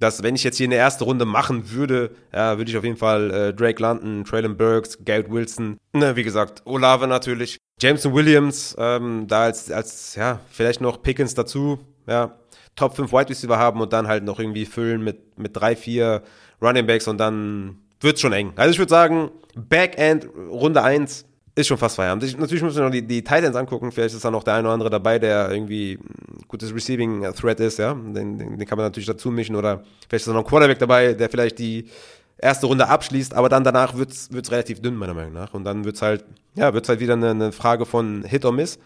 dass 0.02 0.24
wenn 0.24 0.34
ich 0.34 0.44
jetzt 0.44 0.58
hier 0.58 0.68
eine 0.68 0.76
erste 0.76 1.04
Runde 1.04 1.26
machen 1.26 1.70
würde, 1.72 2.10
ja, 2.34 2.58
würde 2.58 2.72
ich 2.72 2.78
auf 2.78 2.84
jeden 2.84 2.98
Fall 2.98 3.32
äh, 3.32 3.54
Drake 3.54 3.80
London, 3.82 4.26
Traylon 4.26 4.58
Burks, 4.58 4.98
Garrett 5.06 5.30
Wilson, 5.30 5.78
ne, 5.94 6.16
wie 6.16 6.24
gesagt, 6.24 6.64
Olave 6.66 7.06
natürlich, 7.08 7.58
Jameson 7.80 8.14
Williams, 8.16 8.76
ähm, 8.80 9.28
da 9.28 9.44
als, 9.44 9.72
als, 9.72 10.16
ja, 10.16 10.40
vielleicht 10.50 10.82
noch 10.82 11.04
Pickens 11.04 11.36
dazu, 11.36 11.80
ja, 12.08 12.36
Top 12.76 12.96
5 12.96 13.12
Wide 13.12 13.30
Receiver 13.30 13.60
haben 13.60 13.80
und 13.80 13.94
dann 13.94 14.08
halt 14.08 14.24
noch 14.24 14.40
irgendwie 14.40 14.66
füllen 14.66 15.04
mit, 15.04 15.38
mit 15.38 15.56
drei, 15.56 15.76
vier 15.76 16.24
Running 16.62 16.88
Backs 16.88 17.08
und 17.08 17.20
dann 17.20 17.78
wird's 18.00 18.22
schon 18.22 18.34
eng. 18.34 18.54
Also 18.56 18.72
ich 18.72 18.80
würde 18.80 18.90
sagen, 18.90 19.30
Backend 19.56 20.28
Runde 20.50 20.82
1 20.82 21.26
ist 21.56 21.68
schon 21.68 21.78
fast 21.78 21.98
Feierabend. 21.98 22.24
Ich, 22.24 22.38
natürlich 22.38 22.64
müssen 22.64 22.78
wir 22.78 22.84
noch 22.86 22.92
die, 22.92 23.02
die 23.02 23.24
Titans 23.24 23.56
angucken. 23.56 23.92
Vielleicht 23.92 24.16
ist 24.16 24.24
da 24.24 24.32
noch 24.32 24.44
der 24.44 24.56
eine 24.56 24.68
oder 24.68 24.74
andere 24.74 24.90
dabei, 24.90 25.20
der 25.20 25.52
irgendwie 25.52 26.00
ein 26.02 26.48
gutes 26.48 26.74
Receiving 26.74 27.24
Threat 27.34 27.60
ist, 27.60 27.78
ja. 27.80 27.94
Den, 27.94 28.38
den, 28.38 28.58
den 28.58 28.66
kann 28.66 28.78
man 28.78 28.86
natürlich 28.86 29.08
dazu 29.08 29.32
mischen. 29.32 29.56
Oder 29.56 29.84
vielleicht 30.08 30.22
ist 30.22 30.28
da 30.28 30.34
noch 30.34 30.42
ein 30.42 30.48
Quarterback 30.48 30.80
dabei, 30.80 31.14
der 31.14 31.30
vielleicht 31.30 31.60
die 31.60 31.90
erste 32.38 32.68
Runde 32.68 32.88
abschließt, 32.88 33.34
aber 33.34 33.50
dann 33.50 33.64
danach 33.64 33.96
wird's 33.96 34.32
wird's 34.32 34.52
relativ 34.52 34.82
dünn, 34.82 34.96
meiner 34.96 35.14
Meinung 35.14 35.34
nach. 35.34 35.54
Und 35.54 35.66
dann 35.66 35.84
wird's 35.84 36.02
halt, 36.02 36.24
ja, 36.56 36.74
wird's 36.74 36.88
halt 36.90 37.00
wieder 37.00 37.14
eine, 37.14 37.32
eine 37.32 37.52
Frage 37.52 37.86
von 37.86 38.24
Hit 38.24 38.46
or 38.46 38.54
Miss. 38.54 38.80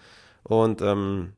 Und 0.43 0.81
ähm, 0.81 1.33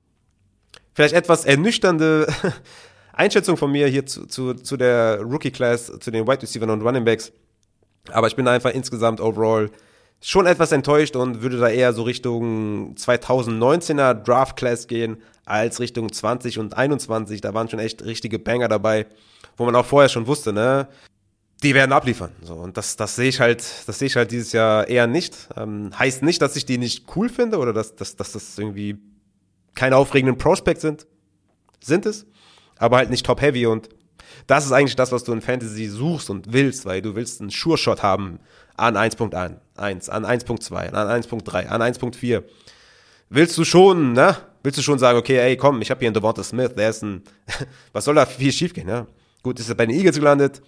vielleicht 0.93 1.13
etwas 1.13 1.45
ernüchternde 1.45 2.27
Einschätzung 3.13 3.57
von 3.57 3.71
mir 3.71 3.87
hier 3.87 4.05
zu, 4.05 4.25
zu, 4.27 4.53
zu 4.53 4.77
der 4.77 5.21
Rookie-Class, 5.21 5.99
zu 5.99 6.11
den 6.11 6.27
Wide 6.27 6.41
Receivers 6.41 6.69
und 6.69 6.81
Running 6.81 7.03
Backs. 7.03 7.31
Aber 8.11 8.27
ich 8.27 8.35
bin 8.35 8.47
einfach 8.47 8.71
insgesamt 8.71 9.19
overall 9.19 9.69
schon 10.21 10.45
etwas 10.45 10.71
enttäuscht 10.71 11.15
und 11.15 11.41
würde 11.41 11.57
da 11.57 11.69
eher 11.69 11.93
so 11.93 12.03
Richtung 12.03 12.95
2019er 12.95 14.13
Draft 14.13 14.55
Class 14.55 14.87
gehen 14.87 15.17
als 15.45 15.79
Richtung 15.79 16.11
20 16.11 16.59
und 16.59 16.75
21. 16.75 17.41
Da 17.41 17.53
waren 17.53 17.69
schon 17.69 17.79
echt 17.79 18.03
richtige 18.03 18.39
Banger 18.39 18.67
dabei, 18.67 19.05
wo 19.55 19.65
man 19.65 19.75
auch 19.75 19.85
vorher 19.85 20.09
schon 20.09 20.27
wusste, 20.27 20.53
ne? 20.53 20.87
Die 21.63 21.73
werden 21.73 21.91
abliefern. 21.91 22.31
So, 22.43 22.53
und 22.53 22.77
das, 22.77 22.97
das 22.97 23.15
sehe 23.15 23.29
ich 23.29 23.39
halt, 23.39 23.63
das 23.87 23.97
sehe 23.97 24.07
ich 24.07 24.15
halt 24.15 24.29
dieses 24.29 24.51
Jahr 24.51 24.87
eher 24.87 25.07
nicht. 25.07 25.49
Ähm, 25.55 25.91
heißt 25.97 26.21
nicht, 26.21 26.41
dass 26.41 26.55
ich 26.55 26.65
die 26.65 26.77
nicht 26.77 27.05
cool 27.15 27.29
finde 27.29 27.57
oder 27.57 27.73
dass, 27.73 27.95
dass, 27.95 28.15
dass 28.15 28.33
das 28.33 28.57
irgendwie 28.59 28.97
keine 29.73 29.95
aufregenden 29.95 30.37
Prospects 30.37 30.81
sind. 30.81 31.07
Sind 31.79 32.05
es. 32.05 32.27
Aber 32.77 32.97
halt 32.97 33.09
nicht 33.09 33.25
top-heavy 33.25 33.65
und 33.65 33.89
das 34.45 34.65
ist 34.65 34.71
eigentlich 34.71 34.95
das, 34.95 35.11
was 35.11 35.23
du 35.23 35.33
in 35.33 35.41
Fantasy 35.41 35.87
suchst 35.87 36.29
und 36.29 36.53
willst, 36.53 36.85
weil 36.85 37.01
du 37.01 37.15
willst 37.15 37.41
einen 37.41 37.49
Sure-Shot 37.49 38.03
haben 38.03 38.39
an 38.75 38.95
1.1, 38.95 39.55
an 39.77 40.25
1.2, 40.25 40.91
an 40.91 41.21
1.3, 41.23 41.67
an 41.67 41.81
1.4. 41.81 42.43
Willst 43.29 43.57
du 43.57 43.65
schon, 43.65 44.13
ne? 44.13 44.37
Willst 44.63 44.77
du 44.77 44.81
schon 44.81 44.99
sagen, 44.99 45.17
okay, 45.17 45.37
ey, 45.37 45.57
komm, 45.57 45.81
ich 45.81 45.91
habe 45.91 45.99
hier 45.99 46.07
einen 46.07 46.13
Devonta 46.13 46.43
Smith, 46.43 46.73
der 46.75 46.89
ist 46.89 47.03
ein, 47.03 47.23
was 47.93 48.05
soll 48.05 48.15
da 48.15 48.25
viel 48.25 48.51
schiefgehen, 48.51 48.87
ne? 48.87 49.07
Gut, 49.43 49.59
ist 49.59 49.69
er 49.69 49.75
bei 49.75 49.85
den 49.85 49.95
Eagles 49.95 50.15
gelandet. 50.15 50.61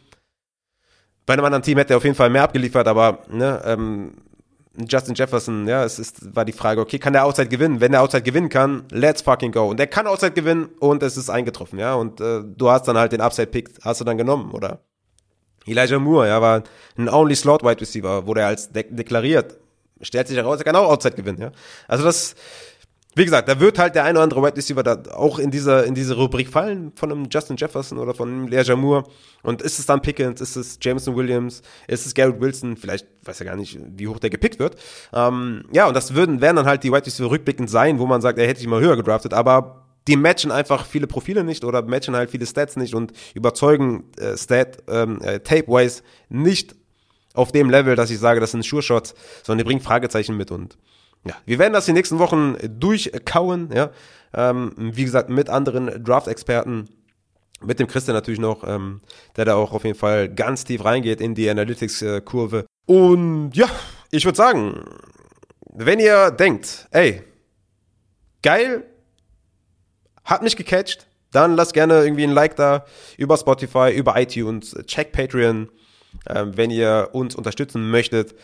Bei 1.25 1.33
einem 1.33 1.45
anderen 1.45 1.63
Team 1.63 1.77
hätte 1.77 1.93
er 1.93 1.97
auf 1.97 2.03
jeden 2.03 2.15
Fall 2.15 2.29
mehr 2.29 2.43
abgeliefert, 2.43 2.87
aber, 2.87 3.23
ne, 3.29 3.61
ähm, 3.65 4.13
Justin 4.87 5.15
Jefferson, 5.15 5.67
ja, 5.67 5.83
es 5.83 5.99
ist, 5.99 6.35
war 6.35 6.45
die 6.45 6.53
Frage, 6.53 6.79
okay, 6.79 6.99
kann 6.99 7.13
der 7.13 7.25
Outside 7.25 7.49
gewinnen? 7.49 7.81
Wenn 7.81 7.91
der 7.91 8.01
Outside 8.01 8.23
gewinnen 8.23 8.49
kann, 8.49 8.85
let's 8.91 9.21
fucking 9.21 9.51
go. 9.51 9.67
Und 9.67 9.77
der 9.77 9.87
kann 9.87 10.07
Outside 10.07 10.31
gewinnen 10.31 10.69
und 10.79 11.03
es 11.03 11.17
ist 11.17 11.29
eingetroffen, 11.29 11.79
ja. 11.79 11.95
Und 11.95 12.21
äh, 12.21 12.41
du 12.45 12.69
hast 12.69 12.87
dann 12.87 12.97
halt 12.97 13.11
den 13.11 13.21
Upside-Pick, 13.21 13.71
hast 13.81 13.99
du 13.99 14.05
dann 14.05 14.17
genommen, 14.17 14.51
oder? 14.51 14.79
Elijah 15.69 15.99
Moore, 15.99 16.27
ja, 16.27 16.41
war 16.41 16.63
ein 16.97 17.09
Only 17.09 17.35
Slot 17.35 17.63
Wide 17.63 17.81
Receiver, 17.81 18.25
wurde 18.25 18.41
er 18.41 18.47
als 18.47 18.71
de 18.71 18.83
deklariert. 18.89 19.57
Stellt 20.01 20.27
sich 20.27 20.37
heraus, 20.37 20.59
er 20.59 20.63
kann 20.63 20.75
auch 20.75 20.89
Outside 20.89 21.15
gewinnen, 21.15 21.41
ja. 21.41 21.51
Also 21.87 22.05
das, 22.05 22.35
wie 23.15 23.25
gesagt, 23.25 23.49
da 23.49 23.59
wird 23.59 23.77
halt 23.77 23.95
der 23.95 24.05
eine 24.05 24.19
oder 24.19 24.23
andere 24.23 24.41
Wide 24.41 24.55
Receiver 24.55 24.81
da 24.81 25.01
auch 25.13 25.39
in 25.39 25.51
dieser, 25.51 25.83
in 25.83 25.93
diese 25.93 26.15
Rubrik 26.15 26.47
fallen 26.47 26.93
von 26.95 27.11
einem 27.11 27.27
Justin 27.29 27.57
Jefferson 27.57 27.97
oder 27.97 28.13
von 28.13 28.29
einem 28.29 28.47
Elijah 28.47 28.75
Moore. 28.75 29.03
Und 29.43 29.61
ist 29.61 29.79
es 29.79 29.85
dann 29.85 30.01
Pickens, 30.01 30.39
ist 30.41 30.55
es 30.55 30.77
Jameson 30.81 31.15
Williams, 31.15 31.61
ist 31.87 32.05
es 32.05 32.13
Garrett 32.13 32.39
Wilson, 32.39 32.77
vielleicht 32.77 33.07
weiß 33.23 33.39
ja 33.39 33.45
gar 33.45 33.55
nicht, 33.55 33.79
wie 33.97 34.07
hoch 34.07 34.19
der 34.19 34.29
gepickt 34.29 34.59
wird. 34.59 34.75
Ähm, 35.11 35.65
ja, 35.71 35.87
und 35.87 35.95
das 35.95 36.13
würden, 36.13 36.39
werden 36.39 36.57
dann 36.57 36.65
halt 36.65 36.83
die 36.83 36.91
Wide 36.91 37.05
Receiver 37.05 37.29
rückblickend 37.29 37.69
sein, 37.69 37.99
wo 37.99 38.05
man 38.05 38.21
sagt, 38.21 38.39
er 38.39 38.47
hätte 38.47 38.61
ich 38.61 38.67
mal 38.67 38.79
höher 38.79 38.95
gedraftet, 38.95 39.33
aber 39.33 39.78
die 40.09 40.15
matchen 40.15 40.51
einfach 40.51 40.87
viele 40.87 41.05
Profile 41.05 41.43
nicht 41.43 41.63
oder 41.63 41.83
matchen 41.83 42.15
halt 42.15 42.31
viele 42.31 42.47
Stats 42.47 42.75
nicht 42.75 42.95
und 42.95 43.13
überzeugen 43.35 44.05
äh, 44.17 44.35
Stat, 44.35 44.79
ähm, 44.87 45.21
äh, 45.21 45.39
Tape-wise 45.39 46.01
nicht 46.29 46.75
auf 47.35 47.51
dem 47.51 47.69
Level, 47.69 47.95
dass 47.95 48.09
ich 48.09 48.17
sage, 48.17 48.39
das 48.39 48.51
sind 48.51 48.65
Sure-Shots, 48.65 49.13
sondern 49.43 49.59
die 49.59 49.63
bringen 49.65 49.81
Fragezeichen 49.81 50.35
mit 50.35 50.49
und 50.49 50.79
ja, 51.25 51.35
wir 51.45 51.59
werden 51.59 51.73
das 51.73 51.85
die 51.85 51.93
nächsten 51.93 52.17
Wochen 52.17 52.55
durchkauen, 52.67 53.69
ja. 53.71 53.91
Ähm, 54.33 54.73
wie 54.77 55.03
gesagt, 55.03 55.29
mit 55.29 55.49
anderen 55.49 56.03
Draft-Experten, 56.03 56.89
mit 57.61 57.79
dem 57.79 57.87
Christian 57.87 58.15
natürlich 58.15 58.39
noch, 58.39 58.63
ähm, 58.65 59.01
der 59.35 59.45
da 59.45 59.55
auch 59.55 59.73
auf 59.73 59.83
jeden 59.83 59.97
Fall 59.97 60.27
ganz 60.29 60.63
tief 60.63 60.83
reingeht 60.85 61.21
in 61.21 61.35
die 61.35 61.49
Analytics-Kurve. 61.49 62.65
Und 62.87 63.51
ja, 63.53 63.67
ich 64.11 64.25
würde 64.25 64.37
sagen, 64.37 64.85
wenn 65.71 65.99
ihr 65.99 66.31
denkt, 66.31 66.87
ey, 66.91 67.21
geil, 68.41 68.85
hat 70.25 70.41
mich 70.41 70.55
gecatcht, 70.55 71.07
dann 71.31 71.55
lasst 71.55 71.73
gerne 71.73 72.03
irgendwie 72.03 72.23
ein 72.23 72.31
Like 72.31 72.55
da 72.55 72.85
über 73.17 73.37
Spotify, 73.37 73.91
über 73.91 74.19
iTunes, 74.19 74.75
check 74.85 75.11
Patreon, 75.11 75.69
äh, 76.25 76.45
wenn 76.47 76.71
ihr 76.71 77.09
uns 77.13 77.35
unterstützen 77.35 77.89
möchtet. 77.91 78.35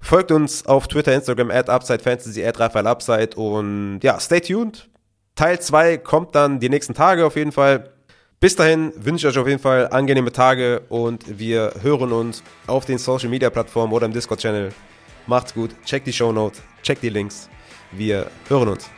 Folgt 0.00 0.32
uns 0.32 0.66
auf 0.66 0.88
Twitter, 0.88 1.14
Instagram, 1.14 1.50
at 1.50 1.68
UpsideFantasy, 1.68 2.44
at 2.44 2.60
Upside 2.60 3.36
und 3.36 4.00
ja, 4.02 4.20
stay 4.20 4.40
tuned. 4.40 4.88
Teil 5.34 5.60
2 5.60 5.98
kommt 5.98 6.34
dann 6.34 6.60
die 6.60 6.68
nächsten 6.68 6.94
Tage 6.94 7.26
auf 7.26 7.36
jeden 7.36 7.52
Fall. 7.52 7.90
Bis 8.38 8.56
dahin 8.56 8.92
wünsche 8.96 9.26
ich 9.26 9.34
euch 9.34 9.40
auf 9.40 9.48
jeden 9.48 9.60
Fall 9.60 9.88
angenehme 9.88 10.30
Tage 10.30 10.82
und 10.90 11.38
wir 11.38 11.72
hören 11.80 12.12
uns 12.12 12.42
auf 12.66 12.84
den 12.84 12.98
Social 12.98 13.30
Media 13.30 13.48
Plattformen 13.48 13.92
oder 13.92 14.06
im 14.06 14.12
Discord 14.12 14.40
Channel. 14.40 14.70
Macht's 15.26 15.54
gut, 15.54 15.70
checkt 15.84 16.06
die 16.06 16.12
Show 16.12 16.30
Notes, 16.30 16.62
checkt 16.82 17.02
die 17.02 17.08
Links. 17.08 17.48
Wir 17.90 18.30
hören 18.48 18.68
uns. 18.68 18.90